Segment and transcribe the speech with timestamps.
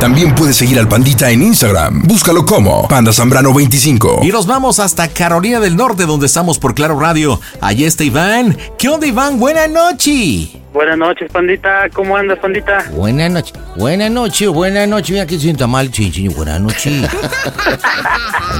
[0.00, 2.02] También puedes seguir al Pandita en Instagram.
[2.04, 4.20] Búscalo como Panda Zambrano 25.
[4.22, 7.38] Y nos vamos hasta Carolina del Norte, donde estamos por Claro Radio.
[7.60, 8.56] Allí está Iván.
[8.78, 9.38] ¿Qué onda, Iván?
[9.38, 10.48] Buenas noches.
[10.72, 11.88] Buenas noches, pandita.
[11.92, 12.86] ¿Cómo andas, pandita?
[12.92, 13.52] Buenas noches.
[13.76, 15.10] Buenas noches, buenas noches.
[15.10, 16.32] Mira que sienta mal, chinchín.
[16.34, 17.02] Buenas noches.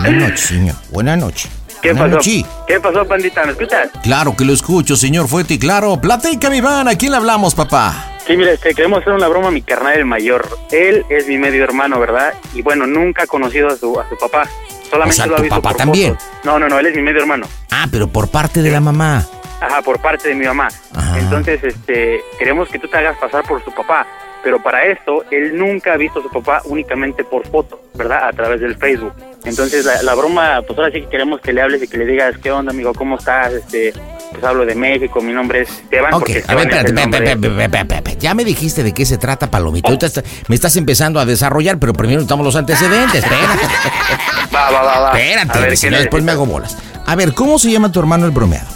[0.02, 0.74] buenas noches, señor.
[0.90, 1.48] Buenas noches.
[1.80, 2.16] ¿Qué Buenas pasó?
[2.16, 2.44] noches.
[2.66, 3.44] ¿Qué pasó, pandita?
[3.46, 3.88] ¿Me escuchas?
[4.02, 5.98] Claro que lo escucho, señor Fuerte y claro.
[5.98, 6.86] Platícame, Iván.
[6.88, 8.18] ¿A quién le hablamos, papá?
[8.30, 10.46] Sí, mira, este, queremos hacer una broma a mi carnal el mayor.
[10.70, 12.32] Él es mi medio hermano, ¿verdad?
[12.54, 14.44] Y bueno, nunca ha conocido a su, a su papá.
[14.88, 16.14] Solamente O sea, lo ha ¿tu visto papá por también?
[16.14, 16.28] fotos.
[16.44, 17.48] No, no, no, él es mi medio hermano.
[17.72, 19.26] Ah, pero por parte de la mamá.
[19.60, 20.68] Ajá, por parte de mi mamá.
[20.94, 21.18] Ajá.
[21.18, 24.06] Entonces, este, queremos que tú te hagas pasar por su papá.
[24.42, 28.28] Pero para esto, él nunca ha visto a su papá únicamente por foto, ¿verdad?
[28.28, 29.12] A través del Facebook.
[29.44, 32.06] Entonces, la, la broma, pues ahora sí que queremos que le hables y que le
[32.06, 32.92] digas, ¿qué onda, amigo?
[32.94, 33.52] ¿Cómo estás?
[33.52, 33.92] Este,
[34.32, 36.12] pues hablo de México, mi nombre es Esteban.
[36.14, 38.16] Ok, a ver, espérate.
[38.18, 39.88] Ya me dijiste de qué se trata, Palomito.
[39.88, 43.22] Ahorita está- me estás empezando a desarrollar, pero primero necesitamos los antecedentes.
[43.24, 43.64] Espérate,
[44.54, 45.18] Va, va, va, va.
[45.18, 46.76] espérate, A ver, si ¿qué no después me hago bolas.
[47.06, 48.68] A ver, ¿cómo se llama tu hermano el bromeado?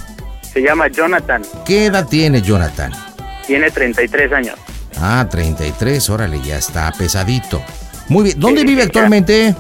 [0.52, 1.42] Se llama Jonathan.
[1.66, 2.92] ¿Qué edad tiene Jonathan?
[3.46, 4.54] Tiene 33 años.
[5.00, 7.62] Ah, 33, órale, ya está pesadito.
[8.08, 9.54] Muy bien, ¿dónde vive actualmente?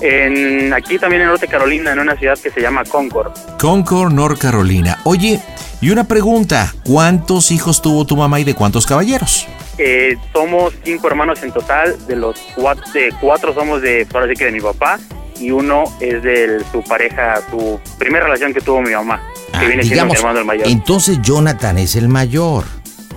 [0.00, 3.32] En, aquí también en Norte Carolina, en una ciudad que se llama Concord.
[3.58, 4.98] Concord, North Carolina.
[5.04, 5.40] Oye,
[5.80, 6.72] y una pregunta.
[6.84, 9.46] ¿Cuántos hijos tuvo tu mamá y de cuántos caballeros?
[9.78, 14.34] Eh, somos cinco hermanos en total, de los cuatro, de cuatro somos de, ahora sí
[14.34, 14.98] que de mi papá,
[15.38, 19.20] y uno es de su pareja, su primera relación que tuvo mi mamá,
[19.52, 20.66] que Ah, viene siendo mi digamos, hermano el mayor.
[20.68, 22.64] entonces Jonathan es el mayor.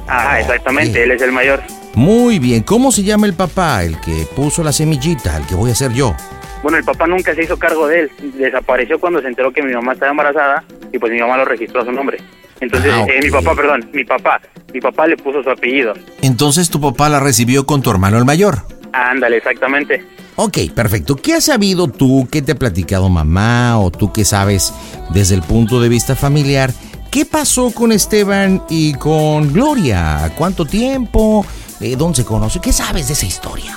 [0.09, 1.05] Ajá, exactamente, ok.
[1.05, 1.61] él es el mayor.
[1.95, 3.83] Muy bien, ¿cómo se llama el papá?
[3.83, 6.15] El que puso la semillita, el que voy a ser yo.
[6.63, 9.73] Bueno, el papá nunca se hizo cargo de él, desapareció cuando se enteró que mi
[9.73, 12.17] mamá estaba embarazada, y pues mi mamá lo registró a su nombre.
[12.59, 14.41] Entonces, Ah, eh, mi papá, perdón, mi papá,
[14.73, 15.93] mi papá le puso su apellido.
[16.21, 18.63] Entonces tu papá la recibió con tu hermano el mayor.
[18.91, 20.03] Ándale, exactamente.
[20.35, 21.15] Ok, perfecto.
[21.15, 22.27] ¿Qué has sabido tú?
[22.31, 23.79] ¿Qué te ha platicado mamá?
[23.79, 24.73] ¿O tú qué sabes
[25.11, 26.71] desde el punto de vista familiar?
[27.11, 30.31] ¿Qué pasó con Esteban y con Gloria?
[30.37, 31.43] ¿Cuánto tiempo?
[31.79, 32.59] ¿Dónde se conoce?
[32.61, 33.75] ¿Qué sabes de esa historia?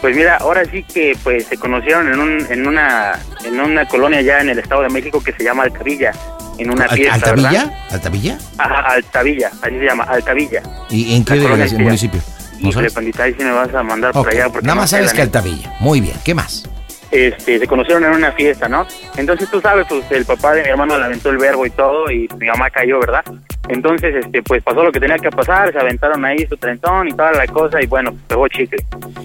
[0.00, 4.22] Pues mira, ahora sí que pues se conocieron en, un, en una en una colonia
[4.22, 6.12] ya en el Estado de México que se llama Altavilla,
[6.56, 7.50] en una fiesta, ¿Altavilla?
[7.50, 7.74] ¿verdad?
[7.90, 8.38] ¿Altavilla?
[8.56, 10.62] Ajá, Altavilla, así se llama, Altavilla.
[10.88, 12.22] ¿Y en qué delegación, municipio?
[12.60, 15.12] ¿No Híjole, pandita, ahí sí me vas a mandar por allá porque Nada más sabes
[15.12, 15.20] que.
[15.20, 15.74] Altavilla.
[15.80, 16.66] Muy bien, ¿qué más?
[17.10, 18.86] Este, se conocieron en una fiesta, ¿no?
[19.16, 22.10] Entonces tú sabes, pues el papá de mi hermano le aventó el verbo y todo
[22.10, 23.24] y mi mamá cayó, ¿verdad?
[23.68, 27.12] Entonces, este, pues pasó lo que tenía que pasar, se aventaron ahí su trenzón y
[27.12, 28.78] toda la cosa y bueno, pegó chicle.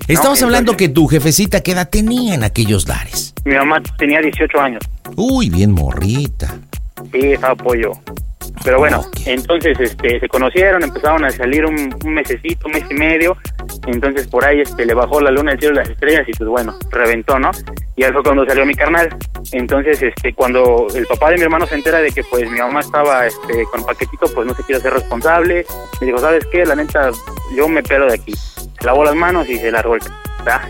[0.07, 3.33] Estamos hablando entonces- que tu jefecita, ¿qué edad tenía en aquellos lares?
[3.43, 4.83] Mi mamá tenía 18 años.
[5.15, 6.55] Uy, bien morrita.
[7.11, 7.91] Sí, estaba pollo.
[8.63, 12.94] Pero bueno, entonces este, se conocieron, empezaron a salir un, un, mesecito, un mes y
[12.94, 13.38] medio.
[13.88, 16.78] Entonces por ahí este, le bajó la luna del cielo las estrellas y pues bueno,
[16.92, 17.52] reventó, ¿no?
[17.96, 19.10] Y ahí fue cuando salió mi carnal.
[19.52, 22.81] Entonces, este, cuando el papá de mi hermano se entera de que pues mi mamá
[22.81, 25.66] estaba este, con el paquetito, pues no se quiere ser responsable.
[26.02, 26.66] Me dijo, ¿sabes qué?
[26.66, 27.12] La neta,
[27.56, 28.34] yo me pelo de aquí.
[28.34, 30.02] Se lavó las manos y se largó el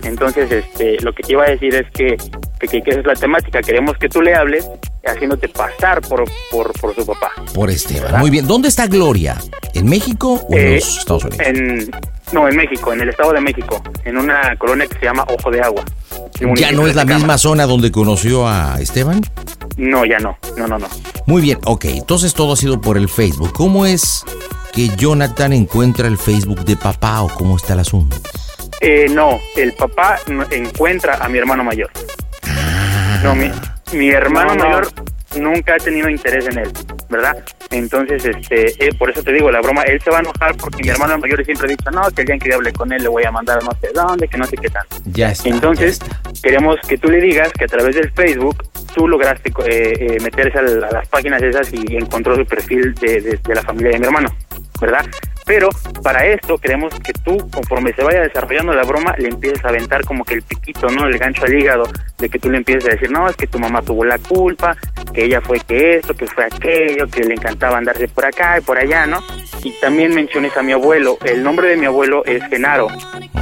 [0.03, 2.15] entonces, este, lo que te iba a decir es que,
[2.59, 3.61] que, esa es la temática.
[3.61, 4.69] Queremos que tú le hables
[5.05, 7.31] haciéndote pasar por, por, por su papá.
[7.53, 8.19] Por Esteban.
[8.19, 8.47] Muy bien.
[8.47, 9.37] ¿Dónde está Gloria?
[9.73, 11.47] ¿En México o en eh, los Estados Unidos?
[11.47, 11.91] En,
[12.31, 15.51] no, en México, en el Estado de México, en una colonia que se llama Ojo
[15.51, 15.83] de Agua.
[16.55, 19.21] ¿Ya no es la misma zona donde conoció a Esteban?
[19.77, 20.37] No, ya no.
[20.57, 20.87] No, no, no.
[21.25, 21.85] Muy bien, ok.
[21.85, 23.53] Entonces todo ha sido por el Facebook.
[23.53, 24.23] ¿Cómo es
[24.73, 28.17] que Jonathan encuentra el Facebook de papá o cómo está el asunto?
[28.81, 30.19] Eh, no, el papá
[30.51, 31.89] encuentra a mi hermano mayor.
[33.23, 33.49] No, mi,
[33.93, 34.87] mi hermano mayor
[35.39, 36.71] nunca ha tenido interés en él,
[37.09, 37.43] ¿verdad?
[37.71, 40.83] Entonces, este, eh, por eso te digo, la broma, él se va a enojar porque
[40.83, 43.03] mi hermano mayor siempre ha dicho, no, que el día en que hable con él
[43.03, 44.85] le voy a mandar no sé dónde, que no sé qué tal.
[45.05, 45.49] Ya está.
[45.49, 45.99] Entonces,
[46.41, 50.59] queremos que tú le digas que a través del Facebook tú lograste eh, eh meterse
[50.59, 54.29] a, las páginas esas y encontró su perfil de, de la familia de mi hermano,
[54.79, 55.05] ¿verdad?
[55.45, 55.69] Pero
[56.03, 60.03] para esto queremos que tú, conforme se vaya desarrollando la broma, le empieces a aventar
[60.03, 61.05] como que el piquito, ¿no?
[61.07, 61.87] El gancho al hígado,
[62.17, 64.75] de que tú le empieces a decir, no, es que tu mamá tuvo la culpa,
[65.13, 68.61] que ella fue que esto, que fue aquello, que le encantaba andarse por acá y
[68.61, 69.23] por allá, ¿no?
[69.63, 72.87] Y también menciones a mi abuelo, el nombre de mi abuelo es Genaro,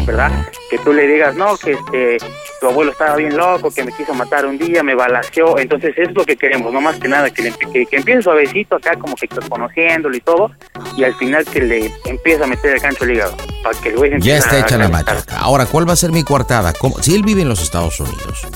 [0.05, 0.31] ¿verdad?
[0.69, 2.17] Que tú le digas, no, que este,
[2.59, 6.13] tu abuelo estaba bien loco, que me quiso matar un día, me balació, entonces es
[6.13, 9.15] lo que queremos, no más que nada, que, le, que, que empiece suavecito acá, como
[9.15, 10.51] que conociéndolo y todo,
[10.97, 13.37] y al final que le empieza a meter el cancho al hígado.
[13.63, 15.37] Para que el ya está hecha la machaca.
[15.37, 16.73] Ahora, ¿cuál va a ser mi coartada?
[17.01, 18.47] Si él vive en los Estados Unidos,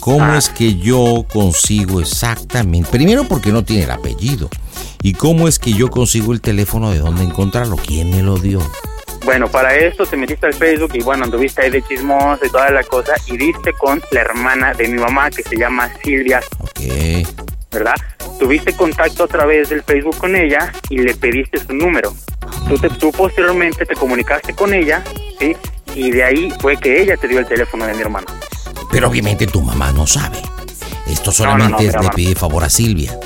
[0.00, 0.38] ¿cómo ah.
[0.38, 2.90] es que yo consigo exactamente?
[2.90, 4.48] Primero porque no tiene el apellido.
[5.02, 7.76] ¿Y cómo es que yo consigo el teléfono de dónde encontrarlo?
[7.76, 8.60] ¿Quién me lo dio?
[9.24, 12.70] Bueno, para esto te metiste al Facebook y bueno, anduviste ahí de chismosa y toda
[12.70, 16.40] la cosa y diste con la hermana de mi mamá que se llama Silvia.
[16.60, 17.57] Ok.
[17.70, 17.94] ¿Verdad?
[18.38, 22.14] Tuviste contacto a través del Facebook con ella y le pediste su número.
[22.66, 25.02] Tú, te, tú posteriormente te comunicaste con ella,
[25.38, 25.56] ¿sí?
[25.94, 28.26] Y de ahí fue que ella te dio el teléfono de mi hermano.
[28.90, 30.38] Pero obviamente tu mamá no sabe.
[31.06, 33.18] Esto solamente es de pedir favor a Silvia.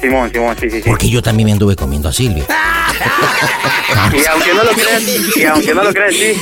[0.00, 0.88] Simón, Simón, sí, sí, sí.
[0.88, 2.44] Porque yo también me anduve comiendo a Silvia.
[4.12, 5.02] y aunque no lo creas,
[5.36, 6.34] y aunque no lo creas, sí.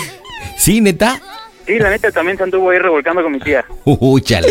[0.59, 1.21] ¿Sí, neta?
[1.67, 3.65] Sí, la neta también se anduvo ahí revolcando con mi tía.
[3.85, 4.49] Uy, chale.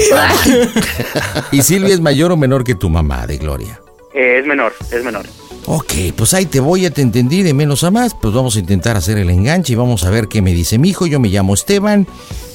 [1.52, 3.80] ¿Y Silvia es mayor o menor que tu mamá de Gloria?
[4.14, 5.26] Eh, es menor, es menor.
[5.68, 8.60] Ok, pues ahí te voy, ya te entendí, de menos a más, pues vamos a
[8.60, 11.08] intentar hacer el enganche y vamos a ver qué me dice mi hijo.
[11.08, 12.06] Yo me llamo Esteban,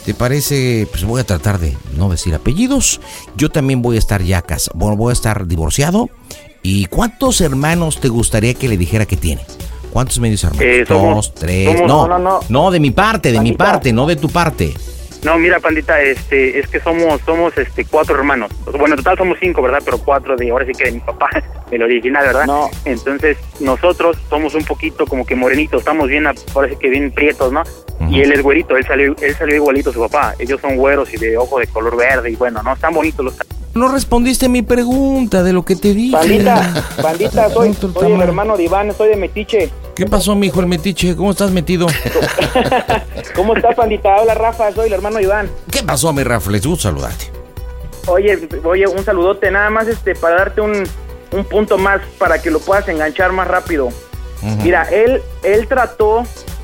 [0.04, 0.86] ¿te parece?
[0.90, 3.00] Pues voy a tratar de no decir apellidos.
[3.36, 6.08] Yo también voy a estar ya casado, bueno, voy a estar divorciado.
[6.62, 9.42] ¿Y cuántos hermanos te gustaría que le dijera que tiene?
[9.90, 10.64] ¿Cuántos medios hermanos?
[10.64, 14.16] Eh, Dos, tres, no, no, no, no, de mi parte, de mi parte, no de
[14.16, 14.74] tu parte.
[15.22, 18.50] No, mira, pandita, este, es que somos, somos, este, cuatro hermanos.
[18.64, 19.80] Bueno, en total somos cinco, ¿verdad?
[19.84, 21.28] Pero cuatro de, ahora sí que de mi papá,
[21.70, 22.46] del original, ¿verdad?
[22.46, 22.70] No.
[22.86, 27.52] Entonces, nosotros somos un poquito como que morenitos, estamos bien, ahora sí que bien prietos,
[27.52, 27.62] ¿no?
[28.08, 30.34] Y él es güerito, él salió, él salió igualito a su papá.
[30.38, 32.72] Ellos son güeros y de ojo de color verde y bueno, ¿no?
[32.72, 33.34] Están bonitos los
[33.74, 36.16] no respondiste a mi pregunta de lo que te dije.
[36.16, 39.70] Pandita, pandita, soy, soy el hermano de Iván, soy de Metiche.
[39.94, 41.14] ¿Qué pasó, mi hijo, el Metiche?
[41.14, 41.86] ¿Cómo estás metido?
[43.34, 44.16] ¿Cómo estás, pandita?
[44.16, 45.50] Hola, Rafa, soy el hermano de Iván.
[45.70, 46.50] ¿Qué pasó, mi Rafa?
[46.50, 47.26] Les gusta saludarte.
[48.06, 50.84] Oye, oye, un saludote, nada más este para darte un,
[51.32, 53.90] un punto más para que lo puedas enganchar más rápido.
[54.62, 56.22] Mira, él, él trató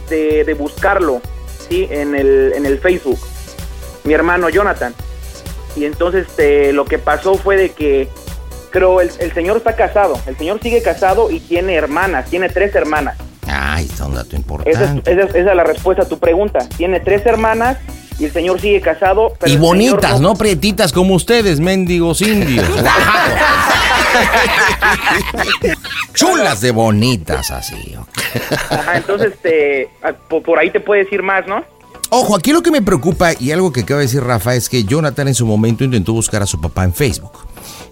[0.09, 1.21] de, de buscarlo,
[1.69, 1.87] ¿sí?
[1.91, 3.19] En el, en el Facebook.
[4.05, 4.95] Mi hermano Jonathan.
[5.77, 8.09] Y entonces este, lo que pasó fue de que
[8.71, 12.75] creo el, el señor está casado, el señor sigue casado y tiene hermanas, tiene tres
[12.75, 13.17] hermanas.
[13.47, 14.71] Ah, está un dato importante.
[14.71, 16.67] Esa es, esa, la respuesta a tu pregunta.
[16.77, 17.79] Tiene tres hermanas
[18.19, 19.35] y el señor sigue casado.
[19.45, 20.35] y bonitas, no...
[20.35, 22.67] prietitas como ustedes, mendigos indios.
[26.15, 27.97] Chulas de bonitas así.
[28.95, 29.89] entonces, este,
[30.29, 31.65] por ahí te puedes decir más, ¿no?
[32.11, 34.85] Ojo, aquí lo que me preocupa y algo que acaba de decir Rafa es que
[34.85, 37.33] Jonathan en su momento intentó buscar a su papá en Facebook.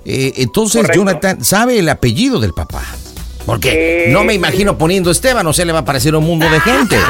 [0.04, 2.82] Eh, entonces Jonathan sabe el apellido del papá.
[3.46, 6.60] Porque no me imagino poniendo Esteban, o sea, le va a aparecer un mundo de
[6.60, 6.96] gente.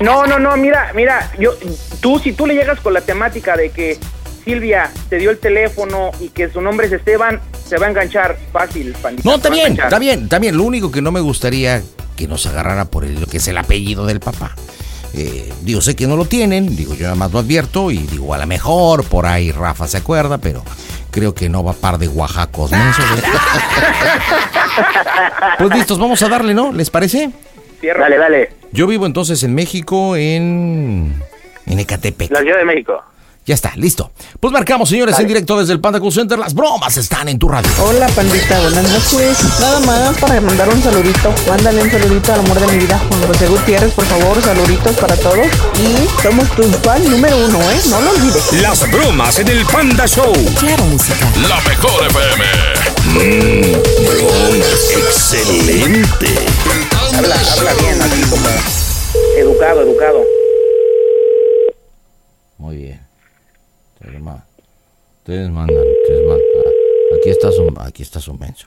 [0.00, 1.52] No, no, no, mira, mira, yo,
[2.00, 3.98] tú si tú le llegas con la temática de que
[4.44, 8.36] Silvia te dio el teléfono y que su nombre es Esteban, se va a enganchar
[8.52, 10.56] fácil, No, está bien, está bien, está bien.
[10.56, 11.82] Lo único que no me gustaría
[12.16, 14.56] que nos agarrara por el, lo que es el apellido del papá.
[15.14, 18.32] Eh, digo, sé que no lo tienen, digo, yo nada más lo advierto y digo,
[18.32, 20.62] a lo mejor por ahí Rafa se acuerda, pero
[21.10, 22.78] creo que no va a par de Oaxacos, ¿no?
[25.58, 26.72] Pues listos, vamos a darle, ¿no?
[26.72, 27.30] ¿Les parece?
[27.82, 28.50] Dale, dale.
[28.72, 31.14] Yo vivo entonces en México, en.
[31.66, 32.30] en Ecatepec.
[32.30, 33.02] La Ciudad de México.
[33.44, 34.12] Ya está, listo.
[34.38, 36.38] Pues marcamos, señores, en directo desde el Panda Cool Center.
[36.38, 37.68] Las bromas están en tu radio.
[37.80, 39.36] Hola, pandita, buenas noches.
[39.60, 41.34] Nada más para mandar un saludito.
[41.48, 44.40] Mándale un saludito al amor de mi vida, Juan José Gutiérrez, por favor.
[44.40, 45.46] Saluditos para todos.
[45.74, 47.80] Y somos tus fan número uno, ¿eh?
[47.90, 48.52] No lo olvides.
[48.62, 50.32] Las bromas en el Panda Show.
[50.60, 51.28] Claro, música.
[51.48, 52.44] La mejor FM.
[53.06, 53.72] Mmm,
[54.06, 54.90] bromas.
[54.96, 56.28] Excelente.
[57.16, 58.46] Habla, habla bien, así como
[59.36, 60.22] educado, educado.
[62.58, 63.01] Muy bien.
[64.22, 64.44] Ma-
[65.18, 66.72] ustedes mandan, ustedes mandan.
[67.18, 68.66] Aquí está su, aquí está su menso.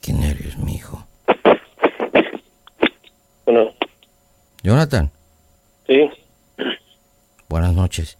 [0.00, 1.06] ¿Quién eres, mi hijo?
[3.44, 3.70] Bueno,
[4.62, 5.10] Jonathan,
[5.86, 6.10] sí,
[7.48, 8.16] buenas noches.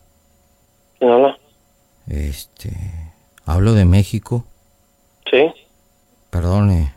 [0.99, 1.39] ¿quién habla?
[2.09, 2.71] Este,
[3.45, 4.45] hablo de México.
[5.31, 5.47] Sí,
[6.31, 6.93] Perdone.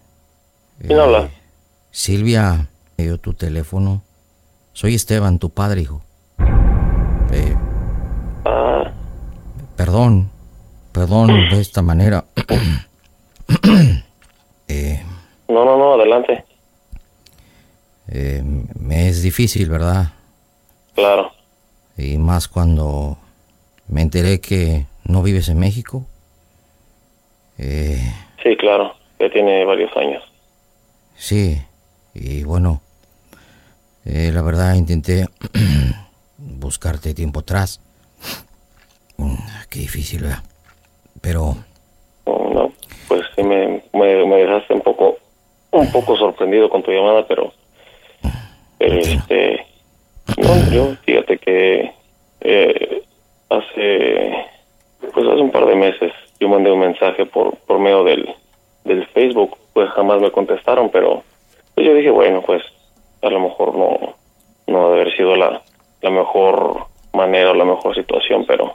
[0.80, 1.30] ¿quién habla?
[1.92, 4.02] Silvia me dio tu teléfono.
[4.74, 6.01] Soy Esteban, tu padre, hijo.
[7.32, 7.56] Eh,
[8.46, 8.92] Ah,
[9.77, 10.30] perdón,
[10.92, 12.25] perdón de esta manera.
[14.68, 15.03] eh,
[15.48, 16.44] no, no, no, adelante.
[18.10, 18.44] eh,
[18.80, 20.12] me es difícil, ¿verdad?
[20.96, 21.32] Claro.
[21.98, 23.18] Y más cuando
[23.88, 26.06] me enteré que no vives en México.
[27.58, 28.13] Eh,
[28.44, 30.22] Sí, claro, ya tiene varios años.
[31.15, 31.62] sí,
[32.13, 32.82] y bueno,
[34.05, 35.25] eh, la verdad intenté
[36.38, 37.79] buscarte tiempo atrás.
[39.17, 39.36] Mm,
[39.69, 40.43] Qué difícil, ¿verdad?
[41.22, 41.55] Pero
[42.25, 42.74] No, no,
[43.07, 45.17] pues sí me, me, me dejaste un poco,
[45.72, 47.53] un poco sorprendido con tu llamada, pero,
[48.77, 49.65] pero este,
[50.38, 51.91] no, yo, fíjate que
[52.41, 53.03] eh,
[53.50, 54.33] hace,
[55.13, 58.27] pues hace un par de meses yo mandé un mensaje por, por medio del,
[58.83, 61.24] del Facebook, pues jamás me contestaron, pero
[61.74, 62.62] pues yo dije, bueno, pues
[63.24, 64.15] a lo mejor no,
[64.68, 65.62] no debe haber sido la,
[66.01, 68.74] la mejor manera o la mejor situación, pero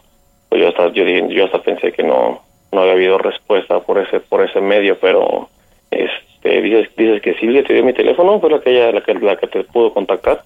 [0.48, 2.40] pues yo hasta yo, yo hasta pensé que no
[2.72, 5.48] no había habido respuesta por ese por ese medio pero
[5.90, 9.14] este dices dices que Silvia te dio mi teléfono fue la que ella la que
[9.14, 10.42] la que te pudo contactar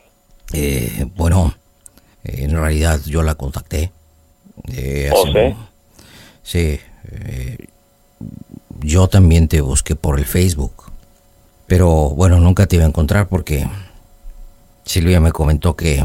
[0.54, 1.52] Eh, bueno,
[2.25, 3.90] en realidad yo la contacté.
[4.76, 5.56] Eh, ¿Oh, hace- sí?
[6.42, 6.80] Sí.
[7.11, 7.56] eh,
[8.80, 10.90] yo también te busqué por el Facebook.
[11.66, 13.64] Pero bueno, nunca te iba a encontrar porque
[14.84, 16.04] Silvia me comentó que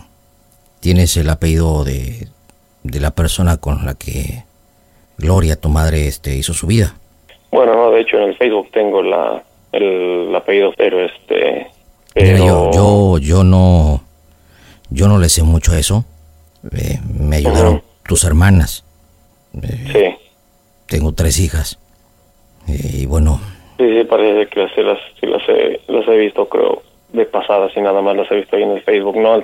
[0.80, 2.28] tienes el apellido de,
[2.82, 4.44] de la persona con la que
[5.18, 6.94] Gloria, tu madre, este, hizo su vida.
[7.50, 11.66] bueno no de hecho en el Facebook tengo la el, apellido pero este
[12.14, 14.02] Mira, yo, yo, yo no,
[14.90, 16.04] yo no le sé mucho a eso.
[16.72, 18.84] Eh, me ayudaron tus hermanas.
[19.52, 20.16] sí
[20.86, 21.78] Tengo tres hijas.
[22.66, 23.40] Eh, y bueno,
[23.76, 24.76] sí sí parece que las
[25.22, 26.82] las he, las he visto creo
[27.18, 29.16] de pasada y nada más las he visto ahí en el Facebook.
[29.16, 29.36] No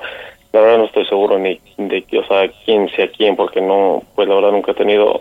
[0.52, 4.02] la verdad no estoy seguro ni de que o sea quién sea quién porque no
[4.14, 5.20] pues la verdad nunca he tenido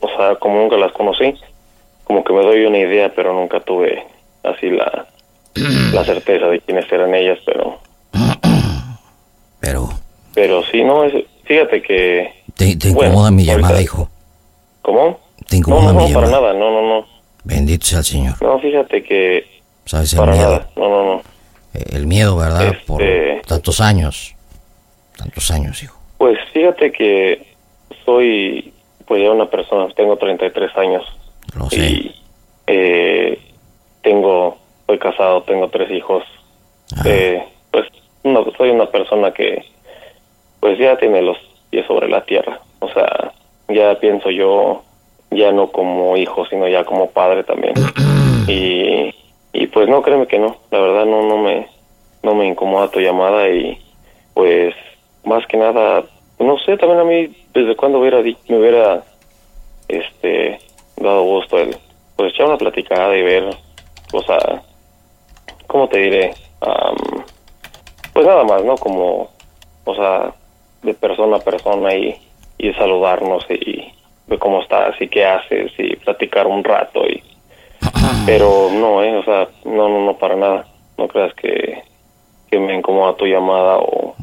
[0.00, 1.34] o sea como nunca las conocí
[2.04, 4.04] como que me doy una idea pero nunca tuve
[4.44, 5.06] así la
[5.94, 7.78] la certeza de quiénes eran ellas pero
[9.60, 9.88] pero
[10.34, 11.14] pero sí no es
[11.44, 14.08] fíjate que te, te Bueno, incomoda mi ahorita- llamada, hijo.
[14.82, 15.18] cómo
[15.48, 17.06] Te no incomoda no mi no para nada no no no.
[17.44, 18.42] Bendito sea el Señor.
[18.42, 19.46] no fíjate que
[19.86, 21.22] Sabes el para nada no no no
[21.74, 22.74] El miedo, ¿verdad?
[22.86, 24.34] Por Este- tantos años.
[25.16, 25.98] Tantos años, hijo.
[26.18, 27.46] Pues fíjate que
[28.04, 28.72] soy
[29.06, 31.02] pues ya una persona, tengo 33 años
[31.56, 31.76] Lo sé.
[31.78, 32.14] y
[32.66, 33.40] eh,
[34.02, 36.22] tengo, soy casado, tengo tres hijos.
[36.96, 37.02] Ah.
[37.06, 37.86] Eh, pues
[38.24, 39.64] no, soy una persona que
[40.60, 41.38] pues ya tiene los
[41.70, 42.60] pies sobre la tierra.
[42.80, 43.32] O sea,
[43.68, 44.82] ya pienso yo
[45.30, 47.74] ya no como hijo, sino ya como padre también.
[48.48, 49.14] y,
[49.52, 51.68] y pues no, créeme que no, la verdad no, no me,
[52.22, 53.78] no me incomoda tu llamada y
[54.34, 54.74] pues
[55.24, 56.04] más que nada,
[56.38, 59.02] no sé, también a mí desde cuando hubiera me hubiera
[59.88, 60.58] este
[60.96, 61.76] dado gusto el
[62.16, 63.44] pues echar una platicada y ver,
[64.12, 64.62] o sea,
[65.68, 66.34] ¿cómo te diré?
[66.60, 67.24] Am,
[68.12, 68.76] pues nada más, ¿no?
[68.76, 69.30] Como,
[69.84, 70.34] o sea,
[70.82, 72.20] de persona a persona y,
[72.58, 73.92] y saludarnos y
[74.26, 77.22] ver cómo estás y qué haces y platicar un rato y
[78.26, 80.66] pero no, eh, o sea, no, no, no para nada.
[80.96, 81.82] No creas que,
[82.50, 84.14] que me incomoda tu llamada o,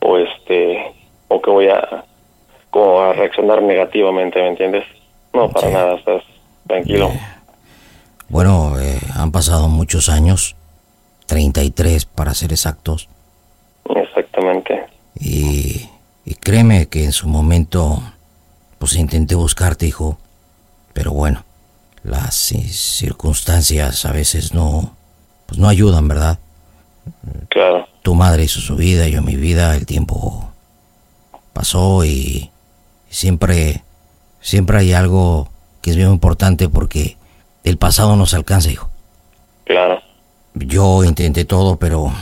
[0.00, 0.92] o este,
[1.28, 2.04] o que voy a,
[2.70, 4.84] como a reaccionar negativamente, ¿me entiendes?
[5.32, 5.72] No, para Sí.
[5.72, 6.22] nada, estás
[6.66, 7.10] tranquilo.
[8.28, 10.56] Bueno, eh, han pasado muchos años.
[11.26, 13.08] 33 para ser exactos.
[13.94, 14.84] Exactamente.
[15.18, 15.88] Y,
[16.24, 18.00] y créeme que en su momento
[18.78, 20.18] pues intenté buscarte, hijo.
[20.92, 21.42] Pero bueno,
[22.06, 24.94] las circunstancias a veces no,
[25.46, 26.38] pues no ayudan, ¿verdad?
[27.48, 27.86] Claro.
[28.02, 30.52] Tu madre hizo su vida, yo mi vida, el tiempo
[31.52, 32.50] pasó y
[33.08, 33.82] siempre,
[34.40, 35.48] siempre hay algo
[35.82, 37.16] que es bien importante porque
[37.64, 38.88] el pasado no se alcanza, hijo.
[39.64, 40.00] Claro.
[40.54, 42.12] Yo intenté todo, pero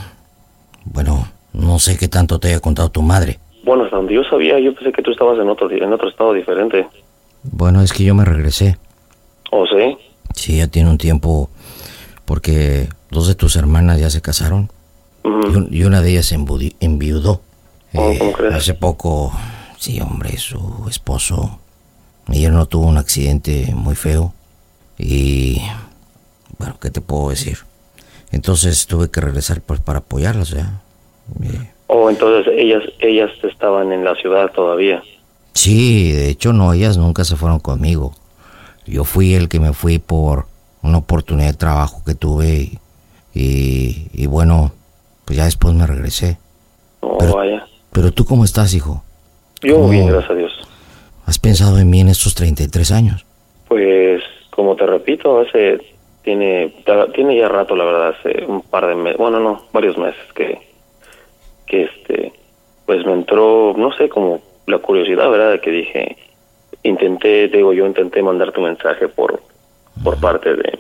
[0.85, 3.39] bueno, no sé qué tanto te haya contado tu madre.
[3.65, 6.33] Bueno, hasta donde yo sabía, yo pensé que tú estabas en otro, en otro estado
[6.33, 6.87] diferente.
[7.43, 8.79] Bueno, es que yo me regresé.
[9.57, 9.97] ¿O sí?
[10.35, 11.49] Sí, ya tiene un tiempo
[12.25, 14.69] porque dos de tus hermanas ya se casaron
[15.23, 17.41] y, un- y una de ellas embudi- enviudó.
[17.95, 19.33] Oh, Eh, hace poco,
[19.79, 21.61] sí, hombre, su esposo
[22.27, 24.33] ayer no tuvo un accidente muy feo
[24.99, 25.61] y
[26.59, 27.59] bueno, ¿qué te puedo decir?
[28.33, 30.81] Entonces tuve que regresar pues para apoyarlas, ya.
[31.45, 35.01] Eh, O entonces ellas, ellas estaban en la ciudad todavía.
[35.53, 38.13] Sí, de hecho no, ellas nunca se fueron conmigo.
[38.87, 40.47] Yo fui el que me fui por
[40.83, 42.79] una oportunidad de trabajo que tuve y,
[43.35, 44.73] y, y bueno,
[45.25, 46.37] pues ya después me regresé.
[47.01, 47.67] Oh, Pero- vaya.
[47.93, 49.03] Pero tú cómo estás, hijo?
[49.63, 49.89] Yo ¿Cómo?
[49.91, 50.53] bien, gracias a Dios.
[51.27, 53.25] ¿Has pensado en mí en estos 33 años?
[53.69, 55.79] Pues, como te repito, hace
[56.23, 56.75] tiene
[57.15, 60.59] tiene ya rato, la verdad, hace un par de meses, bueno, no, varios meses que
[61.67, 62.33] que este
[62.87, 65.53] pues me entró, no sé, como la curiosidad, ¿verdad?
[65.53, 66.17] De que dije,
[66.85, 69.41] intenté, digo, yo intenté mandar tu mensaje por
[70.03, 70.79] por parte de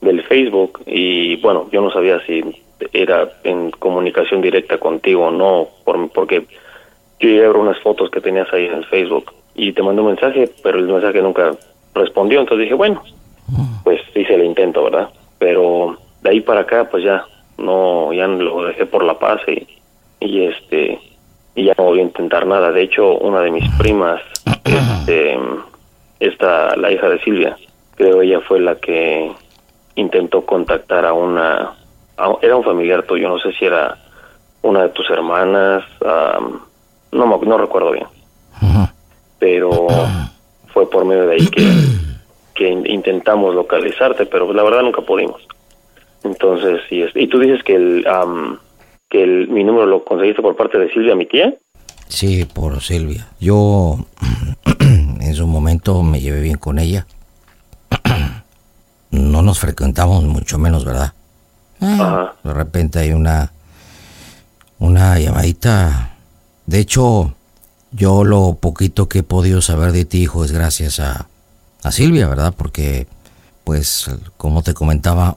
[0.00, 2.42] del Facebook y bueno, yo no sabía si
[2.92, 6.46] era en comunicación directa contigo o no, por, porque
[7.18, 10.08] yo llegué a unas fotos que tenías ahí en el Facebook y te mandé un
[10.08, 11.50] mensaje, pero el mensaje nunca
[11.94, 13.02] respondió, entonces dije, bueno,
[13.82, 15.08] pues hice el intento, ¿verdad?
[15.38, 17.24] Pero de ahí para acá, pues ya
[17.56, 19.66] no, ya lo dejé por la paz y,
[20.20, 21.00] y este,
[21.56, 22.70] y ya no volví a intentar nada.
[22.70, 24.20] De hecho, una de mis primas,
[24.76, 25.38] este,
[26.20, 27.56] esta, la hija de Silvia,
[27.96, 29.30] creo ella fue la que
[29.96, 31.72] intentó contactar a una,
[32.16, 33.96] a- era un familiar tuyo, no sé si era
[34.62, 35.84] una de tus hermanas,
[37.12, 38.06] no, me- no recuerdo bien,
[39.38, 39.86] pero
[40.72, 41.72] fue por medio de ahí que,
[42.54, 45.40] que in- intentamos localizarte, pero la verdad nunca pudimos.
[46.24, 48.58] Entonces, es- y tú dices que el, am,
[49.08, 51.54] que el, mi número lo conseguiste por parte de Silvia, mi tía.
[52.08, 53.28] Sí, por Silvia.
[53.38, 53.96] Yo
[55.38, 57.06] su momento me llevé bien con ella.
[59.10, 61.14] No nos frecuentamos mucho menos, ¿verdad?
[61.80, 62.34] Ajá.
[62.44, 63.50] De repente hay una
[64.78, 66.16] una llamadita.
[66.66, 67.34] De hecho,
[67.92, 71.28] yo lo poquito que he podido saber de ti, hijo, es gracias a,
[71.82, 72.54] a Silvia, ¿verdad?
[72.56, 73.06] Porque,
[73.64, 75.36] pues, como te comentaba,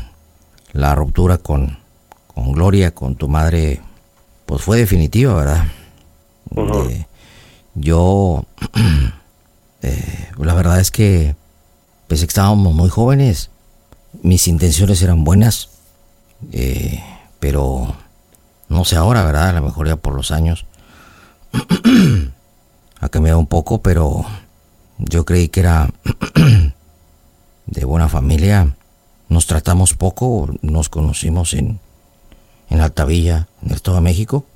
[0.72, 1.78] la ruptura con,
[2.26, 3.80] con Gloria, con tu madre,
[4.46, 5.64] pues fue definitiva, ¿verdad?
[6.90, 7.06] Eh,
[7.74, 8.44] yo,
[9.82, 11.36] eh, la verdad es que
[12.06, 13.50] pensé que estábamos muy jóvenes,
[14.22, 15.68] mis intenciones eran buenas,
[16.52, 17.02] eh,
[17.40, 17.94] pero
[18.68, 19.50] no sé ahora, ¿verdad?
[19.50, 20.66] A lo mejor ya por los años
[23.00, 24.24] ha cambiado un poco, pero
[24.98, 25.90] yo creí que era
[27.66, 28.74] de buena familia.
[29.28, 31.80] Nos tratamos poco, nos conocimos en,
[32.70, 34.46] en Altavilla, en el Estado de México,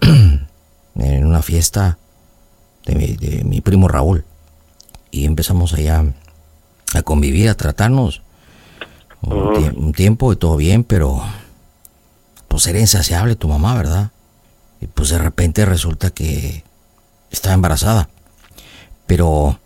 [0.96, 1.98] en una fiesta
[2.90, 4.24] de mi, de mi primo Raúl.
[5.10, 6.04] Y empezamos allá
[6.94, 8.22] a convivir, a tratarnos
[9.22, 11.22] un, tie- un tiempo y todo bien, pero
[12.48, 14.10] pues era insaciable tu mamá, ¿verdad?
[14.80, 16.64] Y pues de repente resulta que
[17.30, 18.08] estaba embarazada.
[19.06, 19.58] Pero,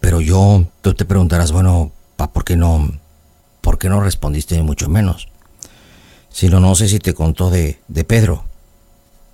[0.00, 2.90] pero yo, tú te preguntarás, bueno, pa, ¿por qué no,
[3.60, 5.28] por qué no respondiste ni mucho menos?
[6.28, 8.44] Si no, no sé si te contó de, de Pedro.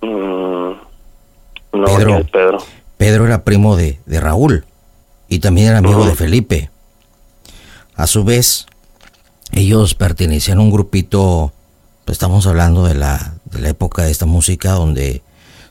[0.01, 0.71] Mm,
[1.73, 2.25] no, Pedro.
[2.31, 2.57] Pedro.
[2.99, 4.65] Pedro era primo de, de Raúl
[5.29, 6.69] y también era amigo de Felipe.
[7.95, 8.65] A su vez,
[9.53, 11.53] ellos pertenecían a un grupito,
[12.03, 15.21] pues estamos hablando de la, de la época de esta música donde,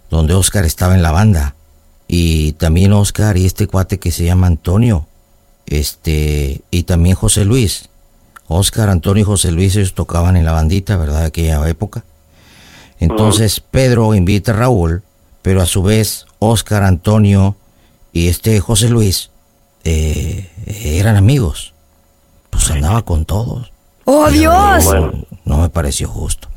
[0.09, 1.55] donde Oscar estaba en la banda.
[2.07, 5.07] Y también Oscar y este cuate que se llama Antonio.
[5.67, 7.91] Este, y también José Luis.
[8.47, 11.21] Oscar, Antonio y José Luis, ellos tocaban en la bandita, ¿verdad?
[11.21, 12.05] De aquella época.
[13.01, 15.03] Entonces Pedro invita a Raúl,
[15.43, 17.57] pero a su vez Oscar, Antonio
[18.13, 19.31] y este José Luis
[19.85, 21.73] eh, eran amigos.
[22.51, 23.73] Pues andaba con todos.
[24.05, 24.85] ¡Oh, Dios!
[24.87, 25.13] No,
[25.45, 26.49] no me pareció justo.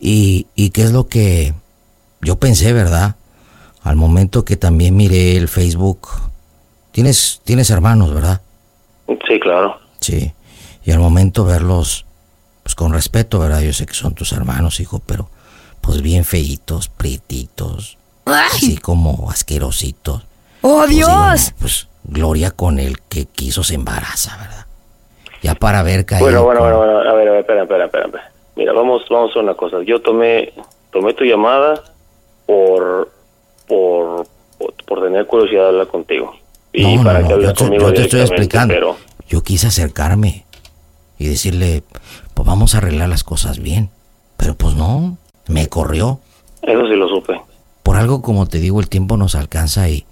[0.00, 1.54] Y, y qué es lo que
[2.20, 3.16] yo pensé, ¿verdad?
[3.82, 6.08] Al momento que también miré el Facebook.
[6.90, 8.42] Tienes, tienes hermanos, ¿verdad?
[9.06, 9.78] Sí, claro.
[10.00, 10.32] Sí.
[10.84, 12.06] Y al momento verlos,
[12.62, 13.60] pues con respeto, ¿verdad?
[13.60, 15.30] Yo sé que son tus hermanos, hijo, pero
[15.80, 17.97] pues bien feitos, prietitos,
[18.30, 20.22] así como asquerositos.
[20.62, 21.52] ¡Oh, Dios!
[21.58, 24.66] Pues Gloria con el que quiso se embaraza, ¿verdad?
[25.42, 27.84] Ya para ver caído Bueno, bueno, con- bueno, bueno, a ver, a ver, espera, espera,
[27.84, 28.06] espera.
[28.06, 28.32] espera.
[28.56, 29.76] Mira, vamos, vamos a hacer una cosa.
[29.84, 30.52] Yo tomé,
[30.90, 31.82] tomé tu llamada
[32.46, 33.12] por,
[33.66, 34.26] por,
[34.58, 36.34] por, por tener curiosidad de hablar contigo.
[36.72, 38.74] Y No, para no, que no, yo te, conmigo yo te estoy explicando.
[38.74, 38.96] Pero,
[39.28, 40.44] Yo quise acercarme
[41.18, 41.82] y decirle,
[42.34, 43.90] pues vamos a arreglar las cosas bien.
[44.38, 46.20] Pero pues no, me corrió.
[46.62, 47.38] eso sí lo supe.
[47.98, 50.06] Algo como te digo, el tiempo nos alcanza y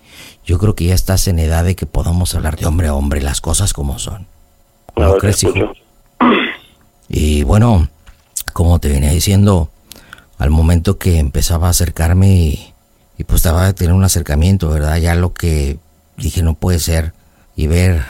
[0.44, 3.22] yo creo que ya estás en edad de que podamos hablar de hombre a hombre
[3.22, 4.26] las cosas como son.
[4.96, 5.72] ¿No ver, crees, hijo?
[7.08, 7.88] Y bueno,
[8.52, 9.70] como te venía diciendo,
[10.36, 12.74] al momento que empezaba a acercarme y,
[13.18, 14.96] y pues estaba a tener un acercamiento, ¿verdad?
[14.96, 15.78] Ya lo que
[16.16, 17.12] dije no puede ser
[17.54, 18.02] y ver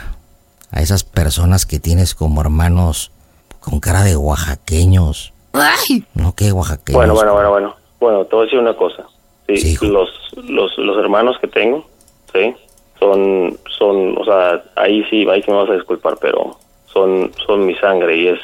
[0.71, 3.11] a esas personas que tienes como hermanos
[3.59, 5.33] con cara de oaxaqueños.
[5.53, 6.03] ¡Ay!
[6.15, 6.97] No, que oaxaqueños.
[6.97, 7.75] Bueno, bueno, bueno, bueno.
[7.99, 9.05] Bueno, te voy a decir una cosa.
[9.47, 10.09] Sí, los,
[10.49, 11.85] los, los hermanos que tengo,
[12.33, 12.53] sí,
[12.99, 16.57] son, son, o sea, ahí sí, ahí sí me vas a disculpar, pero
[16.91, 18.39] son, son mi sangre y es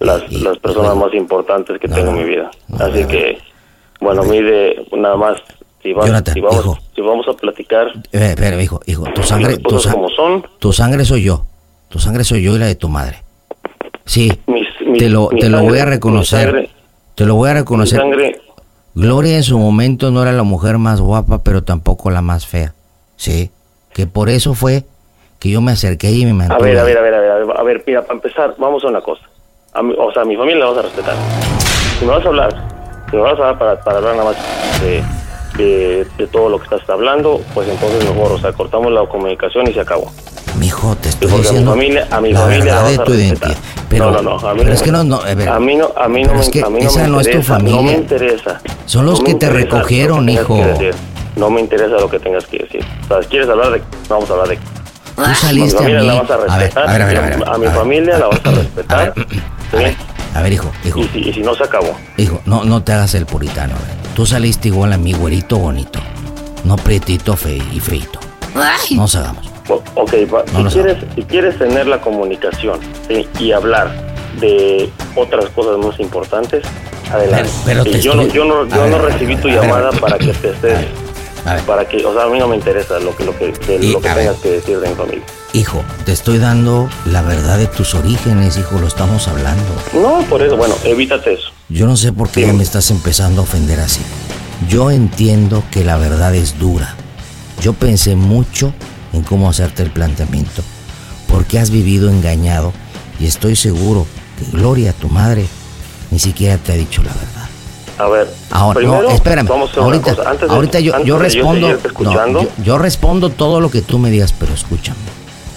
[0.00, 1.04] las, Y- las personas hijo.
[1.06, 2.50] más importantes que No, tengo en mi vida.
[2.68, 3.38] no, Así no, que,
[4.00, 5.40] bueno, mide nada más,
[5.82, 6.78] si, vas- Jonathan, si, vamos, hijo.
[6.94, 11.04] si vamos a platicar Eh, espera, hijo, hijo, tu sangre, tu, como son, tu sangre
[11.04, 11.44] soy yo.
[11.90, 13.22] Tu sangre soy yo y la de tu madre.
[14.04, 16.44] Sí, mis, mis- te lo, mi te lo sangre- voy a mi reconocer.
[16.50, 16.70] sangre-
[17.14, 17.98] Te lo voy a mi reconocer.
[17.98, 18.40] sangre,
[18.94, 22.74] Gloria en su momento no era la mujer más guapa, pero tampoco la más fea.
[23.16, 23.50] Sí,
[23.92, 24.84] que por eso fue
[25.38, 26.58] que yo me acerqué y me mantuve.
[26.58, 28.88] a ver, a ver, a ver, a ver, a ver, mira, para empezar, vamos a
[28.88, 29.22] una cosa.
[29.72, 31.14] A mi- o sea, a mi familia la vas a respetar.
[31.98, 32.54] Si me vas a hablar,
[33.10, 35.02] si me vas a hablar para, para hablar nada más de,
[35.56, 39.68] de, de todo lo que estás hablando, pues entonces mejor, o sea, cortamos la comunicación
[39.68, 40.10] y se acabó.
[40.58, 42.94] Mijo, te estoy porque a mi diciendo familia, a mi la familia la verdad de
[43.02, 43.56] a tu identidad.
[43.88, 45.48] Pero, no, no, no, a mí pero no es me- que no, no, a ver,
[45.48, 47.26] a mí no, a mí no me, es que a mí esa me no es
[47.26, 47.76] tu interesa, familia.
[47.76, 48.60] No me interesa.
[48.86, 50.58] Son los No que te recogieron, que hijo.
[51.36, 52.84] No me interesa lo que tengas que decir.
[53.04, 56.00] O sea, quieres hablar de, vamos a hablar de tú a mi saliste a familia
[56.00, 56.06] mí.
[56.06, 56.88] la vas a ver, respetar.
[56.88, 59.14] a ver, a ver, a ver, a mi familia la vas a respetar.
[60.34, 61.94] a ver, hijo, hijo, Y si, y si no se acabó.
[62.16, 63.74] hijo, no, no te hagas el puritano.
[63.74, 63.96] a ver.
[64.14, 66.00] Tú saliste igual a mi güerito bonito,
[66.64, 68.18] no prietito fe y feito.
[68.54, 68.94] ¡Ay!
[68.96, 69.48] No nos hagamos.
[69.94, 72.78] Ok, va- si, quieres, si quieres tener la comunicación
[73.08, 73.28] ¿sí?
[73.38, 73.90] y hablar
[74.40, 76.62] de otras cosas más importantes,
[77.12, 77.50] adelante.
[77.64, 79.90] Pero- pero yo, no, estoy- yo no, yo ver, no a ver, recibí tu llamada
[79.92, 80.78] para que te estés...
[81.66, 83.92] Para que, o sea, a mí no me interesa lo que, lo que, de Y,
[83.92, 84.24] lo que a ver.
[84.26, 85.22] tengas que decir de mi familia.
[85.54, 89.64] hijo, te estoy dando la verdad de tus orígenes, hijo, lo estamos hablando.
[89.94, 91.48] No, por eso, bueno, evítate eso.
[91.70, 92.52] Yo no sé por qué Sí.
[92.52, 94.02] me estás empezando a ofender así.
[94.68, 96.94] Yo entiendo que la verdad es dura.
[97.62, 98.74] Yo pensé mucho
[99.12, 100.62] en cómo hacerte el planteamiento,
[101.28, 102.72] porque has vivido engañado
[103.18, 104.06] y estoy seguro
[104.38, 105.46] que Gloria, tu madre,
[106.10, 107.48] ni siquiera te ha dicho la verdad.
[107.98, 109.46] A ver, Ahora, primero, no, espérame.
[109.46, 110.16] vamos a ahorita.
[110.26, 111.78] Antes de- ahorita yo, antes yo respondo.
[112.00, 114.96] no, yo, yo respondo todo lo que tú me digas, pero escúchame.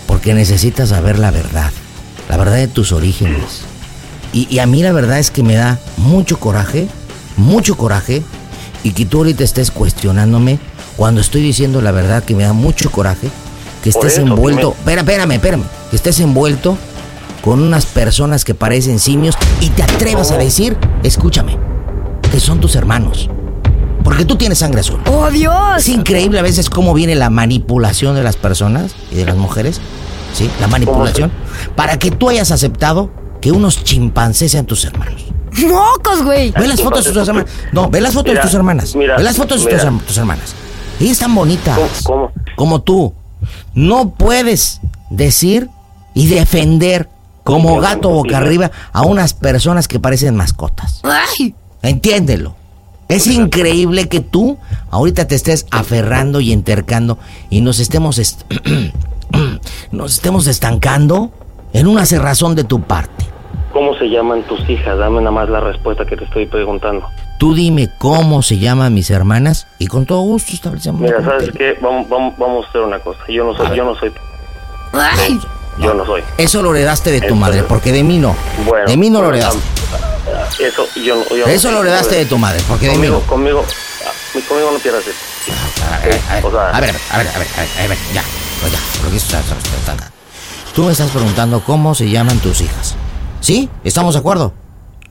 [0.07, 1.71] Porque necesitas saber la verdad.
[2.29, 3.61] La verdad de tus orígenes.
[4.33, 6.87] Y, y a mí la verdad es que me da mucho coraje,
[7.37, 8.23] mucho coraje,
[8.83, 10.59] y que tú ahorita estés cuestionándome
[10.97, 13.29] cuando estoy diciendo la verdad que me da mucho coraje,
[13.83, 14.69] que estés eso, envuelto.
[14.69, 14.79] dime.
[14.79, 15.63] Espera, espérame, espérame.
[15.89, 16.77] Que estés envuelto
[17.43, 20.45] con unas personas que parecen simios y te atrevas a ¿Cómo?
[20.45, 21.57] decir, escúchame,
[22.31, 23.29] que son tus hermanos.
[24.03, 24.99] Porque tú tienes sangre azul.
[25.07, 25.77] ¡Oh, Dios!
[25.77, 29.79] Es increíble a veces cómo viene la manipulación de las personas y de las mujeres.
[30.33, 30.49] ¿Sí?
[30.59, 31.31] La manipulación.
[31.75, 35.25] Para que tú hayas aceptado que unos chimpancés sean tus hermanos.
[35.57, 36.51] ¡Mocos, güey!
[36.51, 37.49] Ve las fotos de tus hermanas.
[37.71, 38.95] No, ve las fotos Mira, de tus hermanas.
[38.95, 40.55] mira, ve las fotos de tus, tus hermanas.
[40.99, 41.77] Ellas están bonitas.
[42.03, 42.31] ¿Cómo- cómo?
[42.55, 43.13] Como tú.
[43.73, 44.79] No puedes
[45.09, 45.69] decir
[46.13, 47.09] y defender
[47.43, 51.01] como gato boca arriba a unas personas que parecen mascotas.
[51.03, 51.53] ¡Ay!
[51.81, 52.55] Entiéndelo.
[53.09, 54.57] Es increíble que tú
[54.89, 57.17] ahorita te estés aferrando y entercando
[57.49, 58.43] y nos estemos est-
[59.91, 61.31] nos estemos estancando
[61.73, 63.25] en una cerrazón de tu parte.
[63.73, 64.97] ¿Cómo se llaman tus hijas?
[64.97, 67.05] Dame nada más la respuesta que te estoy preguntando.
[67.37, 71.01] Tú dime cómo se llaman mis hermanas y con todo gusto establecemos.
[71.01, 71.77] Mira, ¿sabes qué?
[71.81, 73.19] Vamos, vamos, vamos a hacer una cosa.
[73.27, 74.13] Yo no soy, yo no soy,
[74.93, 75.39] ¡Ay!
[75.79, 76.23] yo no soy.
[76.37, 78.35] Eso lo heredaste de tu Entonces- madre, porque de mí no.
[78.65, 78.85] Bueno.
[78.87, 79.59] de mí no lo heredaste.
[80.33, 81.23] ah, Eso, yo no.
[81.35, 83.27] yo no Eso lo heredaste de tu madre, porque de mí Conmigo, no.
[83.27, 83.65] conmigo,
[84.05, 85.17] ah, conmigo no pierdas eso.
[85.91, 86.21] A ver,
[86.71, 88.23] a ver, a ver, a ver, ya,
[88.61, 90.11] pues ya, porque eso ya-
[90.73, 92.95] Tú me estás preguntando cómo se llaman tus hijas.
[93.41, 93.69] ¿Sí?
[93.83, 94.53] ¿Estamos de acuerdo?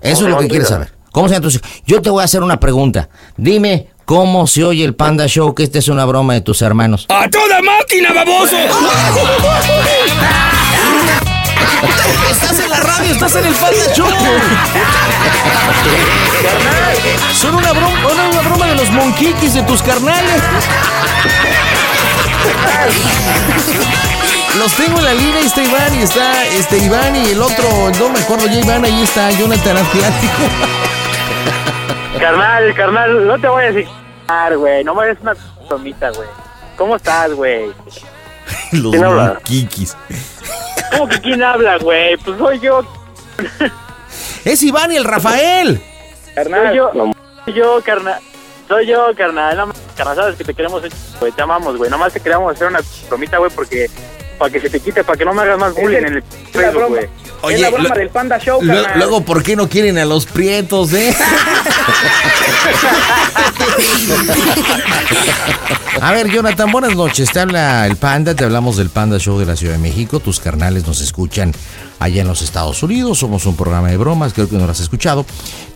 [0.00, 0.92] Eso es lo que quieres saber.
[1.12, 1.70] ¿Cómo se llaman tus hijas?
[1.86, 3.10] Yo te voy a hacer una pregunta.
[3.36, 7.06] Dime cómo se oye el Panda Show, que esta es una broma de tus hermanos.
[7.10, 8.56] ¡A toda máquina, baboso!
[12.30, 14.08] Estás en la radio, estás en el Panda Show.
[17.38, 20.42] Son una broma, una, una broma de los monquiquis de tus carnales.
[24.58, 28.08] Los tengo en la línea, está Iván y está este Iván y el otro, no
[28.08, 30.42] me acuerdo ya Iván, ahí está Jonathan Asiático.
[32.18, 33.88] Carnal, carnal, no te voy a decir,
[34.56, 34.84] güey.
[34.84, 35.34] No me des una
[35.68, 36.28] bromita, güey.
[36.76, 37.72] ¿Cómo estás, güey?
[38.72, 39.38] Los ¿Quién habla?
[39.44, 39.96] Kikis.
[40.92, 42.16] ¿Cómo que quién habla, güey?
[42.18, 42.82] Pues soy yo,
[44.44, 45.82] Es Iván y el Rafael.
[46.34, 46.66] carnal.
[46.68, 46.92] Soy yo,
[47.44, 48.20] soy yo, carnal.
[48.68, 49.56] Soy yo, carnal.
[49.56, 50.82] No, carnal, sabes que te queremos,
[51.18, 51.32] güey.
[51.32, 51.90] Te amamos, güey.
[51.90, 53.88] Nomás te queremos hacer una bromita, güey, porque...
[54.42, 56.88] Para que se te quite, para que no me hagas más bullying en el Facebook,
[56.88, 57.06] güey.
[57.42, 58.92] Oye, es la broma lo- del Panda Show, carnal.
[58.96, 61.14] Luego, ¿por qué no quieren a los prietos, eh?
[66.00, 67.30] A ver, Jonathan, buenas noches.
[67.30, 70.18] Te habla el Panda, te hablamos del Panda Show de la Ciudad de México.
[70.20, 71.52] Tus carnales nos escuchan
[72.02, 73.18] allá en los Estados Unidos.
[73.18, 75.24] Somos un programa de bromas, creo que no lo has escuchado.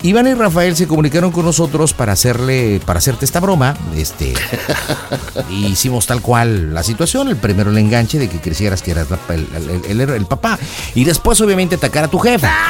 [0.03, 3.77] Iván y Rafael se comunicaron con nosotros para hacerle, para hacerte esta broma.
[3.97, 4.35] Este,
[5.51, 7.29] y hicimos tal cual la situación.
[7.29, 9.47] El primero el enganche de que quisieras que eras la- el,
[9.89, 10.59] el- el- el papá.
[10.95, 12.53] Y después, obviamente, atacar a tu jefa.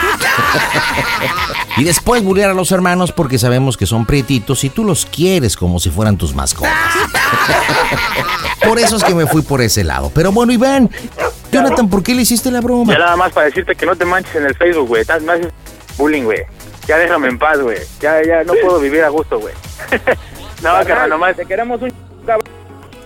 [1.79, 5.57] Y después bullear a los hermanos porque sabemos que son prietitos y tú los quieres
[5.59, 6.73] como si fueran tus mascotas.
[8.67, 10.11] Por eso es que me fui por ese lado.
[10.15, 10.91] Pero bueno, Iván,
[11.65, 12.93] Jonathan, ¿por qué le hiciste la broma?
[12.93, 15.03] Ya nada más para decirte que no te manches en el Facebook, güey.
[15.03, 15.49] Estás- Me haces
[15.99, 16.43] bullying, güey.
[16.87, 17.79] Ya déjame en paz, güey.
[18.01, 19.55] Ya, ya no puedo vivir a gusto, güey.
[20.63, 21.37] no, carnal, nomás.
[21.37, 21.93] Te queremos un
[22.25, 22.47] cabrón.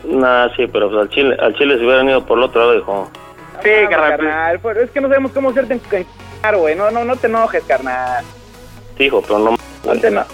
[0.04, 2.78] Nah, sí, pero pues al Chile, al Chile se hubieran ido por el otro lado,
[2.78, 3.10] hijo.
[3.62, 4.16] Sí, carnal.
[4.16, 4.60] pues, carnal.
[4.62, 6.74] pero Es que no sabemos cómo hacerte encajar, güey.
[6.74, 8.24] No, no, no te enojes, carnal.
[8.98, 9.56] Sí, hijo, pero no.
[9.84, 10.24] No te eno-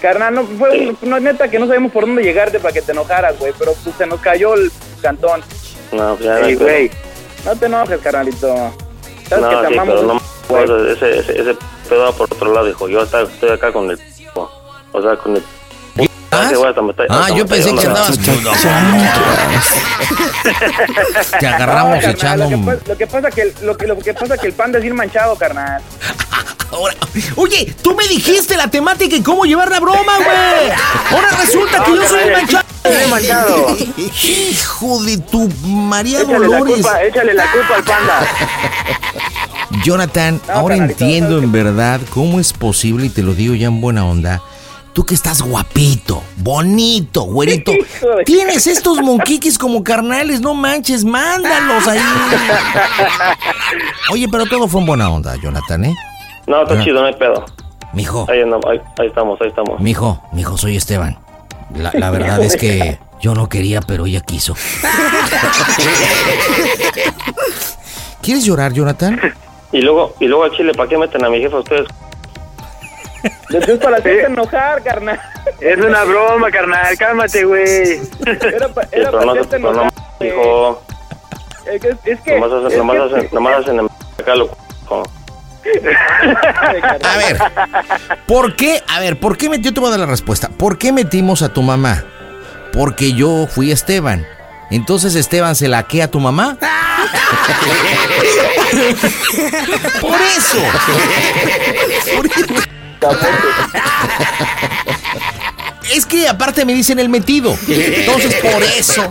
[0.00, 2.92] Carnal, no, fue un- no, neta que no sabemos por dónde llegarte para que te
[2.92, 3.52] enojaras, güey.
[3.58, 5.40] Pero pues se nos cayó el cantón.
[5.92, 6.90] No, pues ya Sí, no, güey.
[7.44, 8.46] No te enojes, carnalito.
[9.28, 10.22] Sabes que No, te sí, amamos.
[10.48, 10.86] pero no.
[10.92, 11.56] ese, ese, ese
[11.88, 12.88] pedo va por otro lado, hijo.
[12.88, 13.98] Yo hasta- estoy acá con el.
[14.92, 15.42] O sea, con el.
[17.08, 18.18] Ah, me yo pensé que la- andabas.
[21.38, 22.44] Te agarramos No, carnal, echando.
[22.44, 24.46] Lo que, un- pasa, lo que pasa que el- lo que lo que pasa que
[24.46, 25.80] el panda es ir manchado, carnal.
[26.72, 26.94] Ahora-
[27.36, 30.72] Oye, tú me dijiste la temática y cómo llevar la broma, güey.
[31.12, 32.64] Ahora resulta que No, yo soy manchado.
[33.10, 33.76] manchado.
[33.96, 36.74] Hijo de tu María Échale la Dolores.
[36.74, 38.26] culpa, échale la culpa al panda.
[39.84, 43.80] Jonathan, No, ahora entiendo en verdad cómo es posible, y te lo digo ya en
[43.80, 44.42] buena onda,
[44.94, 47.72] tú que estás guapito, bonito, güerito,
[48.24, 52.00] tienes estos monquiquis como carnales, no manches, mándalos ahí.
[54.12, 55.94] Oye, pero todo fue en buena onda, Jonathan, ¿eh?
[56.46, 57.44] No, está chido, no hay pedo.
[57.92, 59.80] Mijo, Ahí, andamos, ahí, ahí estamos, ahí estamos.
[59.80, 61.18] mijo, mijo, soy Esteban.
[61.76, 64.54] La, la verdad es que yo no quería, pero ella quiso.
[68.22, 69.20] ¿Quieres llorar, Jonathan?
[69.72, 71.86] Y luego, y luego al Chile, ¿para qué meten a mi jefa ustedes?
[73.48, 75.20] Entonces para hacerte enojar, carnal.
[75.60, 76.96] Es una broma, carnal.
[76.98, 78.00] Cálmate, güey.
[78.26, 79.90] Era, pa- era para hacerte enojar.
[80.20, 80.82] hijo.
[81.66, 83.86] Es que, es que, Nomás hacen, nomás que- hacen, nomás hacen en
[84.20, 84.50] acá lo.
[87.02, 87.38] A ver,
[88.26, 88.82] ¿por qué?
[88.88, 89.72] A ver, ¿por qué metió?
[89.72, 90.48] Te voy a dar la respuesta.
[90.50, 92.04] ¿Por qué metimos a tu mamá?
[92.72, 94.26] Porque yo fui Esteban.
[94.70, 96.58] Entonces Esteban se laquea a tu mamá.
[100.00, 100.58] Por eso.
[102.16, 102.46] Por eso.
[105.92, 107.56] Es que aparte me dicen el metido.
[107.68, 109.10] Entonces, por eso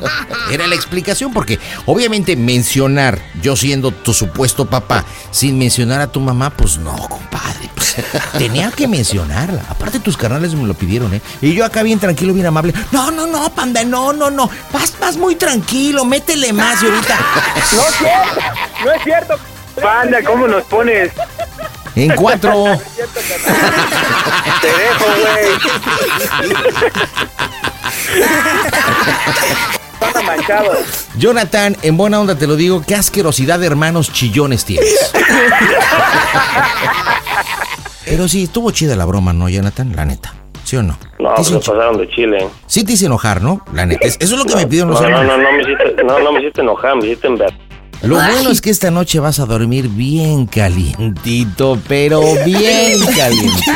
[0.52, 1.32] era la explicación.
[1.32, 6.96] Porque obviamente mencionar, yo siendo tu supuesto papá, sin mencionar a tu mamá, pues no,
[7.08, 7.70] compadre.
[7.76, 7.96] pues,
[8.38, 9.64] tenía que mencionarla.
[9.70, 11.22] Aparte, tus carnales me lo pidieron, ¿eh?
[11.42, 12.74] Y yo acá bien tranquilo, bien amable.
[12.92, 14.50] No, no, no, panda, no, no, no.
[14.72, 17.20] Vas, vas muy tranquilo, métele más y ahorita.
[17.72, 18.40] No es cierto,
[18.84, 19.40] no es cierto.
[19.82, 21.12] Panda, ¿cómo nos pones?
[21.96, 22.52] En cuatro.
[22.52, 22.78] No.
[24.62, 25.60] Te dejo, güey.
[30.26, 30.72] Manchado.
[31.18, 35.12] Jonathan, en buena onda te lo digo, qué asquerosidad de hermanos chillones tienes.
[38.06, 39.94] Pero sí, estuvo chida la broma, ¿no, Jonathan?
[39.96, 40.34] La neta.
[40.64, 40.98] ¿Sí o no?
[41.20, 42.48] No, chi- pasaron de Chile.
[42.68, 43.62] Sí te hice enojar, ¿no?
[43.74, 44.06] La neta.
[44.08, 45.44] es- Eso es lo que me pidieron No, los no, no, hermanos.
[45.44, 47.54] no, me hiciste, no, no me hiciste enojar, me hiciste ver.
[48.04, 53.72] Lo bueno es que esta noche vas a dormir bien calientito, pero bien calientito.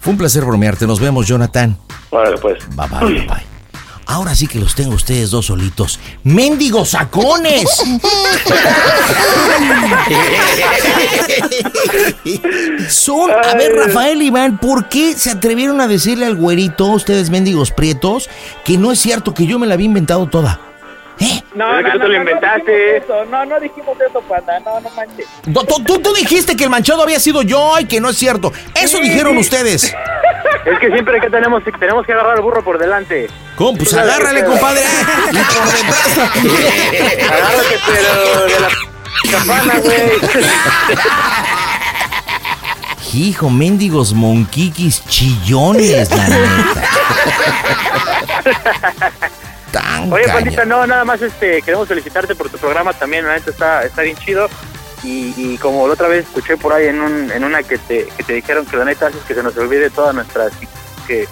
[0.00, 0.86] Fue un placer bromearte.
[0.86, 1.76] Nos vemos, Jonathan.
[2.10, 2.58] Vale, pues.
[2.74, 3.54] Bye bye, bye bye.
[4.06, 5.98] Ahora sí que los tengo ustedes dos solitos.
[6.24, 7.68] ¡Mendigos sacones!
[12.88, 17.70] Son, a ver, Rafael Iván, ¿por qué se atrevieron a decirle al güerito, ustedes mendigos
[17.70, 18.28] prietos,
[18.64, 20.60] que no es cierto que yo me la había inventado toda?
[21.20, 21.42] ¿Eh?
[21.54, 22.72] No, Es que no, tú te no, lo no, inventaste.
[22.72, 24.58] No, dijimos eso, no, no dijimos eso, panda.
[24.60, 25.26] No, no manches.
[25.44, 25.52] Tú,
[25.84, 28.52] tú- tú- dijiste que el manchado había sido yo y que no es cierto.
[28.74, 29.94] Eso dijeron ustedes.
[30.64, 33.28] Es que siempre que tenemos, tenemos que agarrar al burro por delante.
[33.54, 33.76] ¿Cómo?
[33.76, 34.80] Pues agárrale, compadre.
[37.30, 38.68] Agárrate, pero de la
[39.30, 40.12] campana, güey.
[43.12, 46.64] Hijo, mendigos monquiquis chillones, la neta.
[50.12, 50.26] Oye.
[50.26, 54.02] Pandita, no, nada más este, queremos felicitarte por tu programa también, la neta está, está
[54.02, 54.48] bien chido.
[55.02, 58.06] Y, y como la otra vez escuché por ahí en, un, en una que te,
[58.16, 60.46] que te dijeron que la neta haces que se nos olvide toda nuestra...
[61.06, 61.26] que,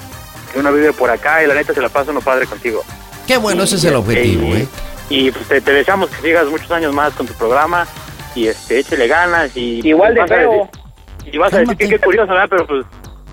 [0.53, 2.85] que uno vive por acá y la neta se la pasa uno padre contigo.
[3.27, 4.69] Qué bueno, ese es el objetivo, Y- ¿eh?
[5.09, 7.87] Y pues te, te deseamos que sigas muchos años más con tu programa
[8.35, 9.81] y este échele ganas y...
[9.87, 10.71] Igual de feo.
[11.25, 12.49] y vas a decir que qué curioso, ¿verdad?
[12.51, 12.85] Pero pues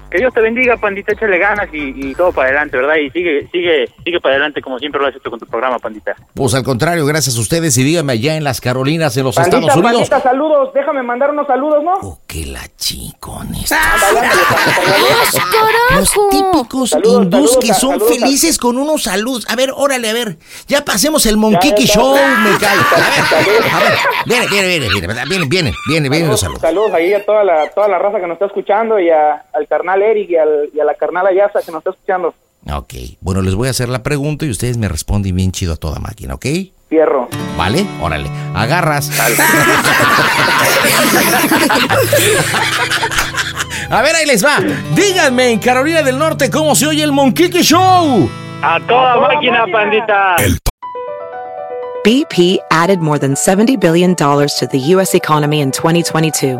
[0.10, 2.96] que Dios te bendiga, pandita, échale ganas y, y todo para adelante, ¿verdad?
[2.96, 6.16] Y sigue, sigue, sigue para adelante como siempre lo has hecho con tu programa, pandita.
[6.34, 9.58] Pues al contrario, gracias a ustedes y díganme allá en las Carolinas, en los Pandita,
[9.60, 10.10] Estados Unidos.
[10.10, 10.74] pandita, saludos.
[10.74, 11.94] Déjame mandar unos saludos, ¿no?
[12.02, 13.72] Oh, que la chicones.
[15.92, 18.10] Los típicos Saludos, hindús saludos, que son saludos.
[18.10, 19.46] felices con unos saludos.
[19.50, 20.38] A ver, órale, a ver.
[20.68, 22.78] Ya pasemos el Monquiqui ya, Show, me cae.
[22.78, 23.94] A ver, a ver.
[24.26, 26.62] Viene, viene, viene, viene, viene, viene, viene, viene los saludos.
[26.62, 29.68] Saludos ahí a toda la, toda la raza que nos está escuchando y a- al
[29.68, 32.34] carnal Eric y, al- y a la carnal Ayasa que nos está escuchando.
[32.72, 35.78] Ok, bueno, les voy a hacer la pregunta y ustedes me responden bien chido a
[35.78, 36.46] toda máquina, ¿ok?
[36.90, 37.30] Fierro.
[37.58, 37.86] ¿Vale?
[38.02, 39.10] Órale, agarras.
[43.90, 44.58] A ver, ahí les va.
[44.96, 48.30] Díganme en Carolina del Norte cómo se oye el Monquiqui Show.
[48.62, 50.36] A toda máquina, pandita.
[52.04, 55.16] BP added more than $70 billion to the U.S.
[55.16, 56.60] economy in 2022.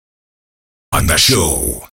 [0.93, 1.83] Panda Show.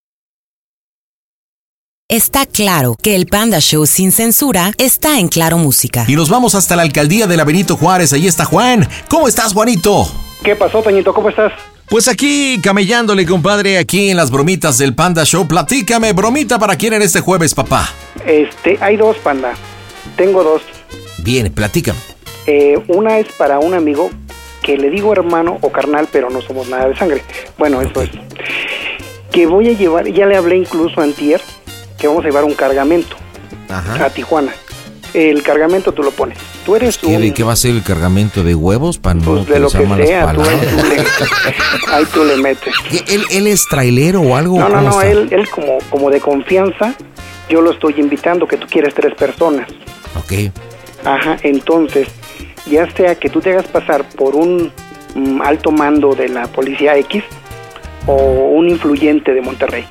[2.09, 6.05] Está claro que el Panda Show sin censura está en Claro Música.
[6.09, 8.13] Y nos vamos hasta la alcaldía de la Benito Juárez.
[8.13, 8.89] Ahí está Juan.
[9.09, 10.05] ¿Cómo estás, Juanito?
[10.43, 11.15] ¿Qué pasó, Toñito?
[11.15, 11.53] ¿Cómo estás?
[11.89, 15.47] Pues aquí, camellándole, compadre, aquí en las bromitas del Panda Show.
[15.47, 17.89] Platícame, bromita para quién en este jueves, papá.
[18.27, 19.55] Este, hay dos, panda.
[20.17, 20.63] Tengo dos.
[21.19, 22.01] Bien, platícame.
[22.47, 24.11] Eh, una es para un amigo
[24.69, 27.23] que le digo hermano o carnal, pero no somos nada de sangre.
[27.57, 28.11] Bueno, eso es.
[29.31, 31.41] Que voy a llevar, ya le hablé incluso a Antier,
[31.99, 33.17] que vamos a llevar un cargamento
[33.71, 34.53] a Tijuana.
[35.15, 36.37] El cargamento tú lo pones.
[36.67, 37.23] Tú eres ¿Qué, un...
[37.23, 39.87] ¿De qué va a ser el cargamento de huevos para no Pues de lo que
[40.07, 42.75] sea, tú, ahí tú le, ahí tú le metes.
[42.91, 44.59] ¿Qué, ¿Él, él es trailero o algo?
[44.59, 45.11] No, no, ¿Cómo no, está?
[45.11, 46.95] él, él como, como de confianza,
[47.49, 49.67] yo lo estoy invitando, que tú quieres tres personas.
[50.15, 50.53] Ok.
[51.07, 52.09] Ajá, entonces,
[52.69, 54.73] ya sea que tú te hagas pasar por un
[55.15, 57.25] mm, alto mando de la policía X
[58.07, 59.87] o un influyente de Monterrey.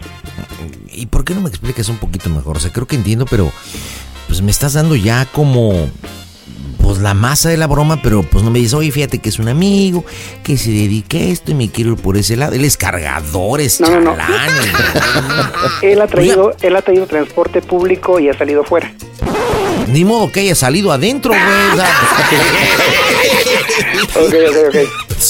[0.91, 2.57] ¿Y por qué no me explicas un poquito mejor?
[2.57, 3.51] O sea, creo que entiendo, pero
[4.27, 5.89] pues me estás dando ya como
[6.81, 9.39] pues la masa de la broma, pero pues no me dices, oye, fíjate que es
[9.39, 10.05] un amigo,
[10.41, 12.53] que se dedica a esto y me quiero ir por ese lado.
[12.53, 14.15] Él es cargador, es No, no, no.
[14.15, 14.49] chalán.
[15.81, 18.93] Él ha traído, él ha traído transporte público y ha salido fuera.
[19.87, 21.43] Ni modo que haya salido adentro, güey.
[24.15, 24.75] Ok, ok, ok.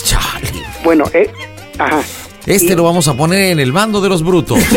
[0.04, 0.48] Chale.
[0.84, 1.30] Bueno, eh,
[1.78, 2.02] ajá.
[2.46, 4.60] Este lo vamos a poner en el bando de los brutos.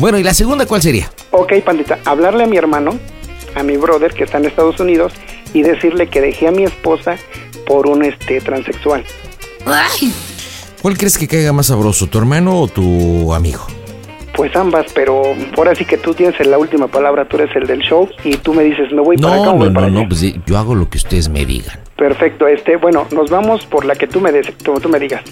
[0.00, 1.12] Bueno, ¿y la segunda cuál sería?
[1.30, 2.98] Ok, pandita, hablarle a mi hermano,
[3.54, 5.12] a mi brother que está en Estados Unidos
[5.52, 7.16] y decirle que dejé a mi esposa
[7.66, 9.04] por un este transexual.
[10.80, 13.66] ¿Cuál crees que caiga más sabroso, tu hermano o tu amigo?
[14.34, 15.22] Pues ambas, pero
[15.56, 18.54] ahora sí que tú tienes la última palabra, tú eres el del show y tú
[18.54, 20.02] me dices, me voy para acá No, o voy no, para no, allá.
[20.04, 21.78] no, pues yo hago lo que ustedes me digan.
[21.96, 25.22] Perfecto, este, bueno, nos vamos por la que tú me des, tú, tú me digas.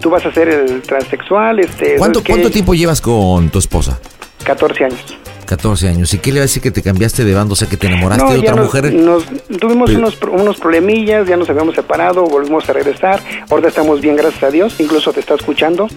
[0.00, 2.22] Tú vas a ser el transexual, este, ¿Cuánto.
[2.22, 3.98] ¿Cuánto tiempo llevas con tu esposa?
[4.44, 5.16] 14 años.
[5.46, 6.12] 14 años.
[6.14, 7.52] ¿Y qué le va a decir que te cambiaste de bando?
[7.54, 8.92] O sea, que te enamoraste de otra nos, mujer.
[8.94, 9.24] nos-
[9.58, 13.20] tuvimos unos, unos problemillas, ya nos habíamos separado, volvimos a regresar.
[13.50, 14.74] Ahora estamos bien, gracias a Dios.
[14.78, 15.88] Incluso te está escuchando.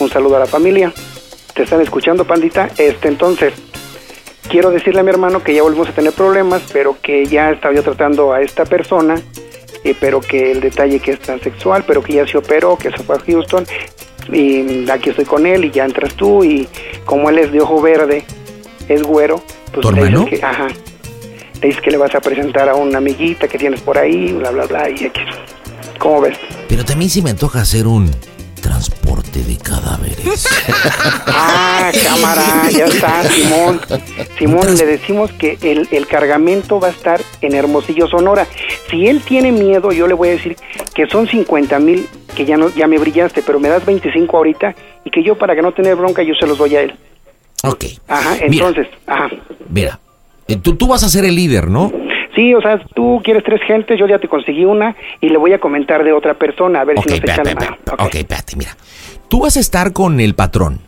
[0.00, 0.92] Un saludo a la familia.
[1.54, 2.68] Te están escuchando, pandita.
[2.78, 3.54] Este, entonces,
[4.48, 7.74] quiero decirle a mi hermano que ya volvimos a tener problemas, pero que ya estaba
[7.74, 9.16] yo tratando a esta persona
[9.84, 13.02] eh, pero que el detalle que es transexual, pero que ya se operó, que se
[13.02, 13.66] fue a Houston,
[14.32, 16.66] y aquí estoy con él y ya entras tú, y
[17.04, 18.24] como él es de ojo verde,
[18.88, 19.42] es güero,
[19.72, 20.68] pues ¿Tu le dices que, ajá,
[21.60, 24.50] le dices que le vas a presentar a una amiguita que tienes por ahí, bla,
[24.50, 25.20] bla, bla, y aquí.
[25.98, 26.38] ¿Cómo ves?
[26.66, 28.10] Pero también se me antoja hacer un
[28.64, 30.48] transporte de cadáveres.
[31.26, 33.80] Ah, cámara, ya está, Simón.
[34.38, 38.46] Simón, le decimos que el, el cargamento va a estar en Hermosillo, Sonora.
[38.88, 40.56] Si él tiene miedo, yo le voy a decir
[40.94, 44.74] que son 50 mil, que ya, no, ya me brillaste, pero me das 25 ahorita
[45.04, 46.94] y que yo para que no tener bronca yo se los doy a él.
[47.64, 47.84] Ok.
[48.08, 48.68] Ajá, Mira.
[48.68, 49.28] entonces, ajá.
[49.68, 50.00] Mira,
[50.48, 51.92] eh, tú, tú vas a ser el líder, ¿no?
[52.34, 55.52] Sí, o sea, tú quieres tres gentes, yo ya te conseguí una y le voy
[55.52, 57.76] a comentar de otra persona a ver Ok, si nos echan mano.
[57.98, 58.76] ok, espérate, mira.
[59.28, 60.80] Tú vas a estar con el patrón.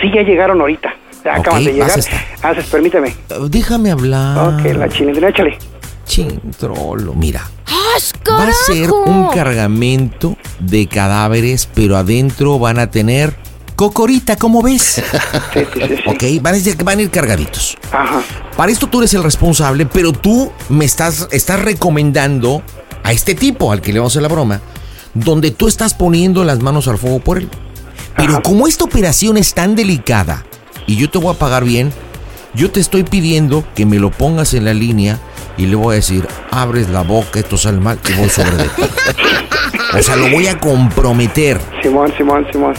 [0.00, 0.94] Sí, ya llegaron ahorita.
[1.24, 1.88] Acaban Ok, de llegar.
[1.88, 2.20] vas a estar.
[2.42, 3.08] Haces, permíteme.
[3.08, 3.14] Eh,
[3.48, 4.54] Déjame hablar.
[4.60, 5.56] Ok, la chilindrina, échale.
[6.04, 7.40] Chintrolo, mira.
[7.96, 13.34] ¡As, Va a ser un cargamento de cadáveres, pero adentro van a tener
[13.76, 15.02] cocorita, ¿cómo ves?
[15.52, 15.94] Sí, sí, sí.
[16.06, 17.76] Ok, van a, ir- van a ir cargaditos.
[17.90, 18.20] Ajá.
[18.56, 22.62] Para esto tú eres el responsable, pero tú me estás, estás recomendando
[23.02, 24.60] a este tipo al que le vamos a hacer la broma,
[25.14, 27.48] donde tú estás poniendo las manos al fuego por él.
[28.16, 30.44] Pero como esta operación es tan delicada
[30.86, 31.92] y yo te voy a pagar bien,
[32.54, 35.18] yo te estoy pidiendo que me lo pongas en la línea
[35.56, 38.64] y le voy a decir, abres la boca, esto sale mal y voy sobre de
[38.64, 38.82] ti.
[39.94, 41.60] O sea, lo voy a comprometer.
[41.82, 42.74] Simón, Simón, Simón.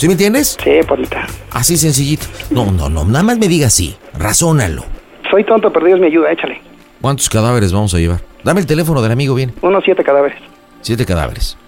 [0.00, 0.56] ¿Sí me entiendes?
[0.64, 1.26] Sí, bonita.
[1.50, 2.24] Así sencillito.
[2.48, 3.94] No, no, no, nada más me diga así.
[4.18, 4.82] Razónalo.
[5.30, 6.58] Soy tonto, pero Dios me ayuda, échale.
[7.02, 8.22] ¿Cuántos cadáveres vamos a llevar?
[8.42, 9.52] Dame el teléfono del amigo, bien.
[9.60, 10.38] Unos siete cadáveres.
[10.80, 11.58] Siete cadáveres.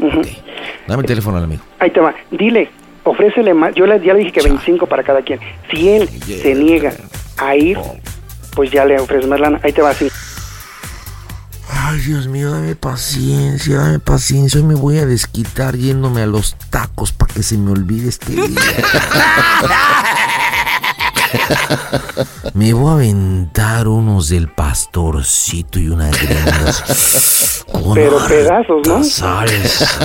[0.89, 1.63] Dame el teléfono al amigo.
[1.79, 2.15] Ahí te va.
[2.31, 2.71] Dile,
[3.05, 3.75] ofrécele más.
[3.75, 5.39] Yo ya le dije que 25 para cada quien.
[5.71, 6.95] Si él se niega
[7.37, 7.77] a ir,
[8.57, 9.61] pues ya le ofreces más lana.
[9.63, 10.09] Ahí te va así.
[11.93, 14.59] Ay, Dios mío, dame paciencia, dame paciencia.
[14.59, 18.33] Hoy me voy a desquitar yéndome a los tacos para que se me olvide este
[18.33, 18.49] día.
[22.55, 27.65] Me voy a aventar unos del pastorcito y unas gringas.
[27.73, 29.03] con Pero pedazos, ¿no?
[29.05, 29.99] sales.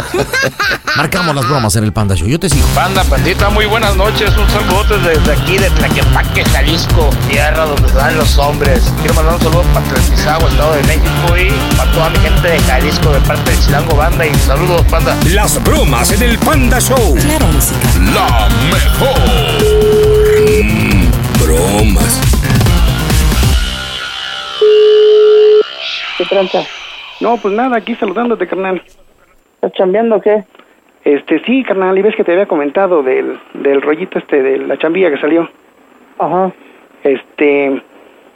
[0.98, 2.28] Marcamos las bromas en el Panda Show.
[2.28, 2.66] Yo te sigo.
[2.76, 4.32] Banda, pandita, muy buenas noches.
[4.38, 8.92] Un saludo desde aquí de Tlaquepaque, Jalisco, tierra donde se dan los hombres.
[9.00, 12.60] Quiero mandar un saludo para Tlaquizagua, Estado de México y para toda mi gente de
[12.62, 14.26] Jalisco de parte de Chilango Banda.
[14.26, 15.16] Y saludos, Panda.
[15.26, 17.16] Las bromas en el Panda Show.
[17.16, 17.80] Claro Música.
[18.14, 20.17] La mejor.
[21.58, 22.22] Bromas.
[26.18, 26.60] ¿Qué tranza?
[27.20, 28.82] No, pues nada, aquí saludándote, carnal.
[29.56, 30.44] ¿Estás chambeando o qué?
[31.04, 34.78] Este, sí, carnal, y ves que te había comentado del, del rollito este, de la
[34.78, 35.50] chambilla que salió.
[36.20, 36.52] Ajá.
[37.04, 37.82] Este,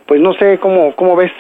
[0.08, 1.32] pues no sé, ¿cómo, cómo ves?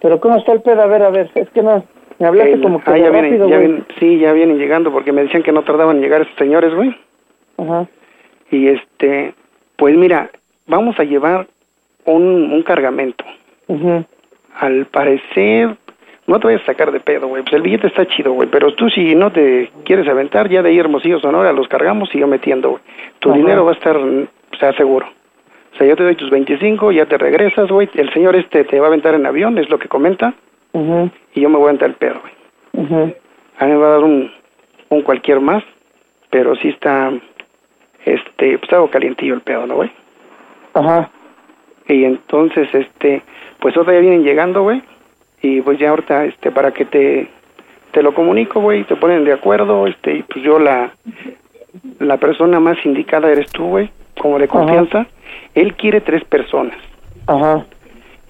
[0.00, 0.82] Pero ¿cómo está el pedo?
[0.82, 1.84] A ver, a ver, es que no...
[2.18, 4.90] Me hablaste El- como que ah, ya vienen, rápido, ya vienen, sí, ya vienen llegando
[4.92, 6.96] porque me decían que no tardaban en llegar estos señores, güey.
[7.58, 7.86] Ajá.
[8.50, 9.34] Y este,
[9.76, 10.30] pues mira,
[10.66, 11.46] vamos a llevar
[12.04, 13.24] un, un cargamento.
[14.56, 15.76] Al parecer,
[16.26, 17.42] no te vayas a sacar de pedo, güey.
[17.42, 18.48] Pues el billete está chido, güey.
[18.50, 22.18] Pero tú, si no te quieres aventar, ya de ahí Hermosillo, Sonora, los cargamos y
[22.18, 22.82] yo metiendo, güey.
[23.18, 24.26] Tu dinero va a estar, o
[24.58, 25.06] sea, seguro.
[25.72, 27.88] O sea, yo te doy tus 25, ya te regresas, güey.
[27.94, 30.34] El señor este te va a aventar en avión, es lo que comenta.
[31.34, 32.34] Y yo me voy a aventar el pedo, güey.
[33.58, 34.30] A mí me va a dar un,
[34.90, 35.62] un cualquier más,
[36.30, 37.12] pero sí está,
[38.04, 39.90] este, pues algo calientillo el pedo, ¿no, güey?
[40.74, 41.10] Ajá.
[41.88, 43.22] Y entonces, este,
[43.60, 44.82] pues ahorita ya vienen llegando, güey,
[45.42, 47.28] y pues ya ahorita, este, para que te,
[47.90, 50.92] te lo comunico, güey, te ponen de acuerdo, este, y pues yo la,
[51.98, 55.06] la persona más indicada eres tú, güey, como de confianza.
[55.54, 56.76] Él quiere tres personas,
[57.26, 57.64] Ajá.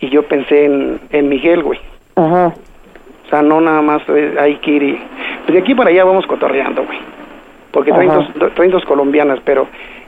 [0.01, 1.79] y yo pensé en, en Miguel, güey.
[2.17, 2.55] Ajá.
[3.27, 5.01] O sea, no nada más eh, hay que ir y...
[5.45, 6.99] Pues de aquí para allá vamos cotorreando, güey.
[7.71, 9.67] Porque traen dos, do- traen dos colombianas, pero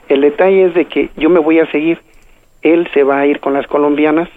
[0.09, 1.99] el detalle es de que yo me voy a seguir.
[2.65, 4.29] Él se va a ir con las colombianas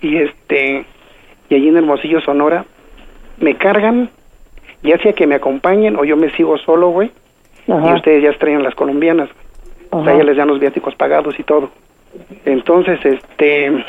[0.00, 0.84] y este...
[1.48, 2.64] Y allí en Hermosillo, Sonora,
[3.38, 4.08] me cargan,
[4.82, 7.10] ya sea que me acompañen o yo me sigo solo, güey.
[7.66, 9.28] Y ustedes ya traen las colombianas.
[9.90, 11.70] O sea, ya les dan los viáticos pagados y todo.
[12.44, 13.84] Entonces, este...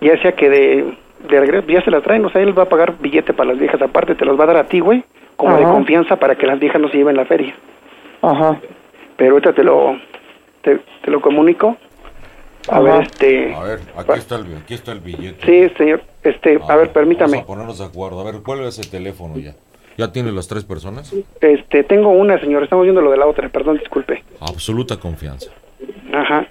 [0.00, 0.94] Ya sea que de,
[1.28, 3.58] de regreso, ya se las traen, o sea, él va a pagar billete para las
[3.58, 5.04] viejas aparte, te los va a dar a ti, güey,
[5.36, 7.54] como de confianza para que las viejas no se lleven la feria.
[8.22, 8.60] Ajá.
[9.16, 9.96] Pero ahorita te lo,
[10.62, 11.76] te, te lo comunico.
[12.68, 12.80] A Ajá.
[12.80, 13.54] ver, este...
[13.54, 15.46] A ver, aquí está el, aquí está el billete.
[15.46, 17.32] Sí, señor, este, a ver, permítame.
[17.38, 18.20] Vamos a ponernos de acuerdo.
[18.20, 19.54] A ver, ¿cuál es el teléfono ya?
[19.96, 21.12] ¿Ya tiene las tres personas?
[21.40, 24.22] Este, tengo una, señor, estamos viendo lo de la otra, perdón, disculpe.
[24.40, 25.50] Absoluta confianza.
[26.12, 26.46] Ajá.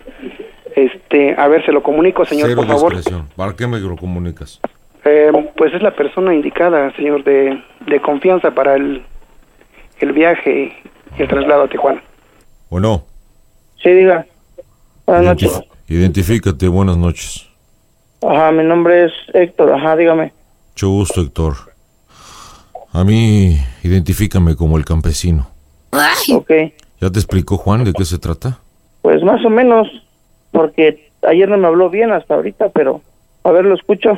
[0.76, 2.96] Este, a ver, se lo comunico, señor, Cero por favor.
[2.96, 3.30] discreción.
[3.36, 4.60] ¿Para qué me lo comunicas?
[5.06, 9.04] Eh, pues es la persona indicada, señor, de, de confianza para el,
[10.00, 10.74] el viaje
[11.18, 12.02] y el traslado a Tijuana.
[12.70, 13.04] ¿O no?
[13.84, 14.26] Sí, diga.
[15.06, 15.62] Buenas noches.
[15.88, 17.46] Identif- Identifícate, buenas noches.
[18.22, 19.72] Ajá, mi nombre es Héctor.
[19.74, 20.34] Ajá, dígame.
[20.72, 21.56] Mucho gusto, Héctor.
[22.92, 25.48] A mí, identifícame como el campesino.
[26.34, 26.50] Ok,
[27.02, 28.60] ¿Ya te explicó Juan de qué se trata?
[29.02, 29.88] pues más o menos,
[30.52, 33.02] porque ayer no me habló bien hasta ahorita, pero
[33.44, 34.18] a ver, lo escucho.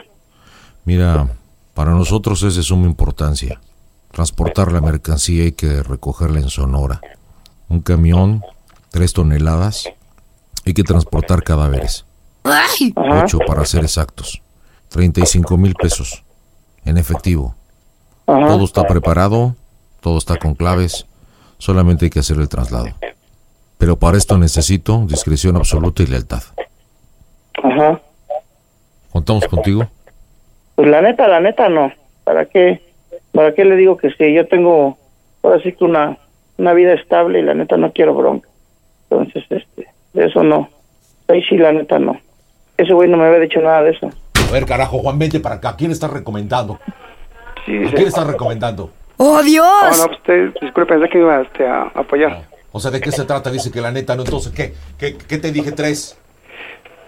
[0.86, 1.28] Mira,
[1.74, 3.60] para nosotros es de suma importancia.
[4.14, 7.02] Transportar la mercancía hay que recogerla en Sonora.
[7.68, 8.42] Un camión,
[8.90, 9.90] tres toneladas.
[10.68, 12.06] Hay que transportar cadáveres.
[12.44, 14.42] Ocho para ser exactos.
[14.90, 16.26] 35 mil pesos.
[16.84, 17.56] En efectivo.
[18.26, 18.48] Ajá.
[18.48, 19.56] Todo está preparado,
[20.02, 21.08] todo está con claves.
[21.58, 22.88] Solamente hay que hacer el traslado.
[23.78, 26.44] Pero para esto necesito discreción absoluta y lealtad.
[27.64, 28.02] Ajá.
[29.14, 29.88] ¿Contamos contigo?
[30.76, 31.94] Pues la neta, la neta no.
[32.26, 32.82] ¿Para qué?
[33.32, 34.34] ¿Para qué le digo que sí?
[34.34, 34.98] Yo tengo
[35.44, 36.18] ahora sí que una,
[36.58, 38.50] una vida estable y la neta no quiero bronca.
[39.10, 39.88] Entonces, este,
[40.18, 40.70] de eso no.
[41.28, 42.20] Ahí sí, la neta no.
[42.78, 44.10] Ese güey no me había dicho nada de eso.
[44.48, 45.76] A ver, carajo, Juan, vente para acá.
[45.78, 46.80] ¿Quién está recomendando?
[47.66, 48.92] Sí, ¿A quién está recomendando?
[49.18, 49.66] ¡Oh, Dios!
[49.66, 52.44] No, no, pues usted, disculpe, pensé que iba este, a apoyar.
[52.72, 53.50] O sea, ¿de qué se trata?
[53.50, 54.24] Dice que la neta no.
[54.24, 54.74] Entonces, ¿qué?
[54.98, 56.18] ¿Qué, qué te dije tres?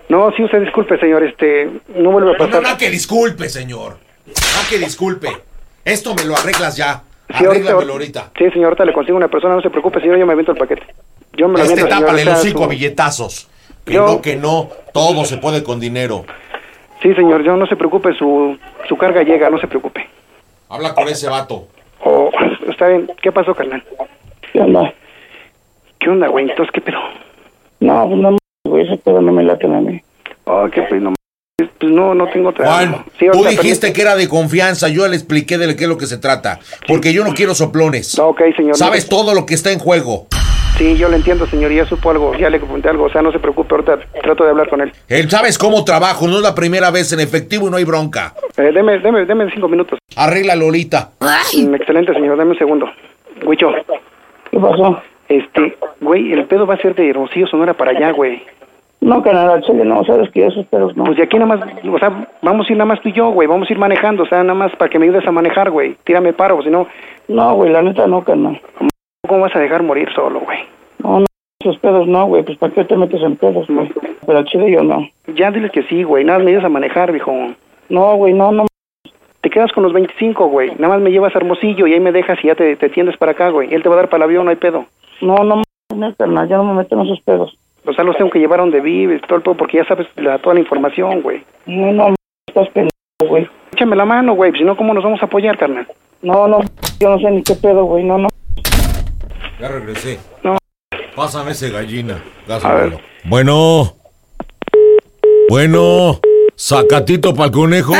[0.09, 2.63] No, sí, usted disculpe, señor, este, no vuelve a No, no, pasar.
[2.63, 3.97] no, que disculpe, señor.
[4.25, 5.29] No, que disculpe.
[5.85, 7.03] Esto me lo arreglas ya.
[7.37, 8.31] Sí, Arréglamelo ahorita.
[8.37, 10.57] Sí, señor, ahorita le consigo una persona, no se preocupe, señor, yo me aviento el
[10.57, 10.81] paquete.
[11.39, 13.47] Yo me lo Este tápale el hocico a billetazos.
[13.85, 14.69] Que Yo- no, que no.
[14.91, 16.25] Todo se puede con dinero.
[17.01, 18.57] Sí, señor, yo no se preocupe, su,
[18.89, 20.05] su carga llega, no se preocupe.
[20.67, 21.69] Habla con ese vato.
[22.03, 22.29] Oh,
[22.69, 23.81] está bien, ¿qué pasó, carnal?
[24.51, 24.93] ¿Qué onda?
[25.97, 26.49] ¿Qué onda, güey?
[26.49, 26.99] Entonces, ¿qué pedo?
[27.79, 30.01] No, pues no, güey, ese pedo no me late a mí.
[30.43, 31.13] Oh, qué pedo,
[31.79, 32.65] pues no, no tengo otra.
[32.65, 34.89] Juan, Sí, tú dijiste que era de confianza.
[34.89, 36.59] Yo le expliqué de qué es lo que se trata.
[36.85, 38.19] Porque yo no quiero soplones.
[38.19, 38.75] Ok, señor.
[38.75, 40.27] Sabes todo lo que está en juego.
[40.79, 43.33] Sí, yo le entiendo, señor, ya supo algo, ya le comenté algo, o sea, no
[43.33, 44.93] se preocupe, ahorita trato de hablar con él.
[45.09, 46.25] Él sabes cómo trabajo.
[46.25, 48.33] No es la primera vez en efectivo y no hay bronca.
[48.55, 49.99] Eh, deme, deme, deme cinco minutos.
[50.15, 51.09] Arregla Lolita.
[51.19, 52.89] Mm, Excelente, señor, dame un segundo.
[53.45, 53.73] Huicho.
[54.49, 55.01] ¿Qué pasó?
[55.27, 58.41] Este, güey, el pedo va a ser de Rocío Sonora para allá, güey.
[59.01, 61.03] No, canal, al chile, no, sabes que esos pedos no.
[61.03, 63.31] Pues de aquí nada más, o sea, vamos a ir nada más tú y yo,
[63.31, 65.71] güey, vamos a ir manejando, o sea, nada más para que me ayudes a manejar,
[65.71, 65.97] güey.
[66.05, 66.87] Tírame paro, si no,
[67.27, 68.61] No, güey, la neta no, canal.
[69.27, 70.59] ¿Cómo vas a dejar morir solo, güey?
[71.03, 71.25] No, no,
[71.61, 73.91] esos pedos no, güey, pues ¿para qué te metes en pedos, güey?
[74.25, 75.07] Pero al chile yo no.
[75.35, 77.33] Ya diles que sí, güey, nada más me ayudas a manejar, viejo.
[77.89, 78.65] No, güey, no, no.
[79.41, 82.11] Te quedas con los 25, güey, nada más me llevas a Hermosillo y ahí me
[82.11, 83.73] dejas y ya te, te tiendes para acá, güey.
[83.73, 84.85] Él te va a dar para el avión, no hay pedo.
[85.21, 85.61] No, no,
[85.95, 87.57] no, carnal, ya no me meto en esos pedos.
[87.85, 90.07] O sea, los tengo que llevar a donde vives, todo el pedo, porque ya sabes
[90.17, 91.43] la, toda la información, güey.
[91.65, 92.15] No, no,
[92.47, 92.91] estás pendejo,
[93.27, 93.47] güey.
[93.71, 95.87] Échame la mano, güey, si no, ¿cómo nos vamos a apoyar, carnal?
[96.21, 96.59] No, no,
[96.99, 98.27] yo no sé ni qué pedo, güey, no, no.
[99.59, 100.19] Ya regresé.
[100.43, 100.57] No.
[101.15, 102.23] Pásame ese gallina.
[102.63, 102.99] A ver.
[103.25, 103.95] Bueno.
[105.49, 106.19] Bueno.
[106.55, 107.93] Sacatito para el conejo.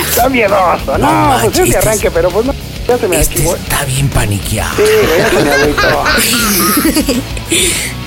[0.00, 2.54] Está miedoso, no, No pues es de manches, arranque, pero pues no,
[2.86, 3.56] ya se me Este activó.
[3.56, 4.76] está bien paniqueado.
[4.76, 4.82] Sí,
[5.18, 6.04] ya se me agüitó.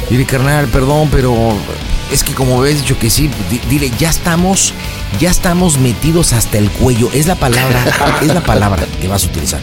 [0.09, 1.33] Mire, carnal, perdón, pero
[2.12, 4.74] es que como habías dicho que sí, di- dile, ya estamos,
[5.20, 7.10] ya estamos metidos hasta el cuello.
[7.14, 7.84] Es la palabra,
[8.22, 9.60] es la palabra que vas a utilizar.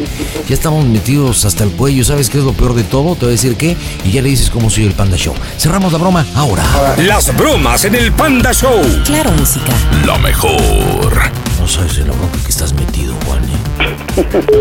[0.48, 2.04] Ya estamos metidos hasta el cuello.
[2.04, 3.14] ¿Sabes qué es lo peor de todo?
[3.14, 5.34] Te voy a decir qué y ya le dices cómo soy el Panda Show.
[5.58, 6.64] Cerramos la broma ahora.
[6.98, 8.82] Las bromas en el Panda Show.
[9.04, 9.72] Claro, música.
[10.06, 11.30] La mejor.
[11.60, 13.42] No sabes en la bronca que estás metido, Juan.
[13.44, 14.58] ¿eh?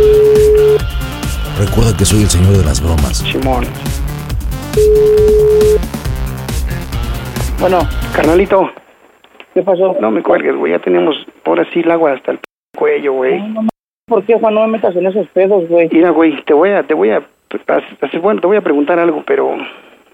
[1.60, 3.18] Recuerda que soy el señor de las bromas.
[3.20, 3.68] Simón.
[7.60, 7.80] Bueno,
[8.14, 8.70] Carnalito,
[9.54, 9.95] ¿qué pasó?
[9.99, 12.43] no me cuelgues, güey, ya tenemos ahora sí el agua hasta el p-
[12.78, 13.41] cuello, güey.
[14.06, 15.88] ¿Por qué, Juan, no me metas en esos pedos, güey?
[15.91, 17.22] Mira, güey, te voy a, te voy a,
[18.22, 19.56] bueno, te voy a preguntar algo, pero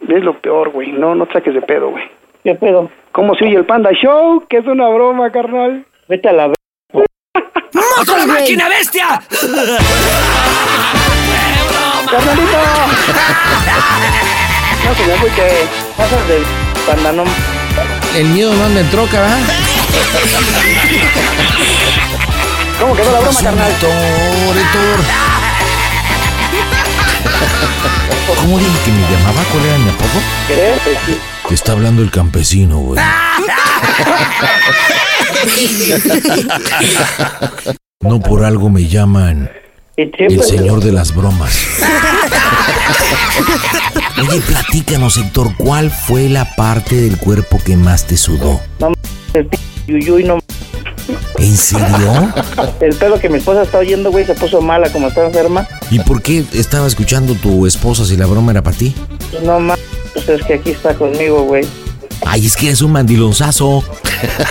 [0.07, 2.03] es lo peor, güey, no, no te saques de pedo, güey.
[2.43, 2.89] ¿Qué pedo?
[3.11, 4.45] ¿Cómo se oye el Panda Show?
[4.47, 5.85] Que es una broma, carnal.
[6.07, 6.53] Vete a la.
[6.93, 8.45] ¡Mocos, güey!
[8.69, 9.19] bestia!
[12.11, 12.57] ¡Carnalito!
[14.85, 15.43] No se me agüite.
[15.97, 16.43] Pasas del
[16.85, 17.27] pandanón.
[18.15, 19.39] El miedo no anda en troca, ¿verdad?
[22.79, 23.71] ¿Cómo quedó la broma, carnal?
[23.71, 24.99] Héctor, Héctor.
[28.37, 29.43] ¿Cómo dije que me llamaba?
[29.51, 30.21] ¿Cuál era mi apodo?
[31.47, 32.99] Te está hablando el campesino, güey.
[38.01, 39.51] No por algo me llaman
[40.01, 41.57] el señor de las bromas.
[44.29, 48.61] Oye, platícanos, Héctor, ¿cuál fue la parte del cuerpo que más te sudó?
[48.79, 48.93] No,
[49.33, 49.49] el
[49.87, 50.39] yuyuy no.
[51.37, 52.33] ¿En serio?
[52.79, 55.67] El pedo que mi esposa está oyendo, güey, se puso mala como está enferma.
[55.89, 58.93] ¿Y por qué estaba escuchando tu esposa si la broma era para ti?
[59.43, 59.79] No más,
[60.13, 61.65] pues es que aquí está conmigo, güey.
[62.25, 63.83] Ay, es que eres un mandilonzazo.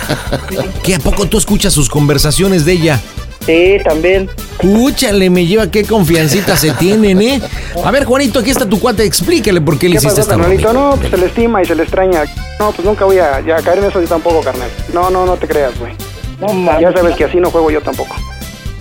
[0.83, 3.01] ¿Qué a poco tú escuchas sus conversaciones de ella?
[3.49, 4.29] Sí, también.
[4.59, 7.41] Escúchale, me lleva qué confiancita se tienen, ¿eh?
[7.83, 10.35] A ver, Juanito, aquí está tu cuate, explícale por qué le ¿Qué hiciste pasó, esta
[10.35, 10.71] carnalito?
[10.71, 12.25] No, pues se le estima y se le extraña.
[12.59, 14.69] No, pues nunca voy a, ya a caer en eso yo tampoco, carnal.
[14.93, 15.93] No, no, no te creas, güey.
[16.39, 16.81] No mames.
[16.81, 18.15] Ya sabes que así no juego yo tampoco.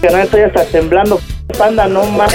[0.03, 1.19] Carnal, estoy hasta temblando.
[1.57, 2.31] Panda, no más.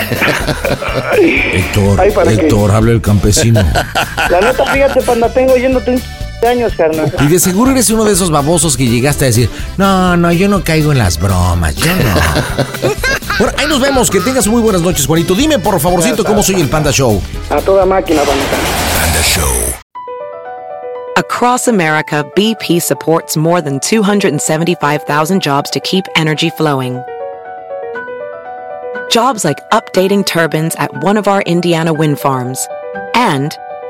[1.22, 2.42] Héctor, Ay, ¿para qué?
[2.46, 3.62] Héctor, habla el campesino.
[4.32, 6.02] La neta, fíjate, panda, tengo yéndote un
[6.46, 7.14] años, carnal.
[7.22, 10.48] Y de seguro eres uno de esos babosos que llegaste a decir, no, no, yo
[10.48, 12.16] no caigo en las bromas, yo no.
[13.40, 15.34] Bueno, ahí nos vemos, que tengas muy buenas noches, Juanito.
[15.34, 17.20] Dime, por favorcito, cómo soy el Panda Show.
[17.50, 18.58] A toda máquina, bandita.
[18.96, 19.74] Panda Show.
[21.18, 27.04] Across America, BP supports more than 275,000 jobs to keep energy flowing.
[29.10, 32.68] Jobs like updating turbines at one of our Indiana wind farms
[33.16, 33.56] and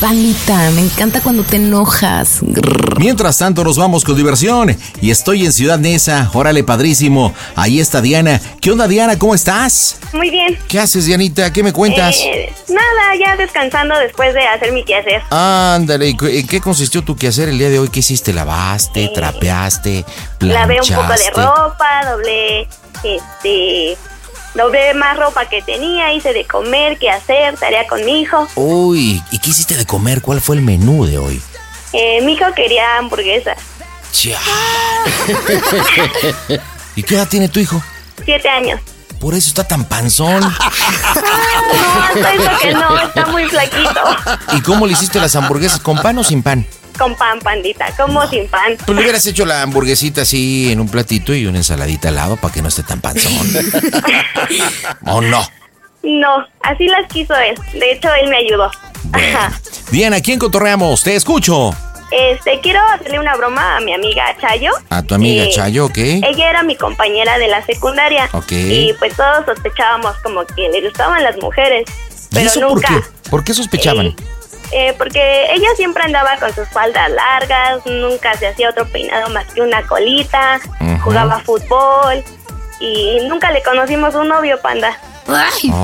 [0.00, 2.38] Pandita, me encanta cuando te enojas.
[2.98, 4.76] Mientras tanto, nos vamos con diversión.
[5.00, 6.30] Y estoy en Ciudad Neza.
[6.34, 7.34] Órale, padrísimo.
[7.56, 8.40] Ahí está Diana.
[8.60, 9.18] ¿Qué onda, Diana?
[9.18, 9.98] ¿Cómo estás?
[10.12, 10.56] Muy bien.
[10.68, 11.52] ¿Qué haces, Dianita?
[11.52, 12.16] ¿Qué me cuentas?
[12.20, 15.20] Eh, nada, ya descansando después de hacer mi quehacer.
[15.30, 17.88] Ándale, ¿y cu- ¿en qué consistió tu quehacer el día de hoy?
[17.88, 18.32] ¿Qué hiciste?
[18.32, 19.10] ¿Lavaste?
[19.12, 20.04] ¿Trapeaste?
[20.40, 21.40] Lavé un poco de planchaste?
[21.40, 22.68] ropa, doblé,
[23.02, 23.96] este,
[24.58, 28.46] doblé más ropa que tenía, hice de comer, qué hacer, tarea con mi hijo.
[28.56, 30.20] Uy, ¿y qué hiciste de comer?
[30.20, 31.40] ¿Cuál fue el menú de hoy?
[31.92, 33.56] Eh, mi hijo quería hamburguesas,
[34.12, 34.38] Chia.
[36.96, 37.80] ¿Y qué edad tiene tu hijo?
[38.24, 38.80] siete años.
[39.20, 40.42] Por eso está tan panzón.
[41.68, 44.00] No, hasta eso que no, está muy flaquito.
[44.54, 45.80] ¿Y cómo le hiciste las hamburguesas?
[45.80, 46.66] ¿Con pan o sin pan?
[46.98, 48.76] Con pan, pandita, como sin pan.
[48.84, 52.36] Pues le hubieras hecho la hamburguesita así en un platito y una ensaladita al lado
[52.36, 53.32] para que no esté tan panzón.
[55.06, 55.46] ¿O no?
[56.02, 57.54] No, así las quiso él.
[57.72, 58.70] De hecho, él me ayudó.
[59.12, 59.52] Ajá.
[59.90, 61.02] Diana, ¿quién cotorreamos?
[61.02, 61.70] Te escucho.
[62.10, 64.72] Este, quiero hacerle una broma a mi amiga Chayo.
[64.88, 65.98] A tu amiga Eh, Chayo, ¿ok?
[65.98, 68.28] Ella era mi compañera de la secundaria.
[68.32, 68.52] Ok.
[68.52, 71.84] Y pues todos sospechábamos como que le gustaban las mujeres.
[72.30, 72.88] ¿Y Pero eso nunca.
[72.88, 73.30] por qué?
[73.30, 74.06] ¿Por qué sospechaban?
[74.06, 74.16] Eh,
[74.98, 79.60] porque ella siempre andaba con sus faldas largas, nunca se hacía otro peinado más que
[79.62, 80.60] una colita,
[81.02, 82.22] jugaba fútbol
[82.80, 84.98] y nunca le conocimos un novio, panda.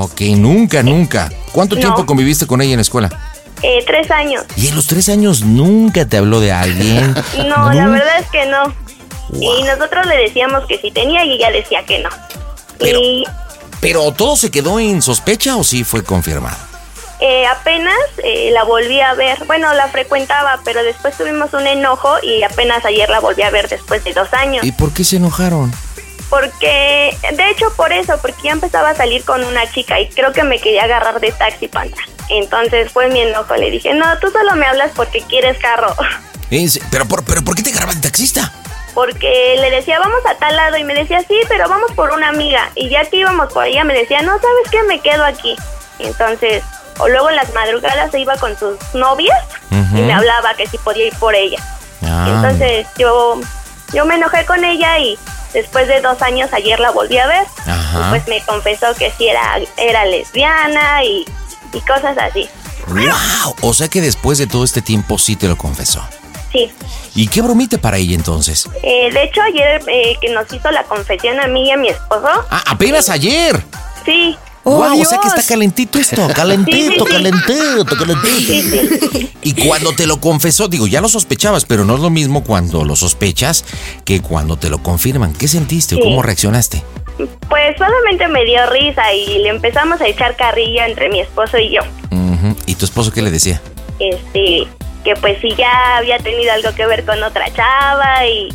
[0.01, 1.31] Ok, nunca, nunca.
[1.53, 1.81] ¿Cuánto No.
[1.81, 3.11] tiempo conviviste con ella en la escuela?
[3.63, 4.45] Eh, tres años.
[4.57, 7.15] Y en los tres años nunca te habló de alguien.
[7.49, 8.75] No, la verdad es que no.
[9.41, 12.11] Y nosotros le decíamos que sí tenía y ella decía que no.
[12.81, 13.25] y
[13.81, 16.57] ¿Pero todo se quedó en sospecha o sí fue confirmado?
[17.27, 19.43] Eh, apenas eh, la volví a ver.
[19.47, 23.67] Bueno, la frecuentaba, pero después tuvimos un enojo y apenas ayer la volví a ver
[23.69, 24.63] después de dos años.
[24.65, 25.73] ¿Y por qué se enojaron?
[26.29, 30.33] Porque, de hecho, por eso, porque ya empezaba a salir con una chica y creo
[30.33, 31.97] que me quería agarrar de taxi, panda.
[32.29, 33.55] Entonces fue mi enojo.
[33.57, 35.95] Le dije, no, tú solo me hablas porque quieres carro.
[36.51, 38.53] Es- ¿Pero por, pero por qué te grabas de taxista?
[38.95, 40.77] Porque le decía, vamos a tal lado.
[40.77, 42.71] Y me decía, sí, pero vamos por una amiga.
[42.75, 44.83] Y ya que íbamos por ella, me decía, no, ¿sabes qué?
[44.85, 45.57] Me quedo aquí.
[45.99, 46.63] Entonces,
[46.99, 49.39] o luego en las madrugadas se iba con sus novias
[49.71, 51.59] y me hablaba que si podía ir por ella.
[52.03, 52.27] Ah.
[52.29, 53.41] Entonces yo,
[53.93, 55.19] yo me enojé con ella y
[55.53, 57.47] después de dos años ayer la volví a ver.
[57.67, 58.01] Ajá.
[58.07, 61.25] Y pues me confesó que sí era, era lesbiana y,
[61.73, 62.49] y cosas así.
[62.89, 63.57] ¡Wow!
[63.63, 66.07] O sea que después de todo este tiempo sí te lo confesó.
[66.53, 66.73] Sí.
[67.17, 68.69] ¿Y qué bromita para ella entonces?
[68.83, 71.89] Eh, de hecho, ayer eh, que nos hizo la confesión a mí y a mi
[71.89, 72.29] esposo.
[72.51, 73.61] ¡Ah, apenas ayer!
[74.05, 79.29] Sí, wow, o sea que está calentito esto, calentito, calentito, calentito.
[79.43, 82.85] Y cuando te lo confesó, digo, ya lo sospechabas, pero no es lo mismo cuando
[82.85, 83.65] lo sospechas
[84.05, 85.35] que cuando te lo confirman.
[85.35, 86.83] ¿Qué sentiste o cómo reaccionaste?
[87.49, 91.75] Pues solamente me dio risa y le empezamos a echar carrilla entre mi esposo y
[91.75, 91.83] yo.
[92.67, 93.61] ¿Y tu esposo qué le decía?
[93.99, 94.67] Este,
[95.05, 98.49] que pues si ya había tenido algo que ver con otra chava y,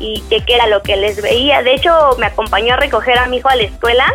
[0.00, 1.62] y que qué era lo que les veía.
[1.62, 4.06] De hecho, me acompañó a recoger a mi hijo a la escuela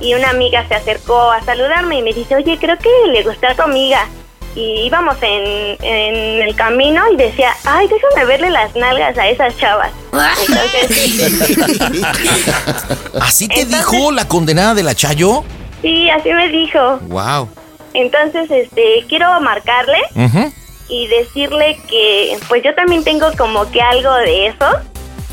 [0.00, 3.48] y una amiga se acercó a saludarme y me dice, oye, creo que le gustó
[3.48, 4.06] a tu amiga.
[4.54, 9.54] Y íbamos en, en el camino y decía, ay, déjame verle las nalgas a esas
[9.58, 9.90] chavas.
[10.48, 11.58] Entonces,
[13.20, 15.44] ¿Así te dijo la condenada de la Chayo?
[15.82, 16.98] sí, así me dijo.
[17.02, 17.50] Wow.
[17.92, 19.98] Entonces, este, quiero marcarle
[20.88, 24.66] y decirle que pues yo también tengo como que algo de eso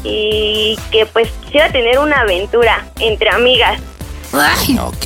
[0.03, 3.79] y que pues quisiera tener una aventura entre amigas.
[4.79, 5.05] Ok.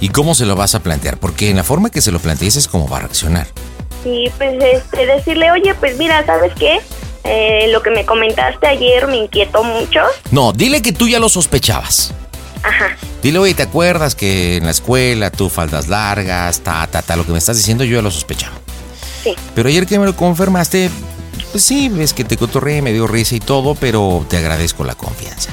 [0.00, 1.18] ¿Y cómo se lo vas a plantear?
[1.18, 3.46] Porque en la forma que se lo plantees es como va a reaccionar.
[4.04, 6.80] Y pues este, decirle, oye, pues mira, ¿sabes qué?
[7.24, 10.00] Eh, lo que me comentaste ayer me inquietó mucho.
[10.30, 12.14] No, dile que tú ya lo sospechabas.
[12.62, 12.96] Ajá.
[13.22, 17.16] Dile, oye, ¿te acuerdas que en la escuela tú faldas largas, ta, ta, ta?
[17.16, 18.54] Lo que me estás diciendo yo ya lo sospechaba.
[19.24, 19.34] Sí.
[19.54, 20.90] Pero ayer que me lo confirmaste,
[21.50, 24.94] pues sí, ves que te cotorreé, me dio risa y todo, pero te agradezco la
[24.94, 25.50] confianza.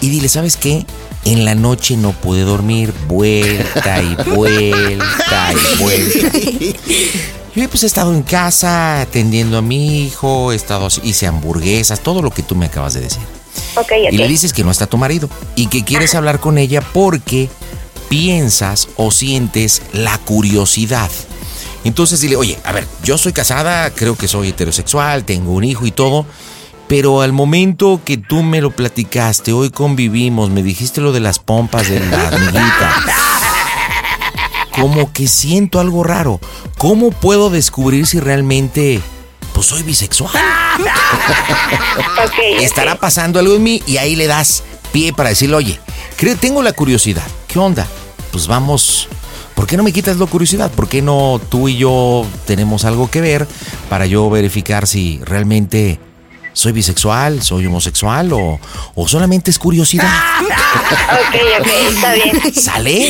[0.00, 0.86] Y dile, ¿sabes qué?
[1.24, 6.38] En la noche no pude dormir, vuelta y vuelta y vuelta.
[7.54, 12.20] Yo pues he estado en casa atendiendo a mi hijo, he estado, hice hamburguesas, todo
[12.20, 13.22] lo que tú me acabas de decir.
[14.10, 17.48] Y le dices que no está tu marido y que quieres hablar con ella porque
[18.08, 21.10] piensas o sientes la curiosidad.
[21.86, 25.86] Entonces dile, oye, a ver, yo soy casada, creo que soy heterosexual, tengo un hijo
[25.86, 26.26] y todo,
[26.88, 31.38] pero al momento que tú me lo platicaste, hoy convivimos, me dijiste lo de las
[31.38, 32.94] pompas de la amiguita.
[34.72, 36.40] Como que siento algo raro.
[36.76, 39.00] ¿Cómo puedo descubrir si realmente
[39.52, 40.32] pues soy bisexual?
[42.60, 45.80] Estará pasando algo en mí y ahí le das pie para decirle, oye,
[46.16, 47.26] creo, tengo la curiosidad.
[47.46, 47.86] ¿Qué onda?
[48.32, 49.08] Pues vamos.
[49.56, 50.70] ¿Por qué no me quitas la curiosidad?
[50.70, 53.48] ¿Por qué no tú y yo tenemos algo que ver
[53.88, 55.98] para yo verificar si realmente
[56.52, 58.60] soy bisexual, soy homosexual o,
[58.94, 60.08] o solamente es curiosidad?
[60.76, 62.54] Ok, ok, está bien.
[62.54, 63.08] ¿Sale?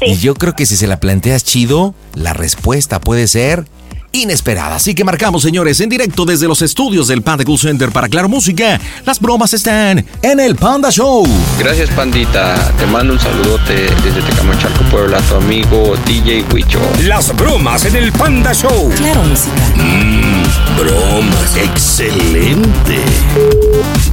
[0.00, 3.66] Y yo creo que si se la planteas chido, la respuesta puede ser
[4.14, 4.76] inesperada.
[4.76, 8.28] Así que marcamos, señores, en directo desde los estudios del Panda Cool Center para Claro
[8.28, 8.80] Música.
[9.04, 11.26] Las bromas están en el Panda Show.
[11.58, 12.72] Gracias, pandita.
[12.78, 16.80] Te mando un saludote desde Tecamachalco, Puebla, tu amigo DJ Huicho.
[17.04, 18.90] Las bromas en el Panda Show.
[18.96, 19.52] Claro, música.
[19.76, 21.56] Mmm, bromas.
[21.56, 23.00] Excelente.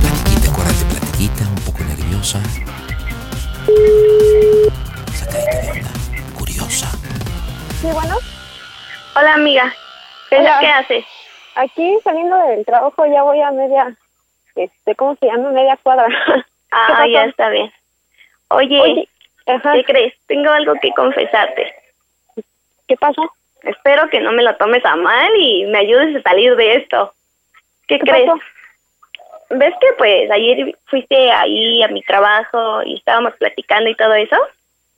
[0.01, 2.41] Platiquita, acuérdate, platiquita, un poco nerviosa.
[5.17, 5.91] Sacadita de onda,
[6.37, 6.89] curiosa.
[7.81, 8.17] Sí, bueno.
[9.15, 9.71] Hola, amiga.
[10.31, 10.57] ¿Qué Hola.
[10.61, 11.05] que haces?
[11.55, 13.93] Aquí saliendo del trabajo ya voy a media,
[14.55, 15.51] este, ¿cómo se llama?
[15.51, 16.07] Media cuadra.
[16.73, 17.69] Ah, ya está bien.
[18.47, 19.09] Oye, Oye,
[19.45, 19.73] ajá.
[19.73, 20.13] ¿qué crees?
[20.25, 21.75] Tengo algo que confesarte.
[22.87, 23.29] ¿Qué pasó?
[23.63, 27.13] Espero que no me lo tomes a mal y me ayudes a salir de esto.
[27.89, 28.25] ¿Qué, ¿Qué crees?
[28.25, 28.39] pasó?
[29.49, 34.37] ¿Ves que pues ayer fuiste ahí a mi trabajo y estábamos platicando y todo eso?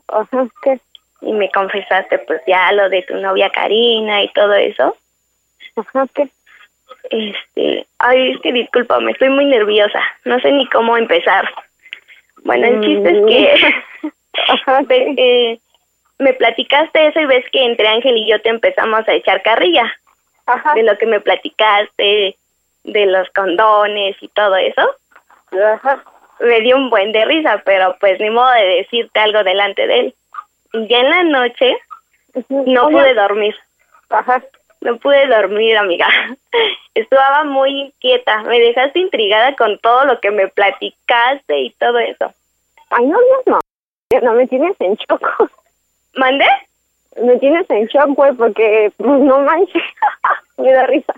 [0.10, 0.80] Ajá, ¿qué?
[1.22, 4.96] Y me confesaste pues ya lo de tu novia Karina y todo eso.
[5.76, 6.28] Ajá, ¿qué?
[7.10, 10.02] Este, ay, es que discúlpame, estoy muy nerviosa.
[10.26, 11.50] No sé ni cómo empezar.
[12.44, 14.12] Bueno, el chiste es que
[14.88, 15.60] ves que
[16.20, 19.92] me platicaste eso y ves que entre Ángel y yo te empezamos a echar carrilla.
[20.76, 22.36] De lo que me platicaste,
[22.84, 24.82] de los condones y todo eso.
[26.40, 30.00] Me dio un buen de risa, pero pues ni modo de decirte algo delante de
[30.00, 30.16] él.
[30.74, 31.78] Y ya en la noche
[32.50, 32.98] no Oye.
[32.98, 33.56] pude dormir.
[34.84, 36.08] No pude dormir, amiga.
[36.94, 38.44] Estaba muy inquieta.
[38.44, 42.34] Me dejaste intrigada con todo lo que me platicaste y todo eso.
[42.90, 43.60] Ay, no, Dios, no.
[44.22, 45.26] No, me tienes en shock.
[46.16, 46.46] ¿Mande?
[47.22, 49.84] Me tienes en shock, güey, porque, pues, no manches.
[50.58, 51.14] me da risa.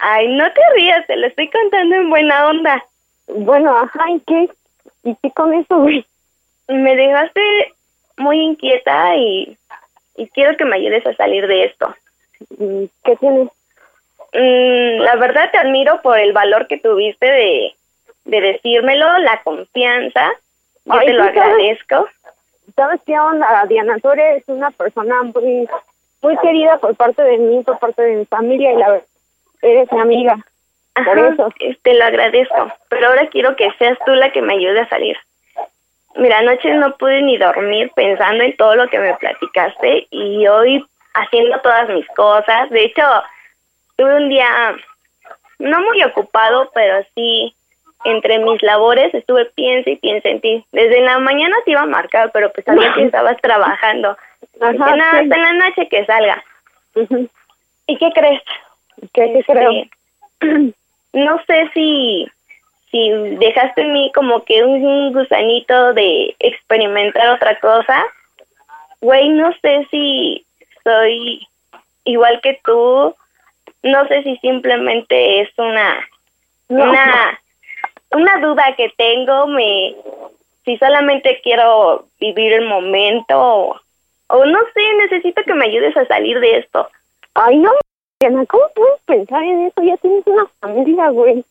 [0.00, 2.84] Ay, no te rías, te lo estoy contando en buena onda.
[3.28, 4.48] Bueno, ajá, ¿y qué?
[5.04, 6.04] ¿Y qué con eso, güey?
[6.66, 7.74] Me dejaste
[8.16, 9.56] muy inquieta y,
[10.16, 11.94] y quiero que me ayudes a salir de esto.
[12.58, 13.48] Mm, ¿Qué tienes?
[14.32, 17.74] Mm, la verdad te admiro por el valor que tuviste de,
[18.24, 20.30] de decírmelo, la confianza.
[20.84, 21.42] Yo Ay, te lo sí, ¿sabes?
[21.42, 22.08] agradezco.
[22.76, 23.98] ¿Sabes qué onda, Diana?
[24.00, 25.68] Tú eres una persona muy,
[26.22, 29.06] muy querida por parte de mí, por parte de mi familia, y la verdad,
[29.62, 30.36] eres mi amiga.
[31.04, 31.48] Por eso.
[31.82, 32.72] Te lo agradezco.
[32.88, 35.16] Pero ahora quiero que seas tú la que me ayude a salir.
[36.16, 40.84] Mira, anoche no pude ni dormir pensando en todo lo que me platicaste y hoy
[41.14, 42.70] haciendo todas mis cosas.
[42.70, 43.02] De hecho,
[43.96, 44.76] tuve un día
[45.58, 47.54] no muy ocupado, pero sí
[48.04, 50.64] entre mis labores estuve piensa y piensa en ti.
[50.72, 54.16] Desde la mañana te iba a marcar, pero pues sabía que estabas trabajando.
[54.60, 55.16] Ajá, Dije, "No, sí.
[55.16, 56.44] hasta en la noche que salga.
[57.86, 58.42] ¿Y qué crees?
[59.12, 59.70] ¿Qué, qué creo?
[61.12, 62.28] no sé si
[62.90, 68.02] si dejaste en mí como que un gusanito de experimentar otra cosa.
[69.02, 70.44] Güey, no sé si
[70.88, 71.46] soy
[72.04, 73.14] igual que tú.
[73.82, 76.08] No sé si simplemente es una
[76.68, 76.84] No.
[76.84, 77.38] una
[78.10, 79.94] una duda que tengo, me
[80.64, 83.80] si solamente quiero vivir el momento o,
[84.28, 86.88] o no sé, necesito que me ayudes a salir de esto.
[87.34, 87.70] Ay, no,
[88.20, 89.82] Diana, ¿cómo puedes pensar en eso?
[89.82, 91.44] Ya tienes una familia, güey.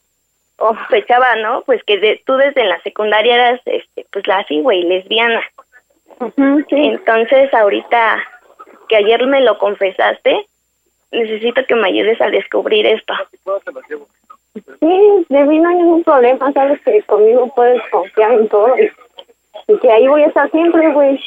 [0.59, 1.61] Oh, sospechaba, ¿no?
[1.61, 5.43] Pues que de- tú desde la secundaria eras, este, pues la así, güey, lesbiana.
[6.69, 8.23] Entonces, ahorita
[8.87, 10.47] que ayer me lo confesaste,
[11.11, 13.13] necesito que me ayudes a descubrir esto.
[14.53, 18.91] Sí, de mí no hay ningún problema, sabes que conmigo puedes confiar en todo y,
[19.67, 21.19] y que ahí voy a estar siempre, güey.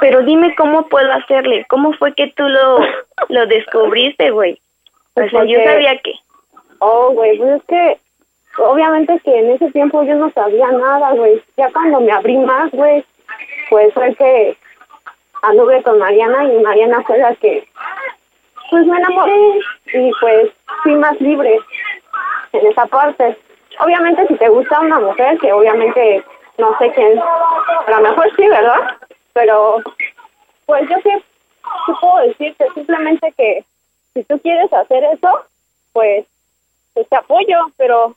[0.00, 2.78] Pero dime cómo puedo hacerle, cómo fue que tú lo,
[3.28, 4.58] lo descubriste, güey.
[5.14, 6.14] O sea, yo sabía que...
[6.78, 7.98] Oh, güey, pues es que
[8.58, 11.42] obviamente que en ese tiempo yo no sabía nada, güey.
[11.56, 13.04] Ya cuando me abrí más, güey,
[13.68, 14.56] pues fue que
[15.42, 17.66] anduve con Mariana y Mariana fue la que,
[18.70, 19.60] pues me enamoré
[19.92, 20.50] y pues
[20.82, 21.58] fui más libre
[22.52, 23.36] en esa parte.
[23.80, 26.24] Obviamente si te gusta una mujer, que obviamente
[26.58, 28.96] no sé quién, a lo mejor sí, ¿verdad?
[29.32, 29.82] Pero
[30.66, 31.10] pues yo sí,
[31.86, 33.64] sí puedo decirte simplemente que
[34.14, 35.44] si tú quieres hacer eso,
[35.92, 36.26] pues
[36.94, 38.14] pues te apoyo, pero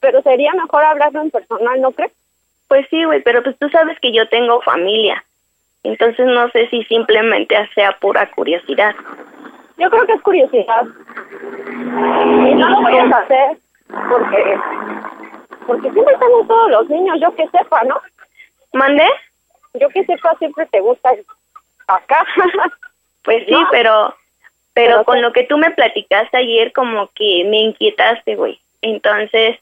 [0.00, 2.12] pero sería mejor hablarlo en personal, ¿no crees?
[2.68, 5.24] Pues sí, güey, pero pues tú sabes que yo tengo familia.
[5.84, 8.94] Entonces no sé si simplemente sea pura curiosidad.
[9.78, 10.84] Yo creo que es curiosidad.
[11.64, 13.56] Y no lo vayas a hacer
[13.88, 14.58] porque
[15.66, 18.00] porque siempre estamos todos los niños, yo que sepa, ¿no?
[18.72, 19.08] ¿Mandé?
[19.74, 21.10] Yo que sepa siempre te gusta
[21.86, 22.26] acá.
[23.24, 23.68] Pues sí, ¿No?
[23.70, 24.12] pero
[24.74, 28.58] pero Pero con lo que tú me platicaste ayer como que me inquietaste, güey.
[28.80, 29.60] Entonces,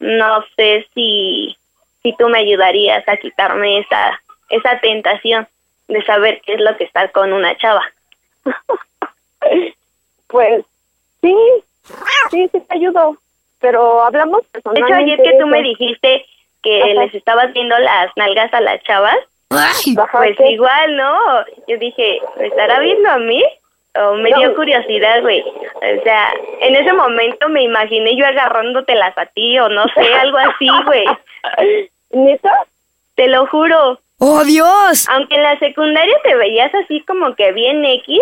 [0.00, 1.56] no sé si
[2.02, 5.46] si tú me ayudarías a quitarme esa esa tentación
[5.88, 7.82] de saber qué es lo que estar con una chava.
[10.28, 10.64] Pues
[11.20, 11.34] sí,
[12.30, 13.16] sí, sí te ayudo,
[13.60, 14.94] pero hablamos De hecho, personalmente.
[15.12, 15.68] ayer que tú me eso.
[15.68, 16.26] dijiste
[16.62, 16.92] que Ajá.
[17.04, 19.16] les estabas viendo las nalgas a las chavas,
[19.50, 19.72] Ajá,
[20.18, 20.50] pues ¿qué?
[20.50, 21.16] igual, ¿no?
[21.68, 23.42] Yo dije, ¿me estará viendo a mí?
[23.94, 24.38] O me No.
[24.40, 25.40] dio curiosidad, güey.
[25.42, 30.38] O sea, en ese momento me imaginé yo agarrándotelas a ti o no sé, algo
[30.38, 31.04] así, güey.
[32.10, 32.52] ¿Neta?
[33.14, 34.00] Te lo juro.
[34.18, 35.06] ¡Oh, Dios!
[35.08, 38.20] Aunque en la secundaria te veías así como que bien X,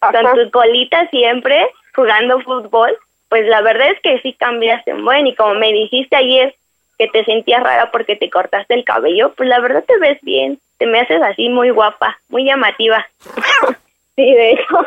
[0.00, 2.96] con tu colita siempre, jugando fútbol,
[3.28, 5.26] pues la verdad es que sí cambiaste un buen.
[5.26, 6.54] Y como me dijiste ayer
[6.98, 10.58] que te sentías rara porque te cortaste el cabello, pues la verdad te ves bien.
[10.78, 13.06] Te me haces así muy guapa, muy llamativa.
[14.16, 14.86] Sí, de hecho.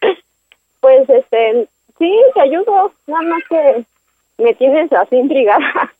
[0.80, 1.66] Pues, este,
[1.98, 2.92] sí, te ayudo.
[3.08, 3.84] Nada más que
[4.38, 5.92] me tienes así intrigada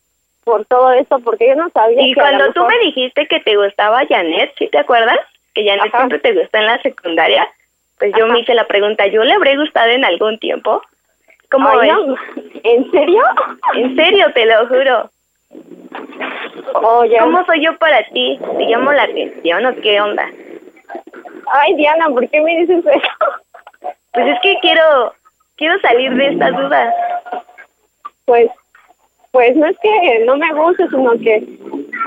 [0.46, 3.56] por todo esto, porque yo no sabía Y que cuando tú me dijiste que te
[3.56, 5.18] gustaba Janet, ¿sí te acuerdas?
[5.54, 5.98] Que Janet Ajá.
[5.98, 7.48] siempre te gustó en la secundaria.
[7.98, 10.80] Pues yo me hice la pregunta, ¿yo le habré gustado en algún tiempo?
[11.50, 12.14] ¿Cómo Ay, no.
[12.62, 13.24] ¿En serio?
[13.74, 15.10] En serio, te lo juro.
[16.74, 17.18] Oye.
[17.18, 18.38] ¿Cómo soy yo para ti?
[18.56, 20.30] ¿Te llamo la atención o qué onda?
[21.52, 23.08] Ay, Diana, ¿por qué me dices eso?
[24.12, 25.12] Pues es que quiero
[25.56, 26.94] quiero salir de esta duda.
[28.26, 28.48] Pues,
[29.36, 31.44] pues no es que no me guste, sino que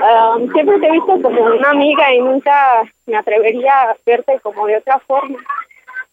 [0.02, 4.66] um, siempre te he visto como una amiga y nunca me atrevería a verte como
[4.66, 5.38] de otra forma.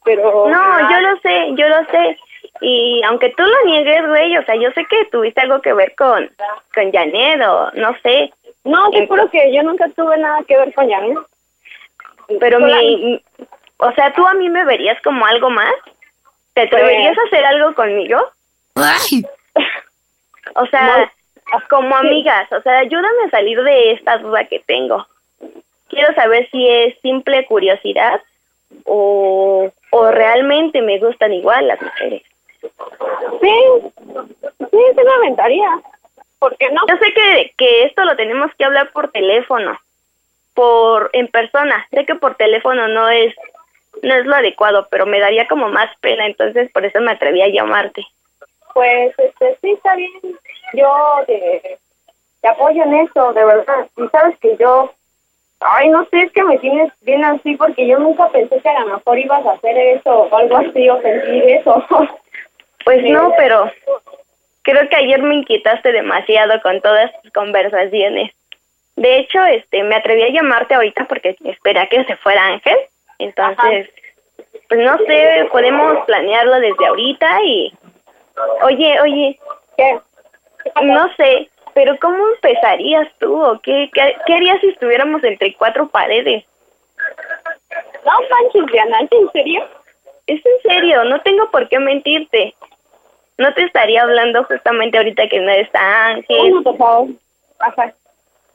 [0.05, 2.20] Pero No, yo lo sé, yo lo sé.
[2.61, 5.95] Y aunque tú lo niegues, güey, o sea, yo sé que tuviste algo que ver
[5.95, 6.30] con,
[6.76, 8.32] con Janet o no sé.
[8.63, 11.18] No, te juro que yo nunca tuve nada que ver con Janet.
[12.39, 13.20] Pero mi,
[13.78, 15.74] o sea, ¿tú a mí me verías como algo más?
[16.53, 18.20] ¿Te atreverías Pues- a hacer algo conmigo?
[20.56, 21.12] O sea,
[21.70, 25.06] como amigas, o sea, ayúdame a salir de esta duda que tengo.
[25.89, 28.22] Quiero saber si es simple curiosidad
[28.86, 32.24] o, o realmente me gustan igual las mujeres.
[33.41, 33.54] Sí,
[34.60, 35.80] sí, sí me aventaría.
[36.39, 36.82] ¿Por qué no?
[36.88, 39.80] Yo sé que, que esto lo tenemos que hablar por teléfono,
[40.54, 41.88] por en persona.
[41.91, 43.34] Sé que por teléfono no es
[44.04, 47.41] no es lo adecuado, pero me daría como más pena, entonces por eso me atreví
[47.41, 48.06] a llamarte.
[48.78, 50.11] Pues, este, sí, está bien.
[50.73, 50.88] Yo
[51.25, 51.80] te,
[52.41, 53.88] te apoyo en eso, de verdad.
[53.97, 54.93] Y sabes que yo,
[55.61, 58.82] ay, no sé, es que me tienes bien así porque yo nunca pensé que a
[58.82, 61.84] lo mejor ibas a hacer eso o algo así o sentir eso.
[62.86, 63.69] Pues no, pero
[64.61, 68.32] creo que ayer me inquietaste demasiado con todas tus conversaciones.
[68.95, 72.78] De hecho, este, me atreví a llamarte ahorita porque esperé a que se fuera Ángel.
[73.19, 73.89] Entonces,
[74.69, 77.73] pues no sé, podemos planearlo desde ahorita y...
[78.63, 79.39] Oye, oye.
[79.77, 79.99] ¿Qué?
[80.83, 85.88] No sé, pero ¿cómo empezarías tú o qué, qué, qué harías si estuviéramos entre cuatro
[85.88, 86.43] paredes?
[88.05, 89.67] No manches, Diana, ¿es en serio?
[90.27, 92.53] Es en serio, no tengo por qué mentirte.
[93.38, 96.51] No te estaría hablando justamente ahorita que no está Ángel.
[96.51, 97.09] No, por favor.
[97.59, 97.93] Ajá.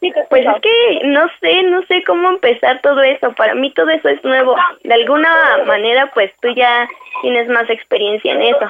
[0.00, 3.32] Sí, Pues es que no sé, no sé cómo empezar todo eso.
[3.34, 4.56] Para mí todo eso es nuevo.
[4.82, 6.88] De alguna manera, pues tú ya
[7.20, 8.66] tienes más experiencia en eso.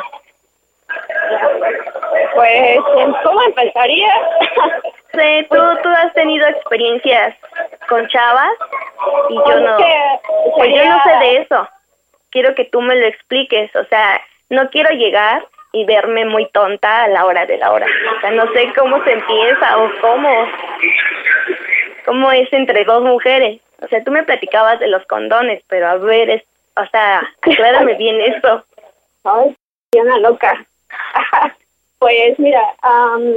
[2.35, 2.79] Pues,
[3.23, 4.13] ¿cómo empezaría?
[5.15, 7.35] sé, tú, tú has tenido experiencias
[7.89, 8.53] con chavas
[9.29, 9.77] y yo no.
[10.57, 11.69] Pues yo no sé de eso.
[12.31, 13.75] Quiero que tú me lo expliques.
[13.77, 17.87] O sea, no quiero llegar y verme muy tonta a la hora de la hora.
[18.17, 20.47] O sea, no sé cómo se empieza o cómo,
[22.05, 23.61] cómo es entre dos mujeres.
[23.83, 26.43] O sea, tú me platicabas de los condones, pero a ver, es,
[26.77, 28.65] o sea, aclárame bien esto.
[29.25, 29.57] Ay,
[29.93, 30.65] Diana loca.
[31.99, 33.35] pues mira, am,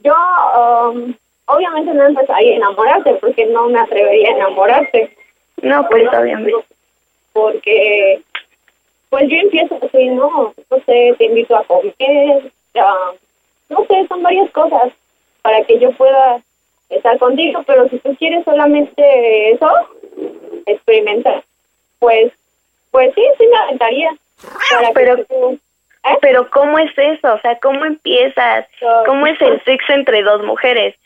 [0.00, 1.16] yo am,
[1.46, 5.16] obviamente no empezaría a enamorarte porque no me atrevería a enamorarte.
[5.62, 6.52] No, pues obviamente.
[7.32, 8.20] Porque,
[9.10, 10.54] pues yo empiezo así, ¿no?
[10.70, 12.52] No sé, te invito a comer,
[13.68, 14.92] no sé, son varias cosas
[15.42, 16.42] para que yo pueda
[16.90, 19.68] estar contigo, pero si tú quieres solamente eso,
[20.66, 21.42] experimentar,
[21.98, 22.32] pues,
[22.90, 24.10] pues sí, sí me aventaría.
[24.70, 25.58] Para que Pero, tú-
[26.20, 27.34] pero ¿cómo es eso?
[27.34, 28.66] O sea, ¿cómo empiezas?
[29.06, 30.96] ¿Cómo es el sexo entre dos mujeres?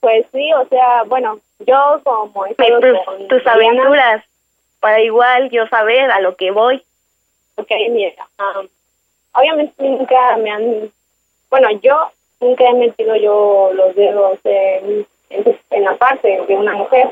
[0.00, 4.24] Pues sí, o sea, bueno, yo como Me- estado tus, con tus Mariana- aventuras,
[4.80, 6.82] para igual yo saber a lo que voy.
[7.56, 8.68] Ok, mira, am,
[9.34, 10.92] obviamente nunca me han,
[11.50, 16.72] bueno, yo nunca he metido yo los dedos en, en, en la parte de una
[16.74, 17.08] mujer.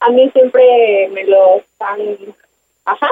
[0.00, 2.00] A mí siempre me los han,
[2.86, 3.08] ajá,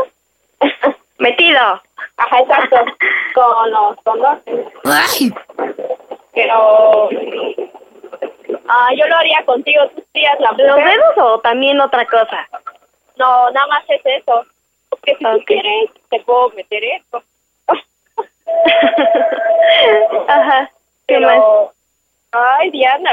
[1.18, 1.80] Metido.
[2.16, 2.76] Ajá, exacto,
[3.34, 4.42] con los condones.
[6.32, 7.08] Pero
[8.68, 10.66] ah, yo lo haría contigo, tú serías la mujer.
[10.66, 12.48] ¿Los dedos o también otra cosa?
[13.16, 14.44] No, nada más es eso.
[14.90, 17.22] Porque si tú quieres, te puedo meter esto.
[20.28, 20.70] Ajá.
[21.06, 21.72] ¿Qué Pero,
[22.32, 23.10] ay, Diana,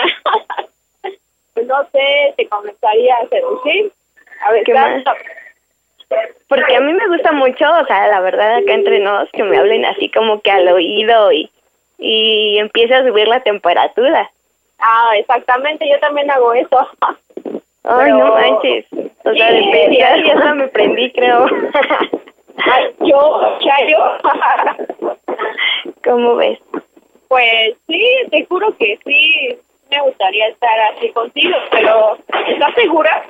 [1.53, 3.91] pues no sé, te comenzaría a seducir.
[4.45, 5.03] A ver, ¿Qué más?
[6.47, 9.57] Porque a mí me gusta mucho, o sea, la verdad acá entre nos, que me
[9.57, 11.49] hablen así como que al oído y,
[11.97, 14.29] y empiece a subir la temperatura.
[14.79, 16.87] Ah, exactamente, yo también hago eso.
[17.83, 18.85] Ay, Pero- no manches.
[19.23, 20.23] O sea, de Sí, pensar sí.
[20.27, 21.45] ya me prendí, creo.
[22.57, 23.97] Ay, yo, Chayo.
[26.03, 26.59] ¿Cómo ves?
[27.27, 29.57] Pues sí, te juro que sí,
[29.89, 33.23] me gustaría estar así contigo, pero ¿estás segura?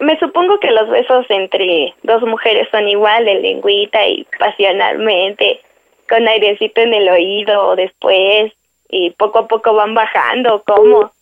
[0.00, 5.60] Me supongo que los besos entre dos mujeres son igual, lengüita y pasionalmente,
[6.08, 8.52] con airecito en el oído después,
[8.88, 11.12] y poco a poco van bajando, ¿cómo?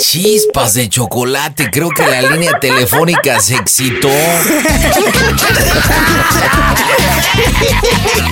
[0.00, 4.08] Chispas de chocolate, creo que la línea telefónica se excitó.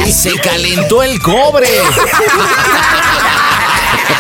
[0.07, 1.69] Se calentó el cobre.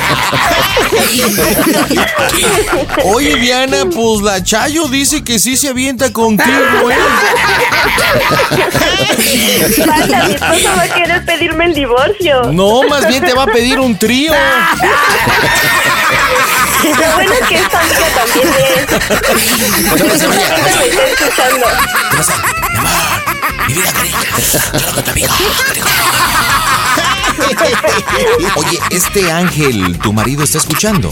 [3.04, 6.96] Oye, Diana, pues la Chayo dice que sí se avienta contigo, ¿eh?
[9.34, 9.50] Mi
[10.34, 12.52] esposo va a querer pedirme el divorcio.
[12.52, 14.32] No, más bien te va a pedir un trío.
[16.82, 18.48] Lo bueno es que es amiga también
[21.11, 21.66] escuchando.
[28.57, 31.11] Oye, este Ángel, tu marido está escuchando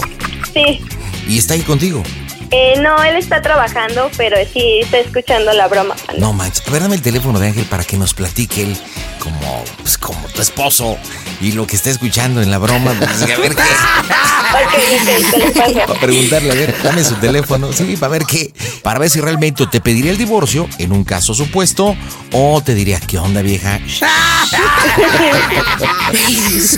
[0.53, 0.81] Sí.
[1.27, 2.03] y está ahí contigo.
[2.51, 5.95] Eh, no, él está trabajando, pero sí está escuchando la broma.
[6.17, 8.77] No manches, a ver, dame el teléfono de Ángel para que nos platique él
[9.19, 10.97] como, pues, como tu esposo
[11.41, 12.93] y lo que está escuchando en la broma.
[12.97, 13.63] pues, a ver qué.
[15.87, 17.71] Para preguntarle, a ver, dame su teléfono.
[17.73, 18.53] Sí, para ver qué.
[18.83, 21.95] Para ver si realmente te pediría el divorcio en un caso supuesto
[22.31, 23.79] o te diría, ¿qué onda, vieja?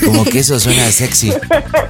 [0.06, 1.34] Como que eso suena sexy.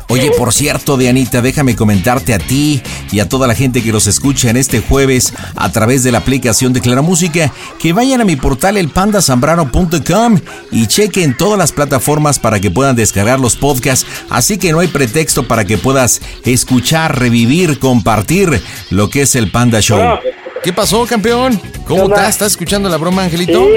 [0.10, 4.08] Oye, por cierto, Dianita, déjame comentarte a ti y a toda la gente que los
[4.08, 8.26] escucha en este jueves a través de la aplicación de Clara Música que vayan a
[8.26, 10.40] mi portal elpandasambrano.com
[10.72, 14.80] y chequen todas las plataformas para para que puedan descargar los podcasts, así que no
[14.80, 20.18] hay pretexto para que puedas escuchar, revivir, compartir lo que es el Panda Show.
[20.64, 21.62] ¿Qué pasó, campeón?
[21.86, 22.30] ¿Cómo estás?
[22.30, 23.68] ¿Estás escuchando la broma, Angelito?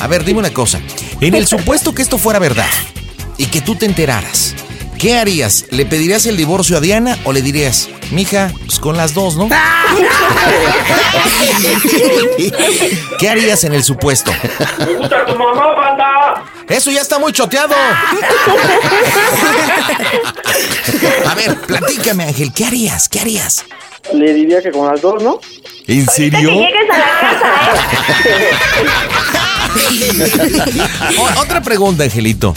[0.00, 0.80] A ver, dime una cosa.
[1.20, 2.66] En el supuesto que esto fuera verdad
[3.38, 4.56] y que tú te enteraras,
[4.98, 5.66] ¿qué harías?
[5.70, 9.48] ¿Le pedirías el divorcio a Diana o le dirías, mija, pues con las dos, ¿no?
[13.20, 14.32] ¿Qué harías en el supuesto?
[14.84, 15.85] ¡Me gusta tu mamá!
[16.68, 17.74] Eso ya está muy choteado.
[21.28, 23.08] A ver, platícame, Ángel, ¿qué harías?
[23.08, 23.64] ¿Qué harías?
[24.12, 25.40] Le diría que con las dos, ¿no?
[25.86, 26.50] ¿En serio?
[26.50, 27.48] llegues a la casa,
[31.18, 32.54] O- otra pregunta, Angelito.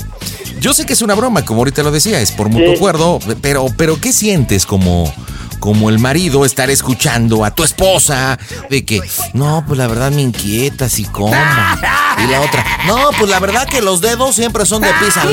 [0.60, 3.68] Yo sé que es una broma, como ahorita lo decía, es por mutuo acuerdo, pero,
[3.78, 5.12] pero ¿qué sientes como,
[5.60, 8.38] como el marido estar escuchando a tu esposa
[8.70, 9.02] de que,
[9.34, 11.30] no, pues la verdad me inquieta, si cómo?
[11.30, 15.24] Y la otra, no, pues la verdad que los dedos siempre son de pizza.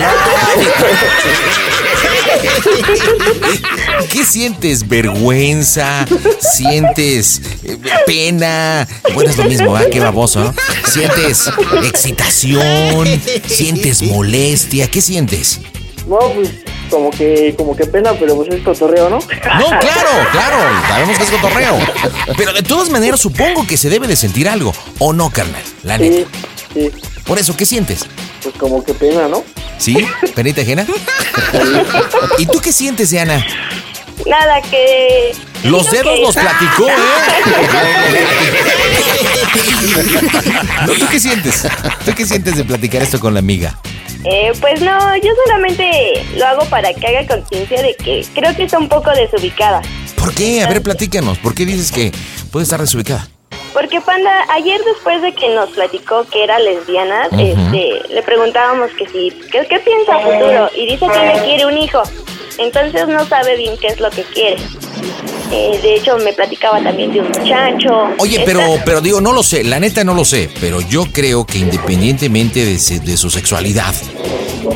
[4.10, 4.86] ¿Qué sientes?
[4.86, 6.06] ¿Vergüenza?
[6.40, 8.86] ¿Sientes eh, pena?
[9.14, 9.84] Bueno, es lo mismo, ¿ah?
[9.90, 10.54] Qué baboso, ¿no?
[10.90, 11.50] ¿Sientes
[11.84, 13.08] excitación?
[13.46, 14.88] ¿Sientes molestia?
[14.90, 15.60] ¿Qué sientes?
[16.06, 16.50] No, pues
[16.90, 19.18] como que, como que pena, pero pues es cotorreo, ¿no?
[19.18, 20.56] No, claro, claro,
[20.88, 21.78] sabemos que es cotorreo.
[22.36, 25.62] Pero de todas maneras supongo que se debe de sentir algo, ¿o no, carnal?
[25.82, 26.28] La neta.
[26.72, 26.90] Sí,
[27.26, 28.06] Por eso, ¿qué sientes?
[28.42, 29.42] pues como que pena, ¿no?
[29.78, 30.06] ¿Sí?
[30.36, 30.86] ¿Penita ajena?
[32.38, 33.44] ¿Y tú qué sientes, Diana?
[34.24, 35.34] Nada, que...
[35.64, 36.92] Los dedos que- nos platicó, ¿eh?
[40.86, 41.66] ¿No, ¿Tú qué sientes?
[42.04, 43.78] ¿Tú qué sientes de platicar esto con la amiga?
[44.24, 48.64] Eh, pues no, yo solamente lo hago para que haga conciencia de que creo que
[48.64, 49.82] está un poco desubicada.
[50.16, 50.62] ¿Por qué?
[50.62, 51.38] A ver, platícanos.
[51.38, 52.12] ¿Por qué dices que
[52.50, 53.28] puede estar desubicada?
[53.72, 57.40] Porque Panda, ayer después de que nos platicó que era lesbiana, Ujú.
[57.40, 60.70] este, le preguntábamos que si, que, ¿qué piensa a futuro?
[60.76, 62.02] Y dice que ella quiere un hijo.
[62.58, 64.56] Entonces no sabe bien qué es lo que quiere.
[65.52, 68.08] Eh, de hecho, me platicaba también de un muchacho.
[68.18, 71.46] Oye, pero, pero digo, no lo sé, la neta no lo sé, pero yo creo
[71.46, 73.94] que independientemente de, se- de su sexualidad,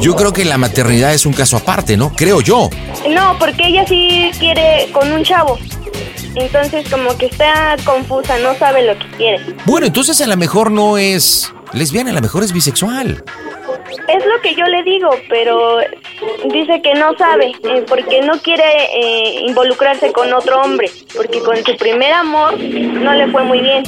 [0.01, 2.13] yo creo que la maternidad es un caso aparte, ¿no?
[2.15, 2.71] Creo yo.
[3.09, 5.59] No, porque ella sí quiere con un chavo.
[6.37, 9.41] Entonces como que está confusa, no sabe lo que quiere.
[9.65, 13.25] Bueno, entonces a lo mejor no es lesbiana, a lo mejor es bisexual.
[14.07, 15.79] Es lo que yo le digo, pero
[16.53, 18.65] dice que no sabe, eh, porque no quiere
[18.95, 23.83] eh, involucrarse con otro hombre, porque con su primer amor no le fue muy bien.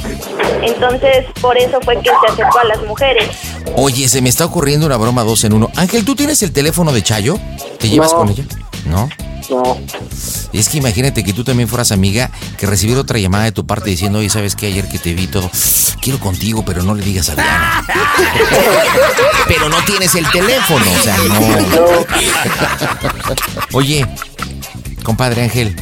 [0.61, 3.29] Entonces, por eso fue que se acercó a las mujeres.
[3.75, 5.69] Oye, se me está ocurriendo una broma dos en uno.
[5.75, 7.37] Ángel, ¿tú tienes el teléfono de Chayo?
[7.79, 8.17] ¿Te llevas No.
[8.19, 8.43] con ella?
[8.85, 9.09] ¿No?
[9.49, 9.77] No.
[10.53, 13.89] Es que imagínate que tú también fueras amiga, que recibir otra llamada de tu parte
[13.89, 14.67] diciendo, oye, ¿sabes qué?
[14.67, 15.49] Ayer que te vi todo,
[16.01, 17.83] quiero contigo, pero no le digas a Diana.
[19.47, 22.05] pero no tienes el teléfono, o sea, no.
[23.73, 24.05] Oye,
[25.03, 25.75] compadre Ángel,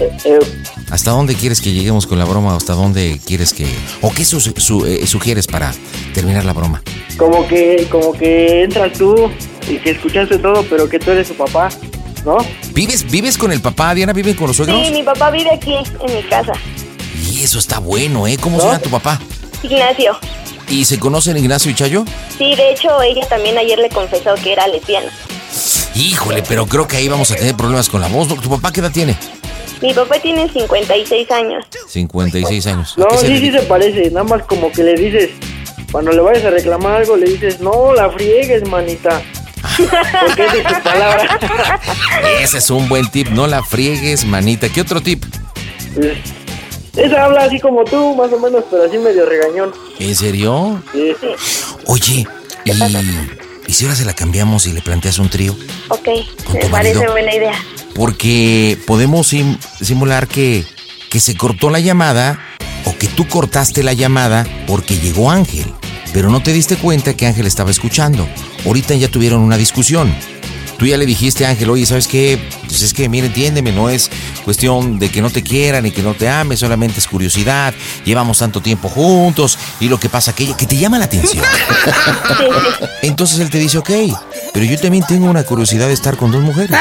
[0.89, 2.55] ¿hasta dónde quieres que lleguemos con la broma?
[2.55, 3.67] ¿Hasta dónde quieres que...
[4.01, 5.73] o qué su- su- eh, sugieres para
[6.13, 6.81] terminar la broma?
[7.17, 9.29] Como que, como que entras tú
[9.69, 11.69] y que escuchaste todo, pero que tú eres su papá,
[12.25, 12.37] ¿no?
[12.73, 14.13] ¿Vives, ¿Vives con el papá, Diana?
[14.13, 14.85] ¿Viven con los suegros?
[14.85, 16.53] Sí, mi papá vive aquí, en mi casa.
[17.31, 18.37] Y eso está bueno, ¿eh?
[18.39, 19.19] ¿Cómo se llama tu papá?
[19.63, 20.17] Ignacio.
[20.69, 22.05] ¿Y se conocen Ignacio y Chayo?
[22.37, 25.11] Sí, de hecho, ella también ayer le confesó que era lesbiana.
[25.95, 28.29] Híjole, pero creo que ahí vamos a tener problemas con la voz.
[28.29, 28.35] ¿no?
[28.35, 29.17] ¿Tu papá qué edad tiene?
[29.81, 31.65] Mi papá tiene 56 años.
[31.87, 32.95] 56 años.
[32.97, 34.09] ¿A No, sí, sí se parece.
[34.11, 35.31] Nada más como que le dices,
[35.91, 39.21] cuando le vayas a reclamar algo, le dices, no, la friegues, manita.
[40.25, 41.39] Porque esa es su palabra.
[42.41, 43.29] Ese es un buen tip.
[43.29, 44.69] No la friegues, manita.
[44.69, 45.23] ¿Qué otro tip?
[46.95, 49.71] Esa habla así como tú, más o menos, pero así medio regañón.
[49.99, 50.81] ¿En serio?
[50.93, 51.13] Sí.
[51.85, 52.27] Oye,
[52.65, 52.71] ¿y,
[53.67, 55.55] ¿y si ahora se la cambiamos y le planteas un trío?
[55.89, 56.07] Ok,
[56.45, 57.11] Con me tu parece marido.
[57.13, 57.53] buena idea.
[57.95, 60.65] Porque podemos sim- simular que,
[61.09, 62.39] que se cortó la llamada
[62.85, 65.73] o que tú cortaste la llamada porque llegó Ángel.
[66.13, 68.27] Pero no te diste cuenta que Ángel estaba escuchando.
[68.65, 70.13] Ahorita ya tuvieron una discusión.
[70.81, 72.39] Tú ya le dijiste a Ángel, oye, ¿sabes qué?
[72.65, 74.09] Pues es que, mira, entiéndeme, no es
[74.43, 77.71] cuestión de que no te quieran y que no te ame, solamente es curiosidad.
[78.03, 81.45] Llevamos tanto tiempo juntos y lo que pasa que, que te llama la atención.
[83.03, 83.91] Entonces él te dice, ok,
[84.55, 86.75] pero yo también tengo una curiosidad de estar con dos mujeres.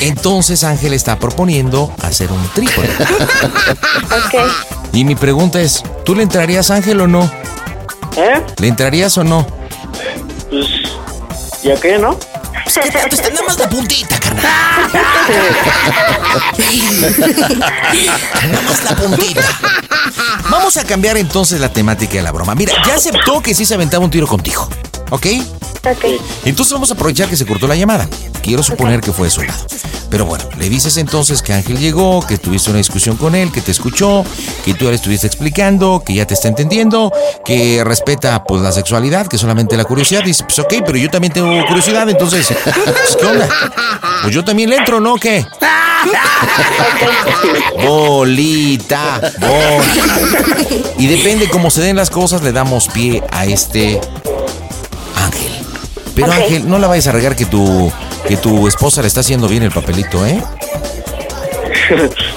[0.00, 2.88] Entonces Ángel está proponiendo hacer un trípode.
[4.94, 7.30] Y mi pregunta es, ¿tú le entrarías Ángel o no?
[8.16, 8.42] ¿Eh?
[8.56, 9.63] ¿Le entrarías o no?
[11.64, 12.18] Pues, ¿ya qué, no?
[13.32, 14.44] Nada más la puntita, carnal.
[18.50, 19.42] Nada más la puntita.
[20.50, 22.54] Vamos a cambiar entonces la temática de la broma.
[22.54, 24.68] Mira, ya aceptó que sí se aventaba un tiro contigo.
[25.14, 25.26] ¿Ok?
[25.86, 26.04] Ok.
[26.44, 28.08] Entonces vamos a aprovechar que se cortó la llamada.
[28.42, 29.64] Quiero suponer que fue de su lado.
[30.10, 33.60] Pero bueno, le dices entonces que Ángel llegó, que tuviste una discusión con él, que
[33.60, 34.24] te escuchó,
[34.64, 37.12] que tú le estuviste explicando, que ya te está entendiendo,
[37.44, 40.24] que respeta pues la sexualidad, que solamente la curiosidad.
[40.24, 43.48] Dice, pues ok, pero yo también tengo curiosidad, entonces, pues, ¿qué onda?
[44.22, 45.14] Pues yo también le entro, ¿no?
[45.14, 45.46] ¿Qué?
[47.86, 49.84] Bolita, bol.
[50.98, 54.00] Y depende cómo se den las cosas, le damos pie a este.
[56.14, 56.32] Pero.
[56.32, 57.92] Ángel, no la vayas a regar que tu,
[58.26, 60.42] que tu esposa le está haciendo bien el papelito, ¿eh?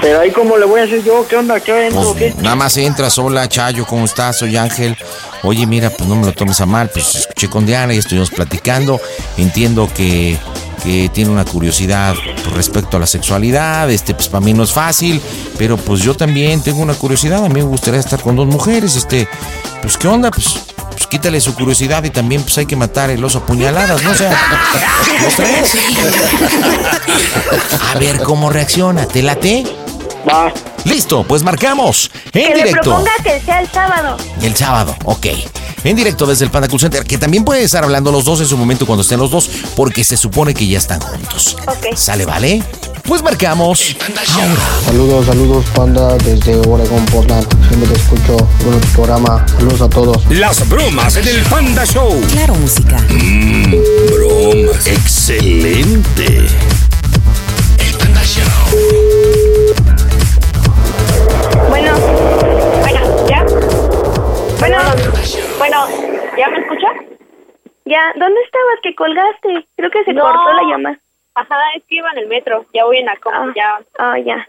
[0.00, 1.60] Pero ahí cómo le voy a hacer yo, ¿qué onda?
[1.60, 2.14] ¿Qué entro?
[2.14, 2.34] ¿Qué?
[2.38, 4.38] Nada más entra sola, Chayo, ¿cómo estás?
[4.38, 4.96] Soy Ángel.
[5.42, 8.30] Oye, mira, pues no me lo tomes a mal, pues escuché con Diana y estuvimos
[8.30, 8.98] platicando.
[9.36, 10.38] Entiendo que,
[10.82, 13.90] que tiene una curiosidad pues, respecto a la sexualidad.
[13.90, 15.20] Este, pues para mí no es fácil,
[15.58, 17.44] pero pues yo también tengo una curiosidad.
[17.44, 18.96] A mí me gustaría estar con dos mujeres.
[18.96, 19.28] Este,
[19.82, 20.60] pues qué onda, pues,
[21.00, 24.10] pues quítale su curiosidad y también pues hay que matar el oso a puñaladas, ¿no?
[24.10, 24.30] O sea,
[25.22, 25.72] los tres.
[27.94, 29.06] A ver cómo reacciona.
[29.06, 29.64] ¿Te late?
[30.28, 30.52] Va.
[30.84, 32.10] Listo, pues marcamos.
[32.34, 32.82] En que le directo.
[32.82, 34.18] proponga que sea el sábado.
[34.42, 35.26] El sábado, ok.
[35.84, 38.46] En directo desde el Panda Cool Center, que también puede estar hablando los dos en
[38.46, 41.56] su momento cuando estén los dos, porque se supone que ya están juntos.
[41.66, 41.96] Ok.
[41.96, 42.62] ¿Sale, vale?
[43.06, 43.96] Pues marcamos.
[44.00, 44.54] Ahora.
[44.84, 47.46] Saludos, saludos Panda desde Oregon, Portland.
[47.68, 49.44] Siempre te escucho con tu programa.
[49.48, 50.24] Saludos a todos.
[50.30, 52.20] Las bromas en el Panda Show.
[52.32, 52.98] Claro, música.
[53.08, 53.74] Mmm,
[54.12, 54.86] bromas.
[54.86, 56.46] Excelente.
[57.78, 58.44] El Panda Show.
[61.68, 61.92] Bueno,
[62.80, 63.44] bueno, ¿ya?
[64.60, 64.78] Bueno,
[65.58, 65.86] bueno,
[66.38, 66.88] ¿ya me escucha?
[67.86, 69.66] Ya, ¿dónde estabas que colgaste?
[69.76, 70.22] Creo que se No.
[70.22, 70.98] cortó la llamada.
[71.40, 72.64] Ajá, es que iba en el metro.
[72.74, 73.80] Ya voy en la com- ya.
[73.98, 74.46] Ah, ya.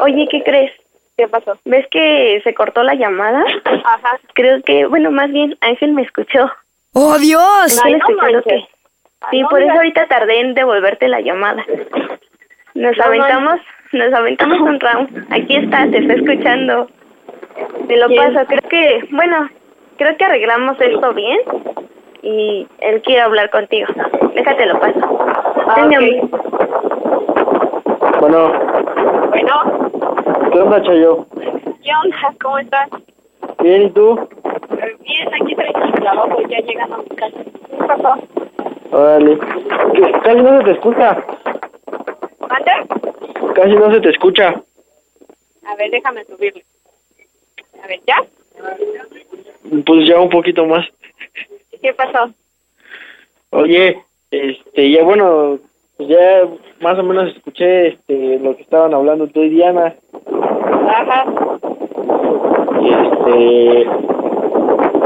[0.00, 0.72] Oye, ¿qué crees?
[1.16, 1.58] ¿Qué pasó?
[1.64, 3.44] ¿Ves que se cortó la llamada?
[3.84, 4.18] Ajá.
[4.34, 6.50] Creo que, bueno, más bien, Ángel me escuchó.
[6.94, 7.80] ¡Oh, Dios!
[7.84, 8.42] Ay, no manches.
[8.44, 8.68] que-
[9.30, 11.62] Sí, no por eso ahorita tardé en devolverte la llamada.
[12.74, 13.60] Nos No aventamos,
[13.92, 15.26] nos aventamos un round.
[15.30, 16.88] Aquí está, te está escuchando.
[17.86, 18.32] Te lo ¿Quién?
[18.32, 18.46] paso.
[18.46, 19.50] Creo que, bueno,
[19.98, 21.38] creo que arreglamos esto bien
[22.22, 23.86] y él quiere hablar contigo.
[24.34, 24.98] Déjate lo paso.
[25.68, 26.02] Ah, Ten, mi ok.
[26.02, 26.40] amor.
[28.20, 28.52] Bueno,
[29.30, 29.90] Bueno,
[30.52, 31.26] ¿qué onda, Chayo?
[31.82, 32.34] ¿qué onda?
[32.42, 32.88] ¿Cómo estás?
[33.60, 34.28] Bien, ¿y tú?
[35.00, 37.36] Bien, aquí estoy en el trabajo, ya llegando a mi casa.
[37.70, 38.14] ¿Qué pasó?
[38.92, 39.38] Órale.
[40.24, 41.24] Casi no se te escucha.
[42.48, 42.72] ¿Mande?
[43.54, 44.48] Casi no se te escucha.
[45.66, 46.64] A ver, déjame subirle.
[47.82, 48.16] A ver, ¿ya?
[49.86, 50.84] Pues ya un poquito más.
[51.82, 52.32] ¿Qué pasó?
[53.50, 55.58] Oye, este, ya bueno,
[55.96, 56.48] pues ya
[56.80, 59.94] más o menos escuché este, lo que estaban hablando tú y Diana.
[60.88, 61.24] Ajá.
[62.80, 63.86] Y este,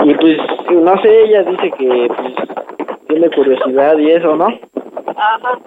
[0.05, 0.39] y pues,
[0.73, 2.35] no sé, ella dice que pues
[3.09, 4.49] tiene curiosidad y eso, ¿no?
[5.17, 5.59] Ajá.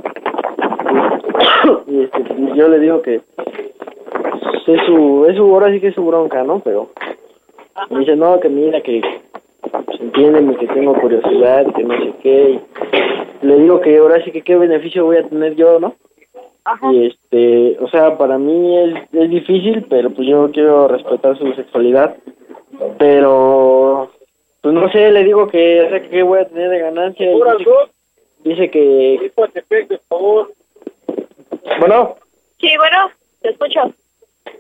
[1.88, 5.88] y este, pues, yo le digo que pues, es su, es su, ahora sí que
[5.88, 6.60] es su bronca, ¿no?
[6.60, 6.90] Pero
[7.90, 9.02] me dice, no, que mira, que
[9.70, 12.60] pues, entiéndeme que tengo curiosidad, que no sé qué.
[13.42, 15.96] Y le digo que ahora sí que qué beneficio voy a tener yo, ¿no?
[16.92, 21.54] Y este, o sea, para mí es, es difícil, pero pues yo quiero respetar su
[21.54, 22.18] sexualidad.
[23.00, 24.12] Pero,
[24.62, 27.32] pues no sé, le digo que, o sea, que qué voy a tener de ganancia.
[27.32, 27.70] dice,
[28.44, 29.32] dice que...
[31.80, 32.16] Bueno,
[32.60, 33.12] Sí, bueno,
[33.42, 33.94] te escucho.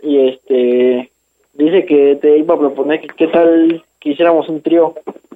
[0.03, 1.09] y este,
[1.53, 4.95] dice que te iba a proponer que qué tal que hiciéramos un trío.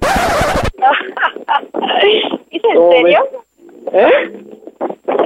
[2.50, 3.28] ¿Es en ¿Cómo serio?
[3.92, 4.32] ¿Eh?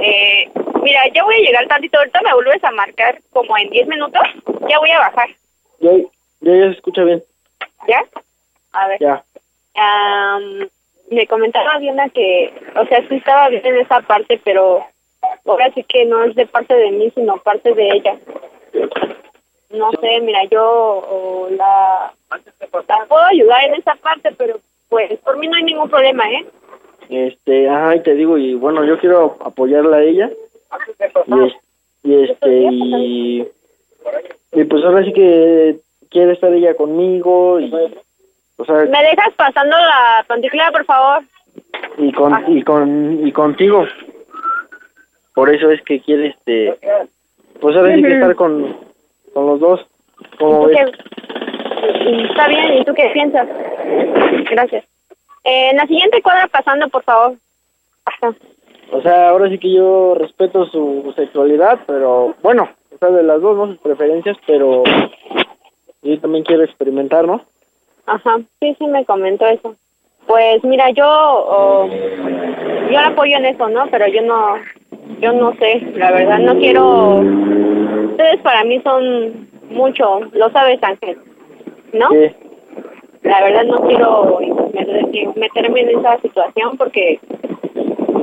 [0.03, 0.49] Eh,
[0.81, 1.97] mira, ya voy a llegar tantito.
[1.97, 4.21] Ahorita me vuelves a marcar como en 10 minutos.
[4.69, 5.29] Ya voy a bajar.
[5.79, 5.91] Ya,
[6.41, 7.23] ya, ya se escucha bien,
[7.87, 8.03] ¿Ya?
[8.73, 8.99] A ver.
[8.99, 9.23] ya.
[9.75, 10.67] Am,
[11.09, 14.83] me comentaba Diana que, o sea, sí estaba bien en esa parte, pero
[15.45, 18.17] ahora sí que no es de parte de mí, sino parte de ella.
[19.69, 25.47] No sé, mira, yo la, la puedo ayudar en esa parte, pero pues por mí
[25.47, 26.45] no hay ningún problema, ¿eh?
[27.09, 30.29] Este, ajá, y te digo, y bueno, yo quiero apoyarla a ella.
[31.27, 31.55] Y, es-
[32.03, 33.47] y este, y,
[34.53, 35.77] y pues ahora sí que
[36.09, 37.71] quiere estar ella conmigo y,
[38.57, 41.23] o sea, ¿Me dejas pasando la panticlera, por favor?
[41.97, 43.85] y con, y con, y contigo.
[45.33, 46.77] Por eso es que quiere, este,
[47.59, 48.77] pues ahora sí que estar con,
[49.33, 49.85] con los dos.
[50.39, 50.77] ¿Y ves?
[50.77, 52.27] qué?
[52.29, 53.47] Está bien, ¿y tú qué piensas?
[54.49, 54.85] Gracias.
[55.43, 57.35] Eh, en la siguiente cuadra pasando, por favor.
[58.05, 58.33] Ajá.
[58.91, 63.41] O sea, ahora sí que yo respeto su sexualidad, pero bueno, o sea, de las
[63.41, 63.67] dos, ¿no?
[63.67, 64.83] Sus preferencias, pero
[66.01, 67.41] yo también quiero experimentar, ¿no?
[68.05, 69.75] Ajá, sí, sí me comentó eso.
[70.25, 73.87] Pues mira, yo oh, yo la apoyo en eso, ¿no?
[73.91, 74.55] Pero yo no
[75.19, 77.21] yo no sé, la verdad no quiero
[78.17, 81.19] ustedes para mí son mucho, lo sabes Ángel,
[81.93, 82.09] ¿no?
[83.21, 84.39] La verdad no quiero
[84.73, 87.19] meter- meterme en esa situación porque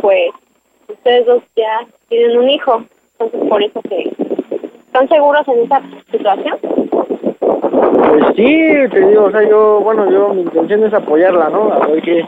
[0.00, 0.32] pues
[0.88, 4.10] ustedes dos ya tienen un hijo, entonces por eso que
[4.86, 5.80] están seguros en esa
[6.10, 6.58] situación.
[6.60, 11.72] Pues sí, te digo, o sea, yo, bueno, yo, mi intención es apoyarla, ¿no?
[11.72, 12.24] A ver qué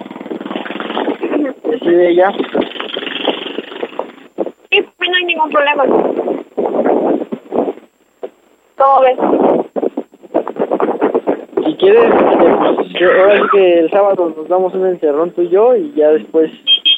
[1.65, 2.33] decide ella.
[4.71, 5.85] Sí, pues no hay ningún problema.
[8.77, 9.19] ¿Cómo ves?
[11.65, 15.75] Si quieres, este, ahora sí que el sábado nos damos un encerrón tú y yo
[15.77, 16.51] y ya después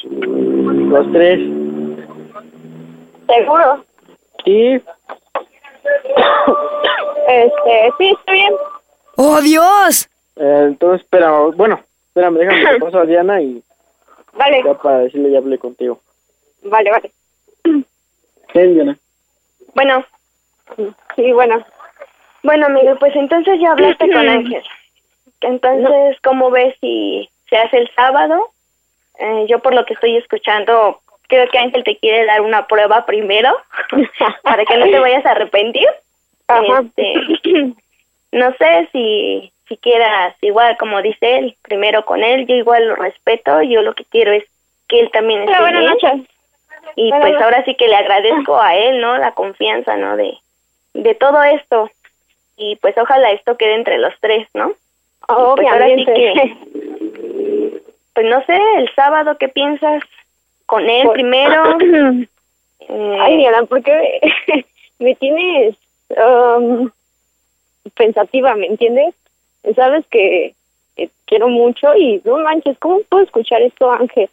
[0.03, 1.39] los tres.
[3.27, 3.83] ¿Seguro?
[4.45, 4.81] Sí,
[7.27, 8.53] Este, sí, está bien.
[9.17, 10.09] ¡Oh, Dios!
[10.35, 13.61] eh, entonces, espera, bueno, espérame, déjame que paso a Diana y
[14.33, 15.99] Vale, ya para decirle ya hablé contigo.
[16.63, 17.11] vale, vale.
[18.53, 18.97] ¿Qué, Diana?
[19.75, 20.03] Bueno,
[21.15, 21.63] Sí, bueno.
[22.43, 24.63] bueno, Miguel, pues entonces ya hablaste con Ángel.
[25.41, 28.51] Entonces, ¿cómo ves si se hace el sábado?
[29.19, 33.05] Eh, yo por lo que estoy escuchando, creo que Ángel te quiere dar una prueba
[33.05, 33.55] primero
[34.43, 35.87] para que no te vayas a arrepentir.
[36.47, 36.83] Ajá.
[36.83, 37.73] Este,
[38.31, 42.95] no sé si, si quieras, igual como dice él, primero con él, yo igual lo
[42.95, 44.43] respeto, yo lo que quiero es
[44.87, 45.91] que él también esté Hola, buenas bien.
[45.93, 46.35] noches.
[46.95, 49.17] Y pues ahora sí que le agradezco a él, ¿no?
[49.17, 50.17] La confianza, ¿no?
[50.17, 50.37] De,
[51.03, 51.89] de todo esto.
[52.57, 54.69] Y pues ojalá esto quede entre los tres, ¿no?
[54.71, 54.75] Y,
[55.27, 56.13] pues ahora sí Obviamente.
[56.13, 57.81] que,
[58.13, 60.03] pues no sé, el sábado, ¿qué piensas?
[60.65, 61.77] Con él Por- primero.
[62.91, 64.19] Eh, Ay, Diana, ¿por qué
[64.99, 65.75] me tienes
[66.17, 66.89] um,
[67.93, 69.13] pensativa, me entiendes?
[69.75, 70.55] Sabes que
[70.95, 74.27] eh, quiero mucho y no manches, ¿cómo puedo escuchar esto, Ángel?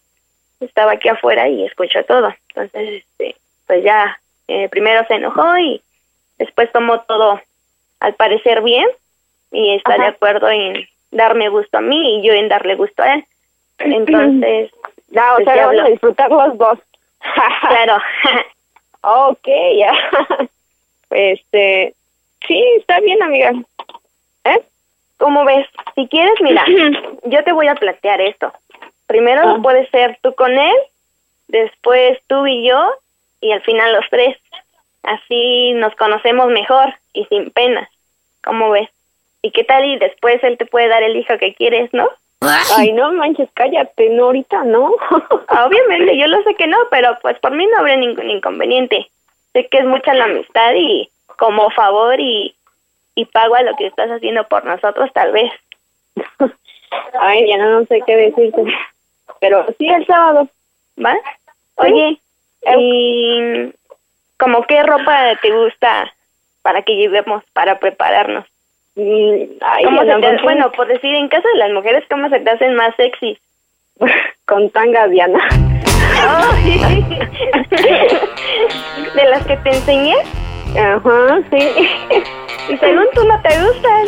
[0.61, 2.33] estaba aquí afuera y escuchó todo.
[2.49, 3.37] Entonces, este,
[3.67, 4.19] pues ya,
[4.49, 5.83] eh, primero se enojó y
[6.39, 7.41] después tomó todo,
[8.01, 8.87] al parecer bien,
[9.53, 10.03] y está Ajá.
[10.03, 13.25] de acuerdo en darme gusto a mí y yo en darle gusto a él.
[13.79, 14.71] Entonces,
[15.11, 16.79] No, o pues sea, vamos a disfrutar los dos.
[17.69, 17.99] claro.
[19.03, 19.49] ok,
[19.79, 19.93] ya.
[21.11, 21.95] Este,
[22.49, 23.53] sí, está bien, amiga.
[24.45, 24.61] ¿Eh?
[25.19, 25.67] ¿Cómo ves?
[25.95, 26.65] Si quieres, mira,
[27.25, 28.53] yo te voy a plantear esto.
[29.07, 29.59] Primero Ah.
[29.63, 30.75] puede ser tú con él,
[31.47, 32.91] después tú y yo,
[33.41, 34.37] y al final los tres.
[35.07, 37.89] Así nos conocemos mejor y sin penas.
[38.45, 38.91] ¿Cómo ves?
[39.41, 39.85] ¿Y qué tal?
[39.85, 42.11] Y después él te puede dar el hijo que quieres, ¿no?
[42.77, 44.87] Ay, no manches, cállate, no, ahorita no.
[45.65, 49.09] Obviamente, yo lo sé que no, pero pues por mí no habría ningún inconveniente.
[49.53, 51.09] Sé que es mucha la amistad y
[51.39, 52.57] como favor y,
[53.15, 55.53] y pago a lo que estás haciendo por nosotros, tal vez.
[57.21, 58.65] Ay, ya no, no sé qué decirte.
[59.41, 60.49] Pero sí, el sábado.
[60.99, 61.17] ¿Va?
[61.77, 62.19] Oye,
[62.77, 63.73] ¿y
[64.39, 66.13] como qué ropa te gusta
[66.63, 68.45] para que llevemos, para prepararnos?
[68.97, 72.41] Mm, Ay, ¿Cómo se te, bueno, por decir, en caso de las mujeres, ¿cómo se
[72.41, 73.39] te hacen más sexy?
[74.47, 75.39] Con tanga, Diana.
[79.15, 80.17] ¿De las que te enseñé?
[80.79, 81.59] Ajá, sí.
[82.69, 84.07] Y según tú no te gustan.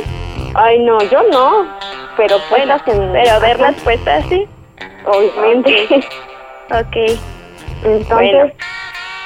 [0.55, 1.79] Ay, no, yo no.
[2.17, 3.13] Pero puestas en...
[3.13, 4.49] Pero verlas puestas, sí.
[5.05, 5.87] Obviamente.
[6.71, 6.97] Ok.
[7.85, 8.51] Entonces, Bueno.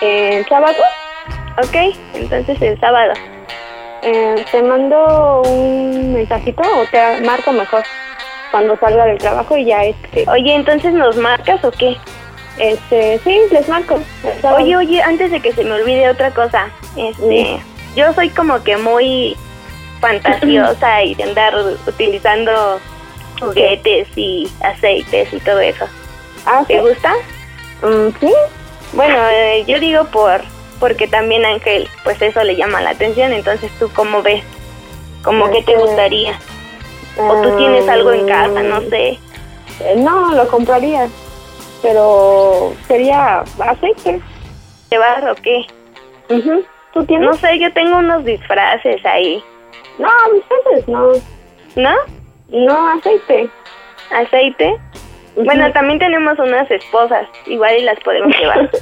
[0.02, 0.76] ¿El sábado?
[1.58, 3.12] Ok, entonces el sábado.
[4.02, 7.84] Eh, te mando un mensajito o te marco mejor
[8.50, 11.96] cuando salga del trabajo y ya este Oye, entonces nos marcas o qué?
[12.58, 13.98] este sí les marco.
[14.56, 17.60] Oye, oye, antes de que se me olvide otra cosa, este,
[17.96, 19.36] yo soy como que muy
[20.00, 21.54] fantasiosa y de andar
[21.86, 22.80] utilizando
[23.40, 25.86] juguetes y aceites y todo eso.
[26.44, 26.80] ¿Ah, ¿Te sí?
[26.80, 27.12] gusta?
[27.82, 28.32] Mm, sí
[28.92, 30.42] Bueno, eh, yo digo por
[30.80, 34.42] porque también Ángel, pues eso le llama la atención, entonces tú cómo ves,
[35.22, 36.38] como que te Este, gustaría,
[37.16, 39.18] o tú tienes algo en casa, no sé.
[39.80, 41.08] Eh, no lo compraría
[41.82, 44.20] pero sería aceite
[44.88, 45.66] ¿Te vas o qué?
[46.30, 46.64] Ujú.
[46.92, 47.28] ¿Tú tienes?
[47.28, 49.42] No sé, yo tengo unos disfraces ahí.
[49.98, 51.12] no disfraces no
[51.76, 51.94] ¿No?
[52.48, 53.50] no aceite
[54.10, 54.76] ¿Aceite?
[55.36, 58.70] Bueno, también tenemos unas esposas, igual y las podemos llevar.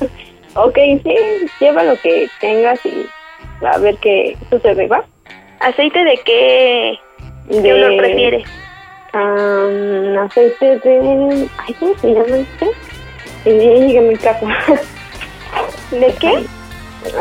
[0.56, 0.74] Ok,
[1.04, 1.14] sí,
[1.60, 3.06] lleva lo que tengas y
[3.64, 5.04] a ver qué sucede, ¿va?
[5.60, 6.98] ¿Aceite de qué,
[7.48, 8.48] qué De- olor prefieres?
[9.12, 11.48] Am, aceite de...
[11.58, 12.70] Ay, ¿cómo se llama este?
[13.44, 14.46] Y llegué mi casa.
[15.92, 16.44] ¿De qué?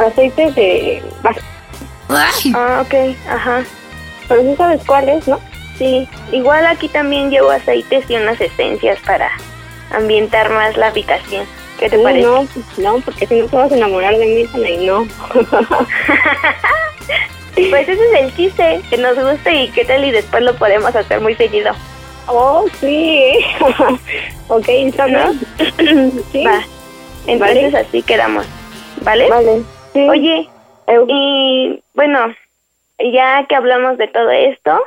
[0.08, 1.04] Aceite de...
[2.56, 3.64] Ah, ok, ajá.
[4.28, 5.40] Pero sí sabes cuál es, ¿no?
[5.80, 9.32] Sí, igual aquí también llevo aceites y unas esencias para
[9.92, 11.48] ambientar más la habitación.
[11.80, 12.28] ¿Qué te Uy, parece?
[12.28, 15.08] No, pues, no, porque si no te vas a enamorar de mí, Ana, y no.
[17.70, 20.96] Pues ese es el chiste, que nos guste y qué tal y después lo podemos
[20.96, 21.74] hacer muy seguido.
[22.28, 23.34] Oh, sí.
[24.48, 25.40] ok, está bien.
[26.32, 26.46] sí.
[26.46, 26.62] Va.
[27.28, 27.86] Entonces Vale.
[27.86, 28.46] así quedamos.
[29.02, 29.30] ¿Vale?
[29.30, 29.62] Vale.
[29.94, 30.08] Sí.
[30.10, 30.50] Oye,
[31.08, 32.34] y bueno,
[33.12, 34.82] ya que hablamos de todo esto,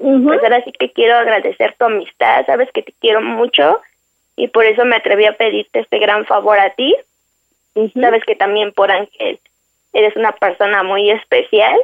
[0.00, 3.80] pues ahora sí que quiero agradecer tu amistad, sabes que te quiero mucho
[4.34, 6.96] y por eso me atreví a pedirte este gran favor a ti.
[8.00, 9.38] Sabes que también por Ángel
[9.92, 11.78] eres una persona muy especial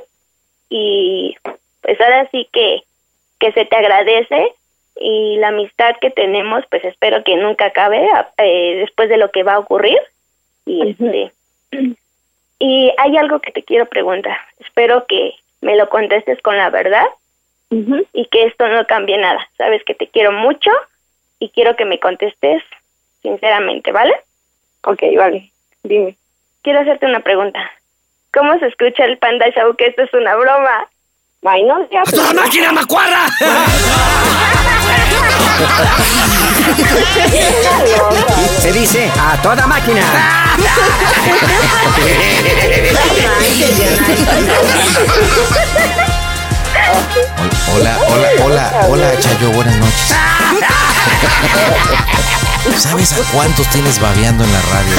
[0.71, 1.37] y
[1.83, 2.83] pues ahora sí que,
[3.39, 4.53] que se te agradece
[4.99, 9.43] y la amistad que tenemos pues espero que nunca acabe eh, después de lo que
[9.43, 9.99] va a ocurrir.
[10.65, 11.33] Y este
[12.59, 14.39] y hay algo que te quiero preguntar.
[14.59, 17.07] Espero que me lo contestes con la verdad
[17.71, 19.49] y que esto no cambie nada.
[19.57, 20.71] Sabes que te quiero mucho
[21.39, 22.63] y quiero que me contestes
[23.23, 24.15] sinceramente vale
[24.87, 25.51] Ok, vale.
[25.83, 26.17] Dime.
[26.63, 27.71] Quiero hacerte una pregunta.
[28.33, 30.89] Cómo se escucha el panda show que esto es una broma.
[31.45, 33.27] Ay no ya ¡A toda máquina, macuarra!
[38.59, 40.03] Se dice a toda máquina.
[47.75, 50.15] Hola, hola, hola, hola, Chayo, buenas noches.
[52.75, 54.97] ¿Sabes a cuántos tienes babeando en la radio?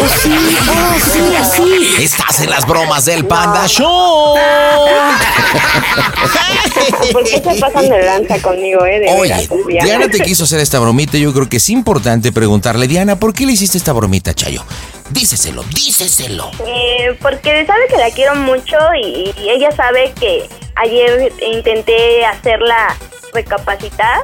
[0.00, 1.94] Oh, sí, oh, sí, así.
[2.02, 4.36] Estás en las bromas del Panda Show.
[7.12, 9.00] ¿Por qué se pasan de lanza conmigo, eh?
[9.00, 9.84] De Oye, veras, Diana.
[9.84, 11.18] Diana te quiso hacer esta bromita.
[11.18, 14.64] Yo creo que es importante preguntarle, Diana, ¿por qué le hiciste esta bromita, Chayo?
[15.10, 16.50] Díceselo, díceselo.
[16.66, 22.96] Eh, porque sabe que la quiero mucho y, y ella sabe que ayer intenté hacerla
[23.34, 24.22] recapacitar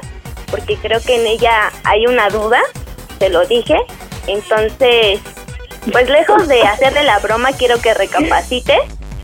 [0.51, 2.59] porque creo que en ella hay una duda,
[3.17, 3.77] te lo dije.
[4.27, 5.19] Entonces,
[5.91, 8.77] pues lejos de hacerle la broma, quiero que recapacite.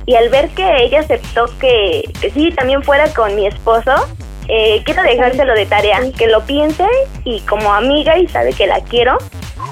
[0.05, 3.91] Y al ver que ella aceptó que, que sí, también fuera con mi esposo,
[4.47, 6.85] eh, quiero dejárselo de tarea, que lo piense
[7.25, 9.17] y como amiga y sabe que la quiero,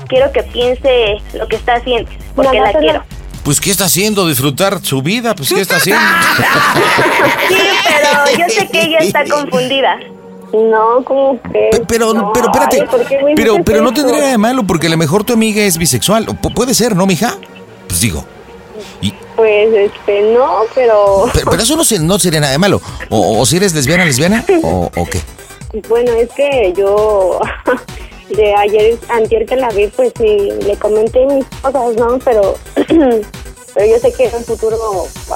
[0.10, 3.04] quiero que piense lo que está haciendo, porque la quiero.
[3.46, 4.28] Pues, ¿qué está haciendo?
[4.28, 5.36] ¿Disfrutar su vida?
[5.36, 6.04] Pues, ¿qué está haciendo?
[7.48, 7.58] Sí,
[7.88, 10.00] pero yo sé que ella está confundida.
[10.56, 11.70] No, como que.
[11.88, 12.82] Pero, pero, espérate.
[12.82, 15.24] Ay, ¿por qué me pero, pero no tendría nada de malo porque a lo mejor
[15.24, 16.26] tu amiga es bisexual.
[16.28, 17.36] Pu- puede ser, ¿no, mija?
[17.88, 18.24] Pues digo.
[19.36, 21.26] Pues, este, no, pero.
[21.34, 22.82] Pero, pero eso no, se- no sería nada de malo.
[23.10, 25.20] O, o si eres lesbiana, lesbiana, o, o qué.
[25.90, 27.40] Bueno, es que yo.
[28.30, 32.18] De ayer, antier que la vi, pues sí, le comenté mis cosas, ¿no?
[32.24, 32.56] Pero.
[33.76, 34.78] Pero yo sé que en un futuro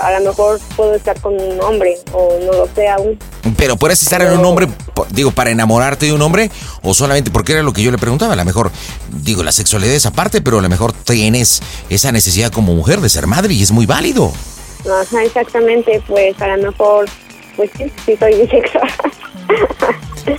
[0.02, 3.20] a lo mejor puedo estar con un hombre, o no lo sé aún.
[3.58, 4.68] Pero puedes estar en un hombre,
[5.10, 6.50] digo, para enamorarte de un hombre,
[6.82, 8.34] o solamente porque era lo que yo le preguntaba.
[8.34, 8.72] A lo mejor,
[9.12, 13.10] digo, la sexualidad es aparte, pero a lo mejor tienes esa necesidad como mujer de
[13.10, 14.32] ser madre y es muy válido.
[14.86, 17.10] Ajá, exactamente, pues a lo mejor,
[17.58, 18.90] pues sí, sí soy bisexual.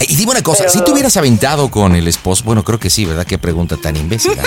[0.09, 2.89] Y dime una cosa, Pero- si te hubieras aventado con el esposo, bueno, creo que
[2.89, 3.27] sí, ¿verdad?
[3.27, 4.33] Qué pregunta tan imbécil.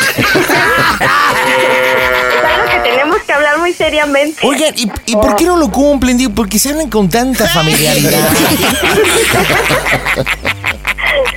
[3.64, 4.46] muy seriamente.
[4.46, 6.18] Oigan, ¿y, y por qué no lo cumplen?
[6.18, 8.20] Digo, porque se hablan con tanta familiaridad.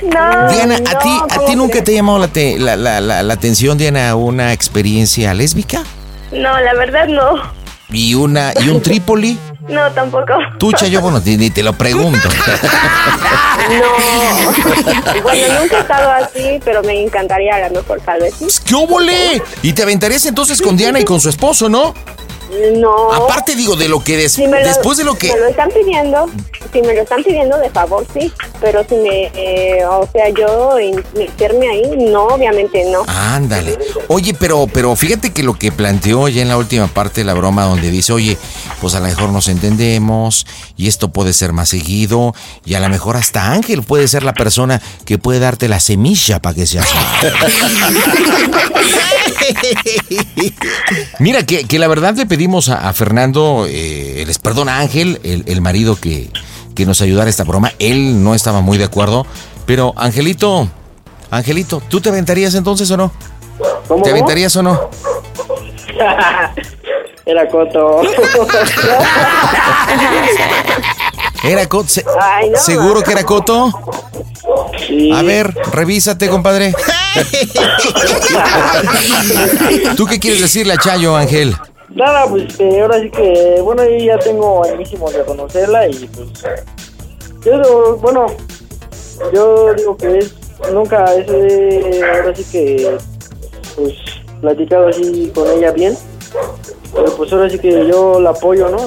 [0.01, 2.75] No, Diana, ¿a no, ti, a ¿cómo ti nunca te ha llamado la, te- la,
[2.75, 5.83] la- la- la atención, Diana, una experiencia lésbica?
[6.31, 7.35] No, la verdad no.
[7.89, 9.37] ¿Y, una, y un Trípoli?
[9.67, 10.33] No, tampoco.
[10.57, 12.29] Tú, Chayo, bueno, ni, te lo pregunto.
[13.67, 18.35] No, bueno, nunca he estado así, pero me encantaría a lo mejor tal vez.
[18.35, 18.47] sí.
[18.63, 19.41] ¡Qué óvole!
[19.61, 21.93] Y te aventarías entonces con Diana y con su esposo, ¿no?
[22.77, 23.11] No.
[23.13, 25.33] Aparte, digo, de lo que des- Si me lo- después de lo que...
[25.33, 26.29] Me lo están pidiendo,
[26.71, 28.31] si me lo están pidiendo de favor, sí.
[28.61, 30.75] Pero si me, eh, o sea, yo
[31.15, 33.03] meterme ahí, no, obviamente no.
[33.07, 33.77] Ándale.
[34.07, 37.33] Oye, pero, pero fíjate que lo que planteó ya en la última parte de la
[37.33, 38.37] broma, donde dice, oye,
[38.81, 40.45] pues a lo mejor nos entendemos
[40.77, 42.33] y esto puede ser más seguido
[42.65, 46.39] y a lo mejor hasta Ángel puede ser la persona que puede darte la semilla
[46.41, 46.87] para que seas.
[51.19, 55.43] Mira, que, que la verdad le pedimos a, a Fernando, eh, les perdona Ángel, el,
[55.47, 56.29] el marido que,
[56.75, 57.71] que nos ayudara a esta broma.
[57.79, 59.25] Él no estaba muy de acuerdo,
[59.65, 60.67] pero Angelito,
[61.31, 63.11] Angelito, ¿tú te aventarías entonces o no?
[63.87, 64.79] ¿Cómo, ¿Te aventarías o no?
[67.25, 68.01] Era Coto.
[71.43, 71.89] ¿Era Coto?
[71.89, 72.57] Se- Ay, no.
[72.59, 73.71] ¿Seguro que era Coto?
[75.15, 76.71] A ver, revísate, compadre.
[79.97, 81.55] ¿Tú qué quieres decirle a Chayo, Ángel?
[81.97, 86.29] Nada, pues que ahora sí que, bueno, ya tengo añísimos de conocerla y pues
[87.43, 88.27] Yo, bueno,
[89.33, 90.35] yo digo que es,
[90.71, 92.97] nunca es, eh, ahora sí que,
[93.75, 93.93] pues,
[94.41, 95.97] platicado así con ella bien.
[96.93, 98.77] Pero pues ahora sí que yo la apoyo, ¿no?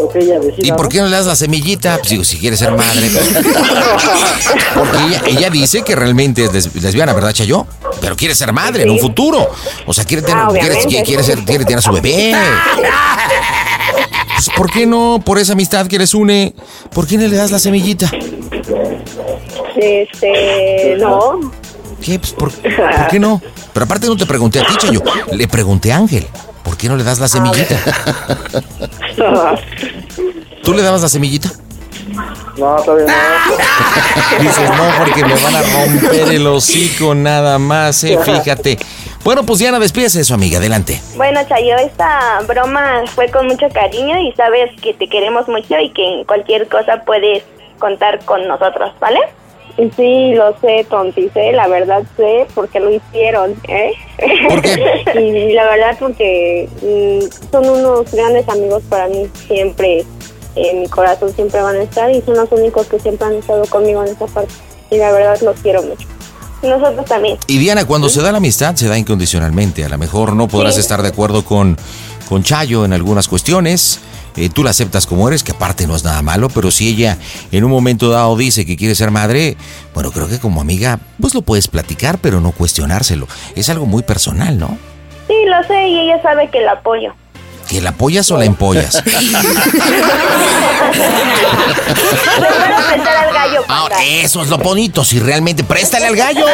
[0.00, 0.66] Lo que ella decida.
[0.66, 1.98] ¿Y por qué no le das la semillita?
[1.98, 3.10] Pues digo, si quiere ser madre.
[4.74, 7.66] Porque ella, ella dice que realmente es les- lesbiana, ¿verdad, Chayo?
[8.00, 9.48] Pero quiere ser madre en un futuro.
[9.86, 10.88] O sea, quiere tener, Ah, quiere, obviamente.
[10.88, 12.34] quiere- quiere ser, quiere tener a su bebé.
[14.36, 16.54] Pues, ¿Por qué no, por esa amistad que les une,
[16.92, 18.10] por qué no le das la semillita?
[19.76, 21.40] Este, no.
[22.02, 22.18] ¿Qué?
[22.18, 23.40] Pues, ¿por, por qué no?
[23.72, 25.02] Pero aparte no te pregunté a ti, Chayo.
[25.32, 26.26] Le pregunté a Ángel.
[26.74, 27.76] ¿Por qué no le das la semillita?
[30.64, 31.48] ¿Tú le dabas la semillita?
[32.56, 34.42] No, todavía no.
[34.42, 38.76] Dices, no, porque me van a romper el hocico nada más, eh, fíjate.
[39.22, 41.00] Bueno, pues Diana, despídese de su amiga, adelante.
[41.14, 45.90] Bueno, Chayo, esta broma fue con mucho cariño y sabes que te queremos mucho y
[45.90, 47.44] que en cualquier cosa puedes
[47.78, 49.20] contar con nosotros, ¿vale?
[49.76, 53.90] Sí, lo sé, tonti, sé, la verdad sé porque lo hicieron, ¿eh?
[54.48, 55.04] ¿Por qué?
[55.20, 60.04] y la verdad porque mm, son unos grandes amigos para mí, siempre
[60.54, 63.64] en mi corazón siempre van a estar y son los únicos que siempre han estado
[63.66, 64.52] conmigo en esa parte.
[64.90, 66.06] Y la verdad los quiero mucho.
[66.62, 67.36] Nosotros también.
[67.48, 69.84] Y Diana, cuando se da la amistad, se da incondicionalmente.
[69.84, 70.80] A lo mejor no podrás Sí.
[70.80, 71.76] estar de acuerdo con,
[72.28, 74.00] con Chayo en algunas cuestiones.
[74.36, 77.18] Eh, tú la aceptas como eres, que aparte no es nada malo, pero si ella
[77.52, 79.56] en un momento dado dice que quiere ser madre,
[79.94, 83.28] bueno, creo que como amiga, pues lo puedes platicar, pero no cuestionárselo.
[83.54, 84.76] Es algo muy personal, ¿no?
[85.26, 87.14] Sí, lo sé y ella sabe que la apoyo.
[87.68, 89.02] ¿Que la apoyas o la empollas?
[92.34, 93.62] Primero prestar al gallo.
[93.68, 96.46] Ahora, eso es lo bonito, si realmente préstale al gallo.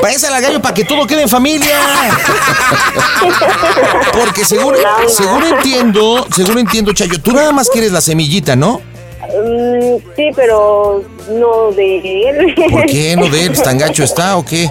[0.00, 1.76] Préstale al gallo para que todo quede en familia.
[4.12, 4.74] Porque según,
[5.08, 8.80] según entiendo, según entiendo, Chayo, tú nada más quieres la semillita, ¿no?
[9.22, 12.54] Mm, sí, pero no de él.
[12.70, 13.62] ¿Por qué no de él?
[13.62, 14.70] ¿Tan gacho está o qué?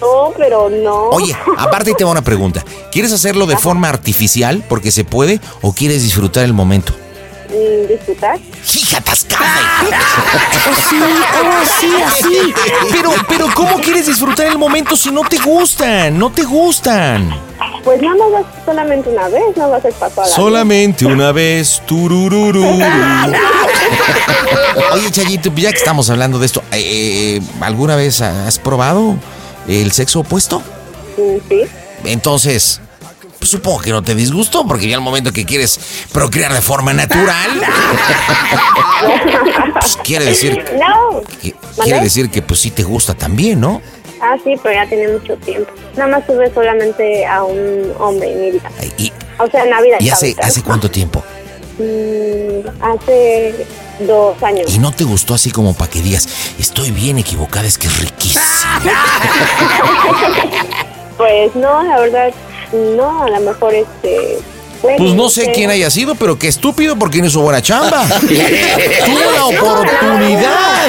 [0.00, 1.08] No, pero no.
[1.10, 2.64] Oye, aparte te va una pregunta.
[2.92, 6.92] ¿Quieres hacerlo de forma artificial porque se puede o quieres disfrutar el momento?
[7.48, 8.38] Mm, ¿Disfrutar?
[8.74, 9.60] ¡Hija atascada!
[10.90, 12.54] Sí, oh, sí, así.
[12.90, 16.18] Pero, pero ¿cómo quieres disfrutar el momento si no te gustan?
[16.18, 17.30] No te gustan.
[17.84, 21.82] Pues no lo vas solamente una vez, no vas a pasar la Solamente una vez,
[21.86, 22.64] turururu.
[24.92, 29.16] Oye, Chayito, ya que estamos hablando de esto, eh, eh, ¿alguna vez has probado
[29.68, 30.62] el sexo opuesto?
[31.16, 31.62] Sí.
[32.04, 32.80] Entonces,
[33.38, 35.78] pues, supongo que no te disgustó, porque ya al momento que quieres
[36.12, 37.50] procrear de forma natural,
[39.80, 41.22] pues quiere decir, No.
[41.84, 43.80] que, decir que pues sí te gusta también, ¿no?
[44.22, 45.70] Ah, sí, pero ya tiene mucho tiempo.
[45.96, 48.70] Nada más tuve solamente a un hombre en mi vida.
[48.98, 49.96] Y, O sea, en la vida.
[49.98, 51.24] ¿Y hace cuánto tiempo?
[51.80, 53.66] Mm, hace
[54.00, 54.74] dos años.
[54.74, 56.28] ¿Y no te gustó así como para que digas,
[56.58, 58.42] estoy bien equivocada, es que es riquísimo?
[61.16, 62.32] Pues no, la verdad,
[62.72, 64.38] no, a lo mejor este.
[64.82, 68.04] Bueno, Pues no sé quién haya sido, pero qué estúpido porque no hizo buena chamba.
[68.20, 70.86] Tuvo la oportunidad.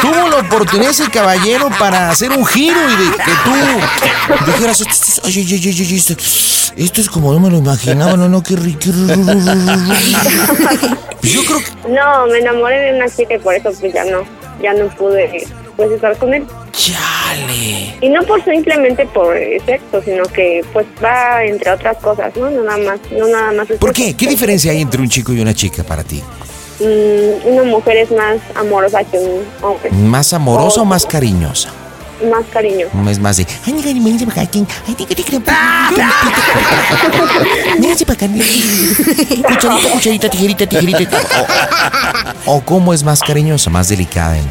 [0.00, 5.28] Tuvo la oportunidad ese caballero para hacer un giro y de que tú dijeras, esto,
[5.28, 6.14] esto,
[6.76, 8.80] esto es como no me lo imaginaba, no, no, qué rico.
[11.20, 14.04] Pues yo creo que No, me enamoré de una chica y por eso pues ya
[14.04, 14.24] no,
[14.62, 15.46] ya no pude
[15.76, 16.46] pues estar con él.
[16.72, 17.96] Chale.
[18.00, 19.34] Y no por simplemente por
[19.64, 22.50] sexo, sino que pues va entre otras cosas, ¿no?
[22.50, 23.70] No nada más, no nada más.
[23.70, 24.14] es ¿Por qué?
[24.14, 26.22] ¿Qué diferencia hay entre un chico y una chica para ti?
[26.80, 31.70] Mm, una mujer es más amorosa que un hombre, ¿Más amorosa o más cariñosa?
[32.30, 32.86] más cariño.
[33.10, 33.46] Es más de.
[33.66, 34.66] "Ay, mira, mira, mira, acá, ¿quién?
[34.88, 35.90] Ay, tica, tica, tica,
[37.78, 38.26] Mira, para acá.
[39.46, 41.18] Cucharita, cucharita, tijerita, tijerita.
[42.46, 44.44] O, o cómo es más cariñosa, más delicada en,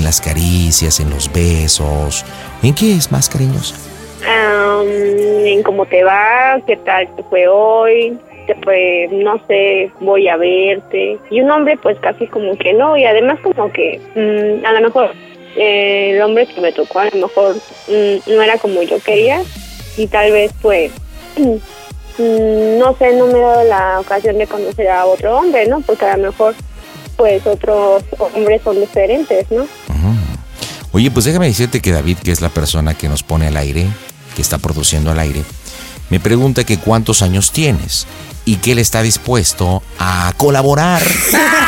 [0.00, 2.24] en las caricias, en los besos.
[2.62, 3.76] ¿En qué es más cariñosa?
[4.26, 4.88] Am,
[5.46, 8.18] en cómo te va, qué tal te fue hoy,
[8.62, 11.18] fue, no sé, voy a verte.
[11.30, 14.80] Y un hombre pues casi como que no, y además como que mm, a lo
[14.80, 15.12] mejor
[15.56, 17.56] eh, el hombre que me tocó a lo mejor
[17.88, 19.42] mm, no era como yo quería
[19.96, 20.92] y tal vez pues
[21.38, 25.80] mm, no sé, no me he dado la ocasión de conocer a otro hombre, ¿no?
[25.80, 26.54] Porque a lo mejor
[27.16, 29.66] pues otros hombres son diferentes, ¿no?
[30.92, 33.86] Oye, pues déjame decirte que David, que es la persona que nos pone al aire,
[34.34, 35.44] que está produciendo al aire,
[36.10, 38.06] me pregunta que cuántos años tienes
[38.44, 41.02] y que él está dispuesto a colaborar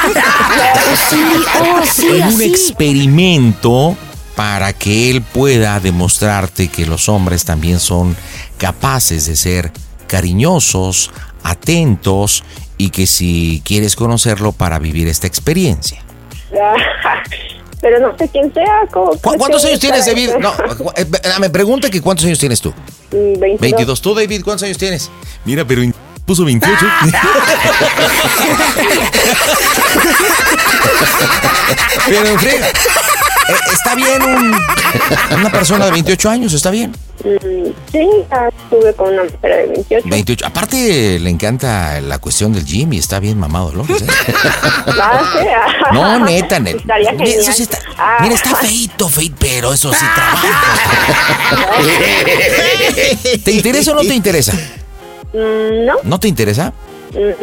[1.61, 2.45] oh, sí, en un así.
[2.45, 3.97] experimento
[4.35, 8.17] para que él pueda demostrarte que los hombres también son
[8.59, 9.73] capaces de ser
[10.09, 11.11] cariñosos,
[11.43, 12.43] atentos
[12.79, 16.03] y que si quieres conocerlo para vivir esta experiencia.
[17.83, 18.87] Pero no sé quién sea.
[18.93, 20.31] ¿cómo ¿Cu- ¿Cuántos años tienes, David?
[20.41, 20.55] No,
[20.97, 21.05] eh,
[21.41, 22.71] me pregunta que cuántos años tienes tú.
[23.11, 23.61] Mm, 22.
[23.61, 24.01] 22.
[24.01, 25.11] ¿Tú, David, cuántos años tienes?
[25.45, 25.83] Mira, pero
[26.25, 26.77] puso 28.
[32.07, 32.39] pero en.
[33.49, 34.55] Eh, está bien un-
[35.39, 36.93] una persona de 28 años, está bien.
[37.25, 40.09] Mm, sí, ah, estuve con una mujer de 28.
[40.09, 40.47] 28.
[40.47, 43.85] Aparte, le encanta la cuestión del gym y está bien mamado, ¿no?
[45.01, 45.93] Ah, sí, ah.
[45.93, 46.79] No, neta, neta.
[46.79, 47.41] Estaría Mira, genial.
[47.41, 48.19] eso sí está- Ah.
[48.23, 50.49] mira, está feito, feito, pero eso sí trabaja.
[53.45, 54.53] ¿Te interesa o no te interesa?
[55.33, 56.73] Mm, no, ¿No te interesa?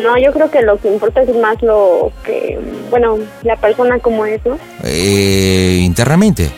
[0.01, 2.59] No, yo creo que lo que importa es más lo que,
[2.89, 4.57] bueno, la persona como es, ¿no?
[4.83, 6.51] Eh, internamente,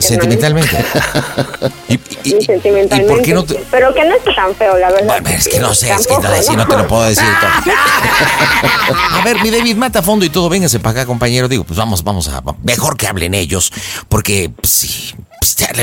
[0.00, 0.76] sentimentalmente.
[2.24, 2.96] Y sentimentalmente.
[2.96, 5.26] ¿Y por qué no te- Pero que no está tan feo, la verdad.
[5.28, 7.24] Es que no sé, es que no, así no te lo puedo decir.
[7.40, 8.96] todo.
[9.12, 11.48] A ver, mi David, mata a fondo y todo, véngase para acá, compañero.
[11.48, 12.42] Digo, pues vamos, vamos a.
[12.62, 13.72] Mejor que hablen ellos,
[14.08, 15.14] porque pues, sí.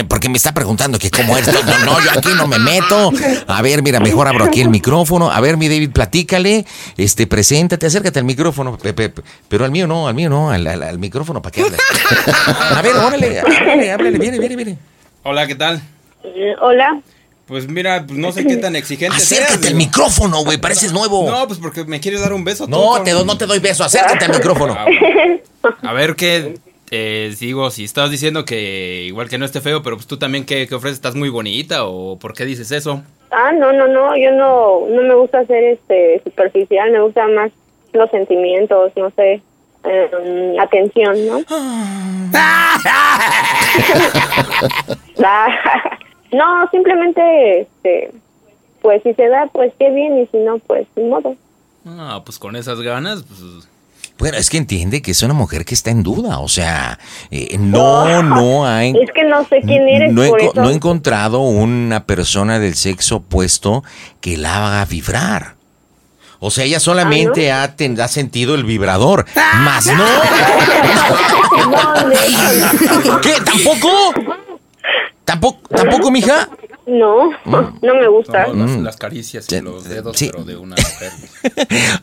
[0.08, 1.48] Porque me está preguntando que cómo es.
[1.48, 1.54] No,
[1.86, 3.12] no, yo aquí no me meto.
[3.48, 5.32] A ver, mira, mejor abro aquí el micrófono.
[5.32, 6.66] A ver, mi David, platícale.
[6.98, 8.78] Este, preséntate, acércate al micrófono.
[8.78, 11.52] pe- pe- pe- Pero al mío no, al mío no, al, al- al micrófono para
[11.52, 11.78] que hable.
[12.76, 14.78] A ver, órale, háblale, háblale, viene, viene, viene.
[15.24, 15.82] Hola, ¿qué tal?
[16.24, 17.02] Mm, Hola.
[17.48, 19.78] Pues mira, pues no sé qué tan exigente Acércate seas, al digo.
[19.78, 21.30] micrófono, güey, pareces nuevo.
[21.30, 22.66] No, pues porque me quieres dar un beso.
[22.68, 24.76] No, tú, te do- no te doy beso, acércate al micrófono.
[24.78, 25.76] Ah, bueno.
[25.84, 26.58] A ver qué.
[26.92, 30.46] Eh, digo, si estás diciendo que igual que no esté feo, pero pues tú también
[30.46, 33.02] qué, qué ofreces, estás muy bonita o por qué dices eso.
[33.32, 37.52] Ah, no, no, no, yo no, no me gusta ser este superficial, me gusta más
[37.94, 39.42] los sentimientos, no sé,
[39.84, 41.42] eh, atención, ¿no?
[45.28, 45.48] Ah,
[46.32, 48.12] no, simplemente, este,
[48.82, 51.36] pues si se da, pues qué bien, y si no, pues ni modo.
[51.86, 53.68] Ah, pues con esas ganas, pues
[54.18, 56.98] Bueno, es que entiende que es una mujer que está en duda, o sea,
[57.32, 60.52] eh, no, no ha, en- Es que no sé quién eres, no, he, por enco-
[60.54, 60.62] eso.
[60.62, 63.84] no he encontrado una persona del sexo opuesto
[64.22, 65.56] que la haga vibrar.
[66.40, 69.26] O sea, ella solamente ha, ten- ha sentido el vibrador,
[69.58, 70.06] más no.
[73.22, 73.34] ¿Qué?
[73.44, 74.14] ¿Tampoco?
[75.24, 76.48] ¿Tampoco, tampoco, mija?
[76.88, 78.48] No, no me gusta.
[78.48, 78.84] no, las, Mm.
[78.84, 80.30] las caricias y los dedos, sí.
[80.32, 81.12] pero de una mujer.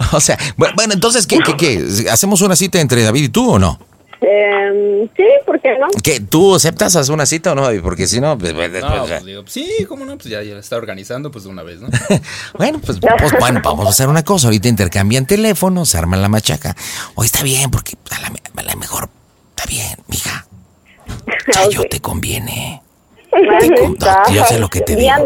[0.13, 2.11] O sea, bu- bueno, entonces, ¿qué, qué, qué?
[2.11, 3.79] ¿Hacemos una cita entre David y tú o no?
[4.25, 5.89] Eh, sí, ¿por qué no?
[6.03, 6.21] ¿Qué?
[6.21, 7.81] ¿Tú aceptas hacer una cita o no, David?
[7.83, 10.55] Porque si no, pues, pues, No, pues, pues digo, sí, cómo no, pues ya, ya
[10.55, 11.89] la está organizando pues de una vez, ¿no?
[12.59, 14.49] Bueno, pues, pues, bueno, vamos a hacer una cosa.
[14.49, 16.77] Ahorita intercambian teléfonos, se arma la machaca.
[17.17, 19.09] Hoy está bien, porque a la, me- a la mejor
[19.57, 20.47] está bien, mija.
[21.53, 22.82] Chayo, te conviene.
[24.33, 25.11] Yo sé lo que te digo.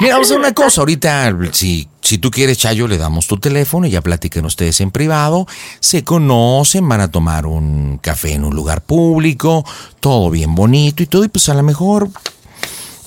[0.00, 0.82] Mira, vamos a hacer una cosa.
[0.82, 4.90] Ahorita, si, si tú quieres, Chayo, le damos tu teléfono y ya platiquen ustedes en
[4.92, 5.46] privado.
[5.80, 9.64] Se conocen, van a tomar un café en un lugar público,
[10.00, 11.24] todo bien bonito y todo.
[11.24, 12.08] Y pues a lo mejor,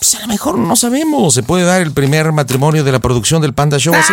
[0.02, 1.32] pues a lo mejor no sabemos.
[1.32, 4.12] Se puede dar el primer matrimonio de la producción del Panda Show así.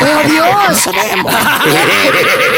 [0.00, 0.78] ¡Oh, Dios!
[0.78, 1.30] sabemos.
[1.30, 1.40] No,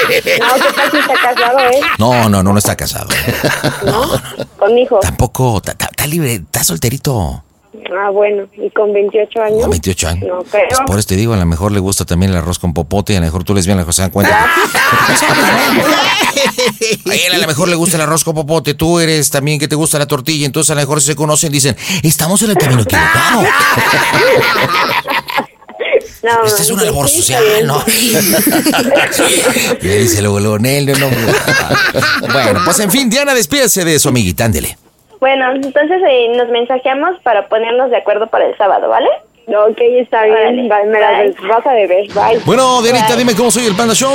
[0.09, 1.81] ¿qué tal si está casado, eh?
[1.99, 3.09] No, no, no, no está casado.
[4.59, 5.01] Con hijo.
[5.01, 7.43] Tampoco, está libre, está solterito.
[7.99, 9.61] Ah, bueno, y con 28 años.
[9.61, 10.25] Con 28 años.
[10.29, 10.67] No creo.
[10.69, 13.13] Pues por eso te digo, a lo mejor le gusta también el arroz con popote
[13.13, 14.47] y a lo mejor tú les bien, a lo mejor se dan cuenta.
[17.09, 19.69] A él a lo mejor le gusta el arroz con popote, tú eres también que
[19.69, 22.57] te gusta la tortilla, entonces a lo mejor si se conocen dicen, estamos en el
[22.57, 23.43] camino equivocado.
[26.23, 27.85] No, Este es un albor social, ¿no?
[29.81, 31.11] Y dice luego, luego, no, no.
[32.33, 34.77] Bueno, pues en fin, Diana, despídase de su amiguita, ándele.
[35.21, 39.09] Bueno, entonces eh, nos mensajeamos para ponernos de acuerdo para el sábado, ¿vale?
[39.49, 40.69] Ok, está bien.
[40.91, 42.09] Me la vas a beber.
[42.09, 42.41] Bye.
[42.45, 44.13] Bueno, Dianita, dime cómo soy el Panda Show.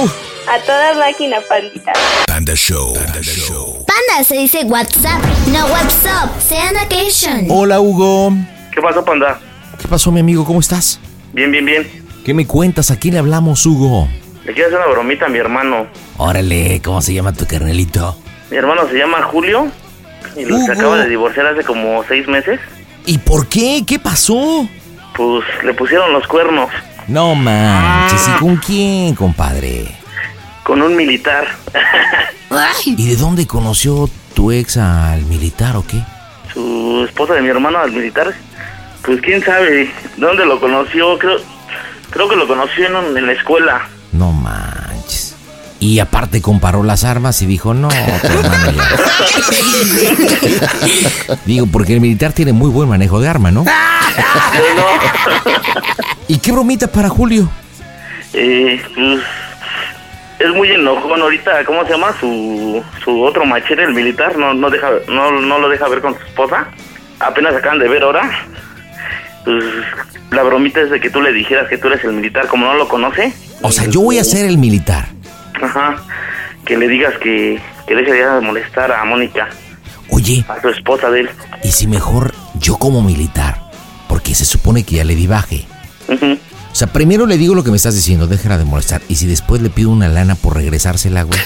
[0.47, 1.93] A toda máquina, pandita.
[2.27, 2.93] Panda Show.
[2.93, 3.85] Panda Show.
[3.85, 5.21] Panda se dice WhatsApp,
[5.53, 6.37] no WhatsApp.
[6.39, 7.47] Sean occasion.
[7.49, 8.33] Hola, Hugo.
[8.73, 9.39] ¿Qué pasó, panda?
[9.81, 10.43] ¿Qué pasó, mi amigo?
[10.43, 10.99] ¿Cómo estás?
[11.31, 11.89] Bien, bien, bien.
[12.25, 12.91] ¿Qué me cuentas?
[12.91, 14.09] ¿A quién le hablamos, Hugo?
[14.43, 15.87] Le quiero hacer una bromita a mi hermano.
[16.17, 18.17] Órale, ¿cómo se llama tu carnelito?
[18.49, 19.71] Mi hermano se llama Julio
[20.35, 20.73] y lo- se Hugo.
[20.73, 22.60] acaba de divorciar hace como seis meses.
[23.06, 23.84] ¿Y por qué?
[23.85, 24.68] ¿Qué pasó?
[25.15, 26.69] Pues le pusieron los cuernos
[27.07, 29.88] No manches, ¿y con quién, compadre?
[30.64, 31.48] con un militar.
[32.85, 35.98] ¿Y de dónde conoció tu ex al militar o qué?
[36.53, 38.31] Su esposa de mi hermano, al militar,
[39.03, 41.18] pues quién sabe dónde lo conoció.
[41.18, 41.38] Creo,
[42.11, 43.81] creo que lo conoció en, en la escuela.
[44.11, 44.90] No manches.
[45.81, 48.87] Y aparte comparó las armas y dijo, no, tu hermano ya.
[51.45, 53.65] Digo, porque el militar tiene muy buen manejo de arma, ¿no?
[56.27, 57.49] ¿Y qué bromita para Julio?
[58.33, 59.23] Eh, pues,
[60.37, 62.13] es muy enojón ahorita, ¿cómo se llama?
[62.19, 66.13] Su, su otro machete, el militar, no, no, deja, no, no lo deja ver con
[66.13, 66.67] su esposa.
[67.19, 68.45] Apenas acaban de ver ahora.
[69.45, 69.63] Pues
[70.29, 72.75] la bromita es de que tú le dijeras que tú eres el militar, como no
[72.75, 73.33] lo conoce.
[73.63, 75.07] O sea, yo voy a ser el militar.
[75.61, 75.95] Ajá.
[76.65, 79.49] Que le digas que, que deje de molestar a Mónica,
[80.09, 81.29] Oye, a su esposa de él.
[81.63, 83.61] ¿y si mejor yo como militar?
[84.07, 85.65] Porque se supone que ya le di baje.
[86.09, 89.01] O sea, primero le digo lo que me estás diciendo, déjala de molestar.
[89.09, 91.39] Y si después le pido una lana por regresársela, güey.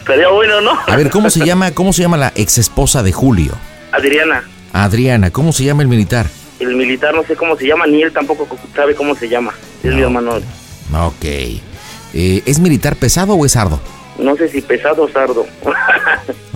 [0.00, 0.78] Estaría bueno, ¿no?
[0.86, 3.54] A ver, ¿cómo se llama, cómo se llama la ex esposa de Julio?
[3.92, 4.42] Adriana,
[4.72, 6.26] Adriana, ¿cómo se llama el militar?
[6.62, 9.52] El militar no sé cómo se llama, ni él tampoco sabe cómo se llama.
[9.82, 10.34] Es mi hermano.
[10.36, 11.24] Ok.
[11.24, 13.80] Eh, ¿Es militar pesado o es sardo?
[14.18, 15.46] No sé si pesado o sardo.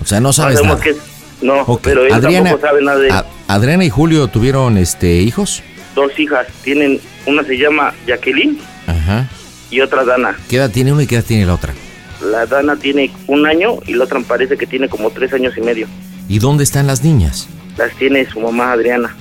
[0.01, 0.83] O sea, no sabes sabemos nada.
[0.83, 0.97] que es-
[1.41, 3.13] No, Ok, pero él Adriana, tampoco sabe nada de él.
[3.13, 5.63] A- Adriana y Julio tuvieron este hijos.
[5.95, 9.27] Dos hijas, tienen, una se llama Jacqueline Ajá.
[9.71, 10.37] y otra Dana.
[10.49, 11.73] ¿Qué edad tiene una y qué edad tiene la otra?
[12.21, 15.53] La Dana tiene un año y la otra me parece que tiene como tres años
[15.57, 15.87] y medio.
[16.29, 17.47] ¿Y dónde están las niñas?
[17.77, 19.15] Las tiene su mamá Adriana.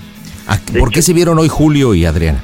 [0.47, 2.43] ¿A- ¿Por qué se vieron hoy Julio y Adriana?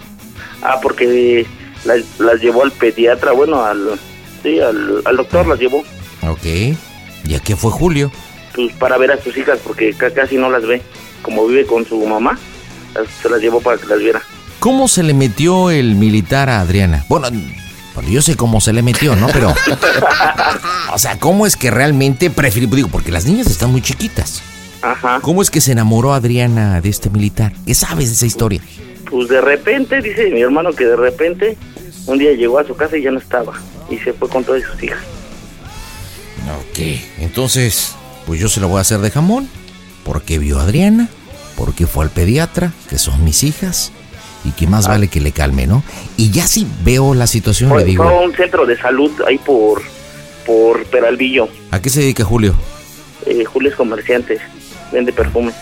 [0.62, 1.46] Ah, porque
[1.84, 3.98] las, las llevó al pediatra, bueno, al,
[4.42, 5.82] sí, al, al doctor las llevó,
[6.28, 6.44] Ok.
[7.24, 8.10] ¿Y a qué fue Julio?
[8.54, 10.82] pues para ver a sus hijas, porque ca- casi no las ve.
[11.22, 12.38] Como vive con su mamá,
[13.22, 14.20] se las llevó para que las viera.
[14.58, 17.04] ¿Cómo se le metió el militar a Adriana?
[17.08, 17.28] Bueno,
[17.94, 19.26] bueno, yo sé cómo se le metió, ¿no?
[19.28, 19.54] Pero,
[20.92, 22.68] o sea, ¿cómo es que realmente prefirió?
[22.68, 24.42] Digo, porque las niñas están muy chiquitas.
[24.82, 25.20] Ajá.
[25.22, 27.52] ¿Cómo es que se enamoró Adriana de este militar?
[27.66, 28.60] ¿Qué sabes de esa historia?
[29.10, 31.56] Pues de repente, dice mi hermano que de repente
[32.06, 33.54] un día llegó a su casa y ya no estaba.
[33.90, 35.00] Y se fue con todas sus hijas.
[36.59, 36.78] Ok,
[37.18, 37.94] entonces,
[38.26, 39.48] pues yo se lo voy a hacer de jamón.
[40.04, 41.09] Porque vio a Adriana,
[41.56, 43.92] porque fue al pediatra, que son mis hijas,
[44.44, 45.84] y que más vale que le calme, ¿no?
[46.16, 49.12] Y ya si veo la situación, Fue, le digo, fue a un centro de salud
[49.28, 49.80] ahí por,
[50.44, 51.48] por Peralvillo.
[51.70, 52.54] ¿a qué se dedica Julio?
[53.26, 54.38] Eh, Julio es comerciante,
[54.93, 55.52] vende perfume.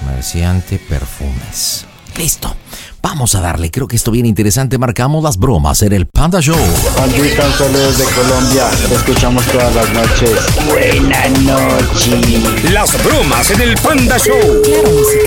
[0.00, 1.86] Comerciante perfumes.
[2.16, 2.54] Listo.
[3.02, 4.78] Vamos a darle, creo que esto viene interesante.
[4.78, 6.56] Marcamos las bromas en el Panda Show.
[6.96, 8.68] Juanita, un saludo desde Colombia.
[8.88, 10.30] Te escuchamos todas las noches.
[10.68, 12.72] Buenas noches.
[12.72, 14.62] Las bromas en el Panda Show.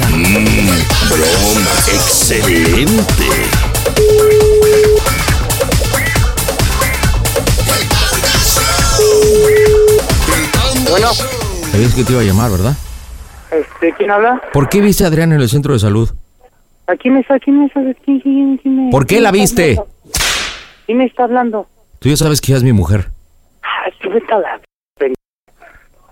[0.10, 0.70] Mmm,
[1.10, 1.72] broma.
[1.94, 3.30] Excelente.
[10.90, 11.12] Bueno,
[11.72, 12.76] Sabías que te iba a llamar, ¿verdad?
[13.52, 14.42] Este, ¿quién habla?
[14.54, 16.10] ¿Por qué viste a Adriana en el centro de salud?
[16.88, 19.80] Aquí me está, ¿quién me está, quién, quién- quién me- ¿Por qué quién la viste?
[20.86, 21.68] ¿Quién me está hablando?
[22.00, 23.10] Tú ya sabes que ella es mi mujer.
[23.62, 24.62] Ah, tú vete a la...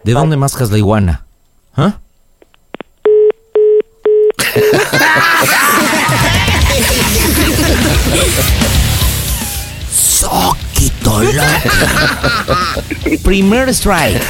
[0.03, 1.25] ¿De dónde mascas la iguana?
[1.75, 1.97] ¿Ah?
[9.89, 11.21] Soquito
[13.23, 14.21] Primer strike.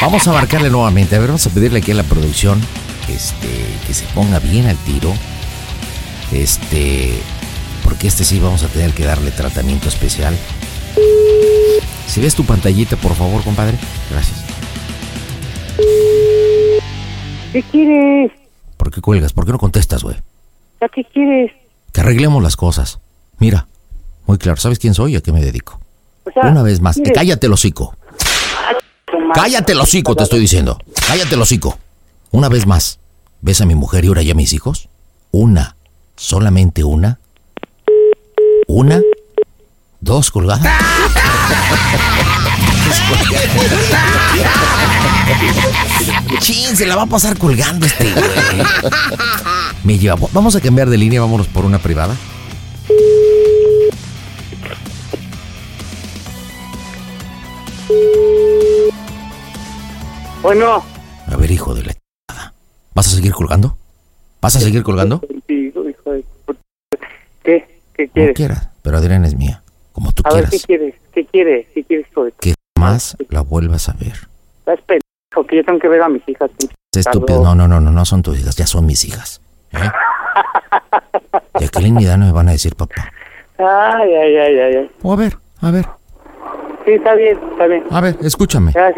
[0.00, 1.16] Vamos a marcarle nuevamente.
[1.16, 2.60] A ver, vamos a pedirle aquí a la producción
[3.08, 3.48] este,
[3.86, 5.12] que se ponga bien al tiro.
[6.32, 7.14] Este,
[7.82, 10.36] porque este sí vamos a tener que darle tratamiento especial.
[12.06, 13.76] Si ves tu pantallita, por favor, compadre.
[14.10, 14.44] Gracias.
[17.52, 18.32] ¿Qué quieres?
[18.76, 19.32] ¿Por qué cuelgas?
[19.32, 20.16] ¿Por qué no contestas, güey?
[20.80, 21.50] ¿Ya qué quieres?
[21.92, 23.00] Que arreglemos las cosas.
[23.38, 23.66] Mira,
[24.26, 25.80] muy claro, ¿sabes quién soy y a qué me dedico?
[26.24, 27.96] O sea, Una vez más, cállate el hocico.
[29.34, 30.78] Cállate el hocico, te estoy diciendo.
[31.06, 31.78] Cállate el hocico.
[32.30, 32.98] Una vez más,
[33.40, 34.88] ¿ves a mi mujer y ahora ya a mis hijos?
[35.30, 35.76] Una,
[36.16, 37.18] solamente una.
[38.66, 39.00] Una,
[40.00, 40.66] dos colgadas.
[46.40, 48.24] Chin, se la va a pasar colgando este güey.
[49.84, 50.18] Me lleva.
[50.32, 52.14] Vamos a cambiar de línea, vámonos por una privada.
[60.42, 60.82] Bueno.
[61.30, 62.52] A ver, hijo de la chingada.
[62.94, 63.76] ¿Vas a seguir colgando?
[64.40, 65.20] ¿Vas a seguir colgando?
[67.42, 67.66] ¿Qué?
[67.94, 68.36] ¿Qué Como quieres?
[68.36, 69.62] quieras, pero Adriana es mía.
[69.92, 70.50] Como tú a ver, quieras.
[70.50, 70.94] ¿qué quieres?
[71.12, 71.66] ¿Qué quieres?
[71.74, 72.30] ¿Qué quieres tú?
[72.40, 74.28] Que más la vuelvas a ver.
[74.60, 76.50] Estás pendejo, que yo tengo que ver a mis hijas.
[76.92, 77.42] Es estúpido.
[77.42, 79.40] No, no, no, no, no son tus hijas, ya son mis hijas.
[79.72, 79.90] ¿eh?
[81.58, 83.10] Jacqueline y Dana me van a decir papá.
[83.58, 84.90] Ay, ay, ay, ay, ay.
[85.02, 85.86] O a ver, a ver,
[86.84, 87.84] Sí, está bien, está bien.
[87.90, 88.72] a ver, escúchame.
[88.72, 88.92] Ya,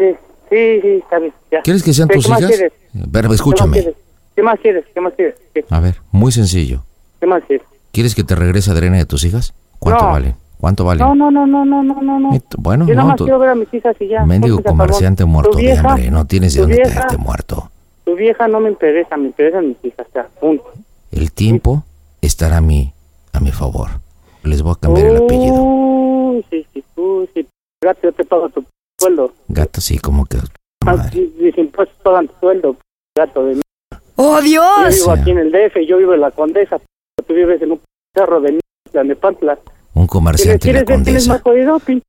[0.51, 0.55] sí.
[0.55, 1.33] Sí, sí, está bien.
[1.51, 1.61] Ya.
[1.61, 2.45] ¿Quieres que sean ¿Qué tus hijas?
[2.45, 2.73] quieres?
[2.93, 3.93] Pero ¿Qué más escúchame.
[4.35, 4.85] ¿Qué más quieres?
[4.93, 5.35] ¿Qué más quieres?
[5.53, 6.83] ¿Qué, A ver, muy sencillo.
[7.19, 7.65] qué más quieres?
[7.91, 9.53] ¿Quieres que te regrese Adriana de tus hijas?
[9.79, 10.11] ¿Cuánto No.
[10.11, 10.35] vale?
[10.59, 10.99] ¿Cuánto vale?
[10.99, 12.29] No, no, no, no, no, no, no, no.
[12.59, 14.23] Bueno, Yo nada no, más quiero ver a mis hijas y ya.
[14.25, 17.71] Mendigo comerciante muerto de vieja- hambre, no tienes de dónde vieja- caerte muerto.
[18.05, 20.65] Tu vieja no me interesa, me interesan mis hijas, ya, punto.
[21.11, 21.83] El tiempo
[22.21, 22.93] estará a mi,
[23.33, 23.89] a mi favor.
[24.43, 25.55] Les voy a cambiar el apellido.
[25.61, 27.47] Uy, sí, sí, uy, sí.
[27.83, 28.63] Gato, yo te pago tu
[29.01, 29.33] sueldo.
[29.47, 30.37] Gato, sí, como que...
[30.85, 32.77] Ah, sí, Mis impuestos pagan sueldo,
[33.15, 34.03] gato de mierda.
[34.15, 36.79] ¡Oh, Yo vivo aquí en el DF, yo vivo en la Condesa.
[37.27, 37.81] Tú vives en un
[38.15, 38.51] cerro de
[38.93, 39.59] mierda, de Pantla.
[39.93, 41.33] Un comerciante en la ¿Quieres ver quién es Condesa.
[41.33, 42.05] más jodido, pinche?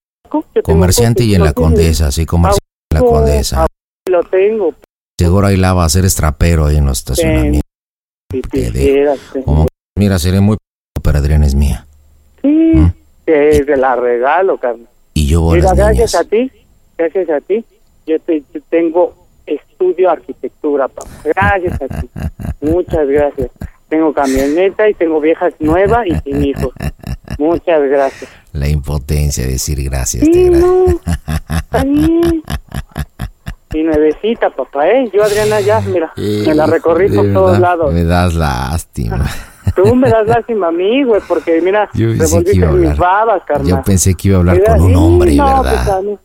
[0.62, 1.52] Comerciante y en la.
[1.52, 3.66] Condesa, sí, comerciante en la Condesa.
[4.08, 4.74] Lo tengo.
[5.18, 7.62] Seguro ahí la va a hacer estrapero ahí en los estacionamientos.
[8.50, 9.42] Quisieras, sí.
[9.44, 9.66] Como,
[9.98, 10.56] mira, seré muy...
[11.02, 11.86] pero Adriana es mía.
[12.42, 12.92] Sí,
[13.26, 14.88] te la regalo, carnal.
[15.14, 16.50] Y yo voy a las gracias a ti,
[16.98, 17.64] gracias a ti,
[18.06, 19.14] yo, te- yo tengo
[19.46, 21.08] estudio arquitectura, papá.
[21.24, 22.08] Gracias a ti.
[22.60, 23.50] Muchas gracias.
[23.88, 26.72] Tengo camioneta y tengo viejas nuevas y sin hijos.
[27.38, 28.30] Muchas gracias.
[28.52, 30.24] La impotencia de decir gracias.
[30.24, 32.42] Sí, te gra- no.
[33.74, 35.08] Y nuevecita, papá, ¿eh?
[35.14, 37.94] Yo, Adriana, ya, mira, me la recorrí por todos verdad, lados.
[37.94, 39.24] Me das lástima.
[39.74, 42.90] Tú me das lástima a mí, güey, porque mira, Yo pensé que iba a mis
[42.90, 42.96] hablar.
[42.98, 43.66] babas, carnal.
[43.68, 45.62] Yo pensé que iba a hablar Mira, con un sí, hombre, no, ¿verdad?
[45.84, 46.18] pues, a mí-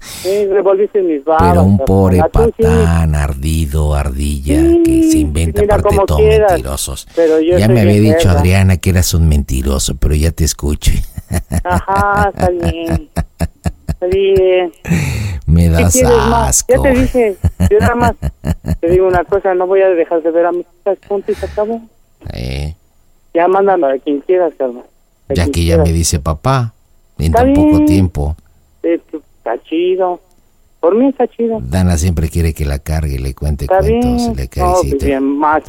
[0.00, 1.50] Sí, revolviste mis babas.
[1.50, 7.06] Pero un pobre sí, patán, ardido, ardilla, que se inventa aparte todo quieras, mentirosos.
[7.14, 8.30] pero yo ya me había dicho.
[8.30, 10.90] Adriana que eras un mentiroso, pero ya te escucho.
[11.64, 13.08] Ajá, está bien.
[13.88, 14.72] Está bien.
[15.46, 16.48] me ¿Qué das más?
[16.48, 16.74] asco.
[16.74, 17.36] Ya te dije,
[17.70, 18.12] yo nada más
[18.80, 21.34] te digo una cosa, no voy a dejar de ver a mis hijas, punto y
[21.34, 21.80] se acabó.
[22.34, 22.74] Eh,
[23.32, 24.52] Ya mándame a quien quieras.
[24.60, 25.86] A ya que ya quieras.
[25.86, 26.74] me dice papá,
[27.18, 28.36] en tan poco tiempo.
[28.82, 29.00] Eh,
[29.50, 30.20] está chido.
[30.80, 31.58] Por mí está chido.
[31.62, 34.36] Dana siempre quiere que la cargue, le cuente Está cuentos, bien.
[34.36, 35.06] le No, carecite.
[35.06, 35.62] bien, más.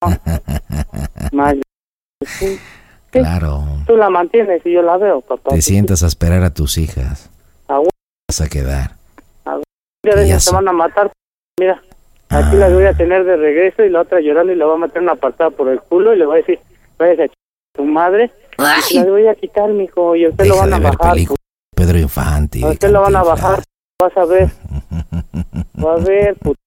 [1.32, 1.54] más.
[2.26, 2.58] Sí.
[3.10, 5.50] Claro, Tú la mantienes y yo la veo, papá.
[5.50, 7.28] te sientas a esperar a tus hijas.
[7.68, 7.78] A
[8.28, 8.92] Vas a quedar.
[9.44, 9.58] a
[10.26, 10.50] Ya sé.
[10.54, 11.12] van a matar.
[11.60, 11.82] Mira,
[12.30, 14.86] aquí la voy a tener de regreso y la otra llorando y le voy a
[14.86, 16.58] meter una patada por el culo y le voy a decir,
[16.98, 17.32] vayas a
[17.76, 18.30] tu madre.
[18.90, 21.16] Y la voy a quitar, mijo, y a usted lo Deja van a bajar.
[21.82, 22.64] Pedro Infante.
[22.64, 23.60] A usted lo van a bajar.
[24.00, 24.48] Vas a ver.
[25.74, 26.60] Vas a ver, puto.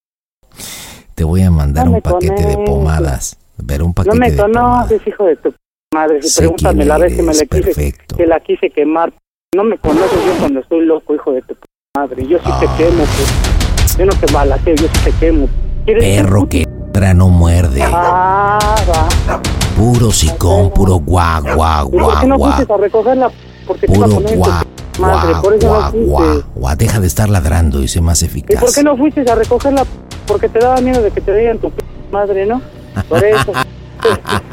[1.15, 3.37] Te voy a mandar No me un paquete de pomadas.
[3.65, 4.87] Pero un No paquete me de pomadas.
[4.89, 5.53] conoces, hijo de tu
[5.93, 6.21] madre.
[6.21, 9.13] Si pregúntame la vez que me la quise, que la quise quemar.
[9.55, 11.55] No me conoces yo cuando estoy loco, hijo de tu
[11.97, 12.27] madre.
[12.27, 12.75] Yo sí te Ah.
[12.77, 13.97] quemo, pues.
[13.97, 15.47] Yo no te balateo, yo sí te quemo.
[15.85, 17.81] ¿Quieres Perro que ladra no muerde.
[17.85, 18.59] Ah,
[18.89, 19.41] va.
[19.77, 23.31] Puro sicón, puro guau, ¿Y por qué no fuiste a recogerla?
[23.67, 24.63] Porque te iba a Puro poner guau,
[24.93, 25.31] tu madre.
[25.31, 26.75] guau, Por eso guau, no guau, guau.
[26.77, 28.59] Deja de estar ladrando y sé más ¿Y eficaz.
[28.59, 29.83] por qué no fuiste a recogerla?
[30.27, 31.71] Porque te daba miedo de que te digan tu
[32.11, 32.61] madre, ¿no?
[33.09, 33.51] Por eso.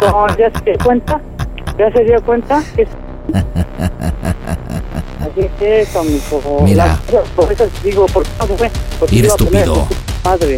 [0.01, 1.21] No, ¿Ya se dio cuenta?
[1.79, 2.63] ¿Ya se dio cuenta?
[2.77, 2.89] Es-
[5.21, 6.61] Así es eso, mijo.
[6.63, 6.99] Mira.
[7.37, 8.71] Por eso digo, ¿por qué no fue?
[8.99, 9.87] Porque a estúpido.
[10.25, 10.57] a Madre.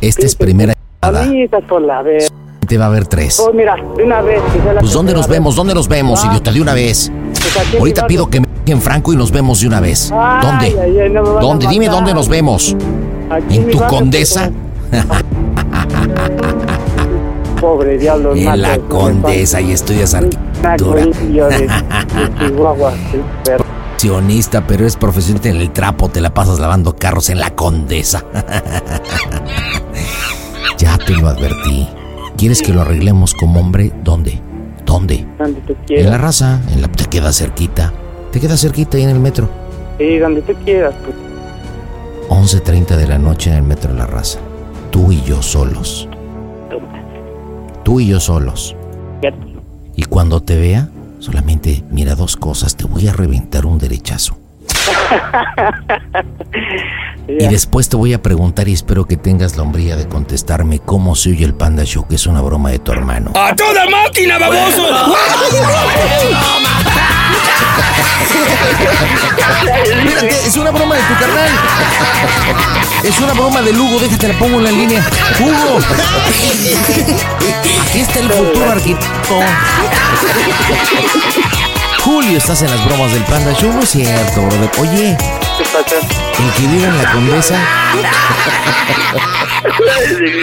[0.00, 1.26] Esta es primera A llamada.
[1.26, 2.28] mí estás por la vez.
[2.66, 3.40] Te va a haber tres.
[3.42, 4.40] Pues mira, de una vez.
[4.80, 5.54] Pues ¿dónde nos vemos?
[5.56, 6.50] ¿Dónde nos vemos, idiota?
[6.52, 7.10] De una vez.
[7.54, 10.12] Pues en Ahorita pido que me dejen franco y nos vemos de una vez.
[10.12, 10.80] Ay, ¿Dónde?
[10.80, 11.66] ay, ay, no ¿Dónde?
[11.68, 12.76] Dime dónde nos vemos.
[13.30, 14.50] Aquí ¿En tu barrio, condesa?
[17.60, 18.34] Pobre diablo.
[18.34, 21.04] En la condesa y estudias arquitectura.
[23.96, 28.24] Sionista, pero es profesional en el trapo, te la pasas lavando carros en la condesa.
[30.78, 31.88] ya te lo advertí.
[32.36, 33.92] ¿Quieres que lo arreglemos como hombre?
[34.04, 34.42] ¿Dónde?
[34.96, 35.26] ¿Dónde?
[35.38, 37.92] Donde tú En la raza, en la, te queda cerquita.
[38.32, 39.50] Te queda cerquita ahí en el metro.
[39.98, 40.94] Sí, donde tú quieras.
[41.04, 41.14] Pues.
[42.30, 44.38] 11.30 de la noche en el metro de la raza.
[44.90, 46.08] Tú y yo solos.
[47.84, 48.74] Tú y yo solos.
[49.94, 52.74] Y cuando te vea, solamente mira dos cosas.
[52.74, 54.38] Te voy a reventar un derechazo.
[57.28, 61.16] Y después te voy a preguntar y espero que tengas la hombría de contestarme cómo
[61.16, 63.32] se oye el Panda Show, que es una broma de tu hermano.
[63.34, 64.86] ¡A toda máquina, baboso!
[69.82, 71.50] Espérate, es una broma de tu carnal.
[73.02, 75.04] Es una broma de Lugo, déjate la pongo en la línea.
[75.40, 75.78] Hugo.
[77.90, 79.40] Aquí está el futuro arquitecto.
[82.06, 84.70] Julio, estás en las bromas del Panda Show, no es cierto, brother.
[84.78, 85.16] Oye, el
[86.54, 87.58] que vive en la condesa.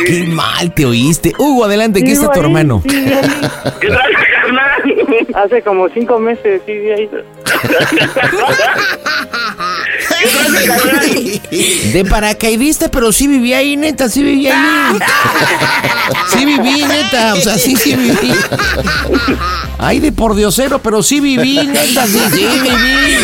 [0.05, 1.31] Qué mal te oíste.
[1.37, 2.83] Hugo, adelante, aquí está tu hermano.
[2.83, 4.11] ¿Qué tal,
[4.41, 4.83] carnal?
[5.35, 7.09] Hace como cinco meses, sí, de ahí.
[11.93, 14.99] De paracaidista, pero sí viví ahí, neta, sí viví ahí.
[16.29, 18.33] Sí viví, neta, o sea, sí, sí viví.
[19.77, 23.17] Ay, de por diosero, pero sí viví, neta, sí, sí viví.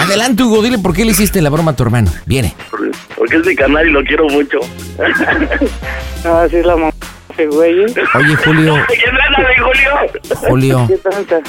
[0.00, 2.12] Adelante, Hugo, dile por qué le hiciste la broma a tu hermano.
[2.26, 2.54] Viene.
[3.16, 4.58] Porque es mi canal y lo quiero mucho.
[6.24, 6.92] Ah, sí, es la mamá
[7.38, 7.84] ese güey.
[7.84, 7.94] ¿eh?
[8.14, 10.46] Oye, Julio, ¿Qué Julio?
[10.48, 10.84] Julio.
[10.88, 11.40] ¿Qué tanta?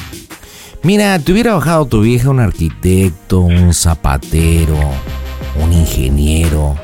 [0.82, 4.78] Mira, te hubiera bajado tu vieja un arquitecto, un zapatero,
[5.62, 6.76] un ingeniero,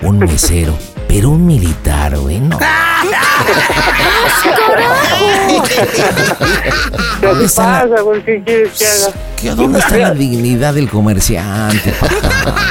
[0.00, 0.74] un mesero,
[1.08, 2.58] pero un militar, güey, no.
[7.20, 8.24] ¿Qué pasa, güey?
[8.24, 9.12] ¿Qué quieres que haga?
[9.36, 12.68] ¿Qué, ¿Dónde está la dignidad del comerciante, papá?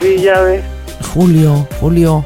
[0.00, 0.62] Sí, ya ves.
[1.12, 2.24] Julio, Julio,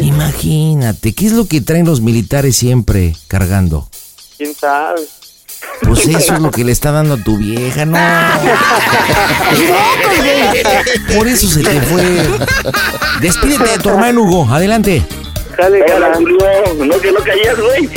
[0.00, 3.88] imagínate, ¿qué es lo que traen los militares siempre cargando?
[4.38, 5.02] ¿Quién sabe?
[5.82, 7.98] Pues eso es lo que le está dando a tu vieja, no.
[11.14, 12.02] Por eso se te fue.
[13.20, 14.48] Despídete de tu hermano, Hugo.
[14.50, 15.04] Adelante.
[15.56, 15.84] Dale.
[16.14, 16.38] Julio.
[16.84, 17.88] No, que no caías, güey.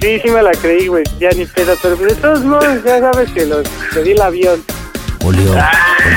[0.00, 1.04] Sí, sí me la creí, güey.
[1.18, 1.74] Ya ni pedo.
[1.82, 4.62] Pero de todos modos, ya sabes que los te di el avión.
[5.22, 5.54] Julio,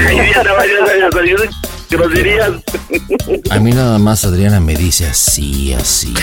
[0.08, 0.44] Ay, ya
[1.90, 2.52] groserías.
[3.50, 6.14] a mí nada más Adriana me dice así, así.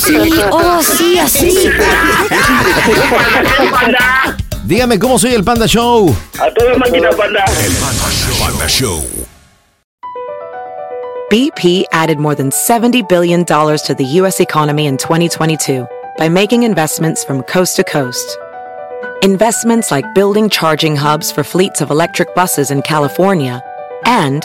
[0.00, 1.70] Sí, oh, sí, así.
[4.64, 6.14] Dígame cómo soy el Panda Show.
[6.38, 7.44] A toda máquina, panda.
[8.38, 9.02] Panda Show.
[11.30, 14.40] BP added more than $70 billion to the U.S.
[14.40, 15.86] economy in 2022
[16.18, 18.36] by making investments from coast to coast.
[19.22, 23.62] Investments like building charging hubs for fleets of electric buses in California
[24.04, 24.44] and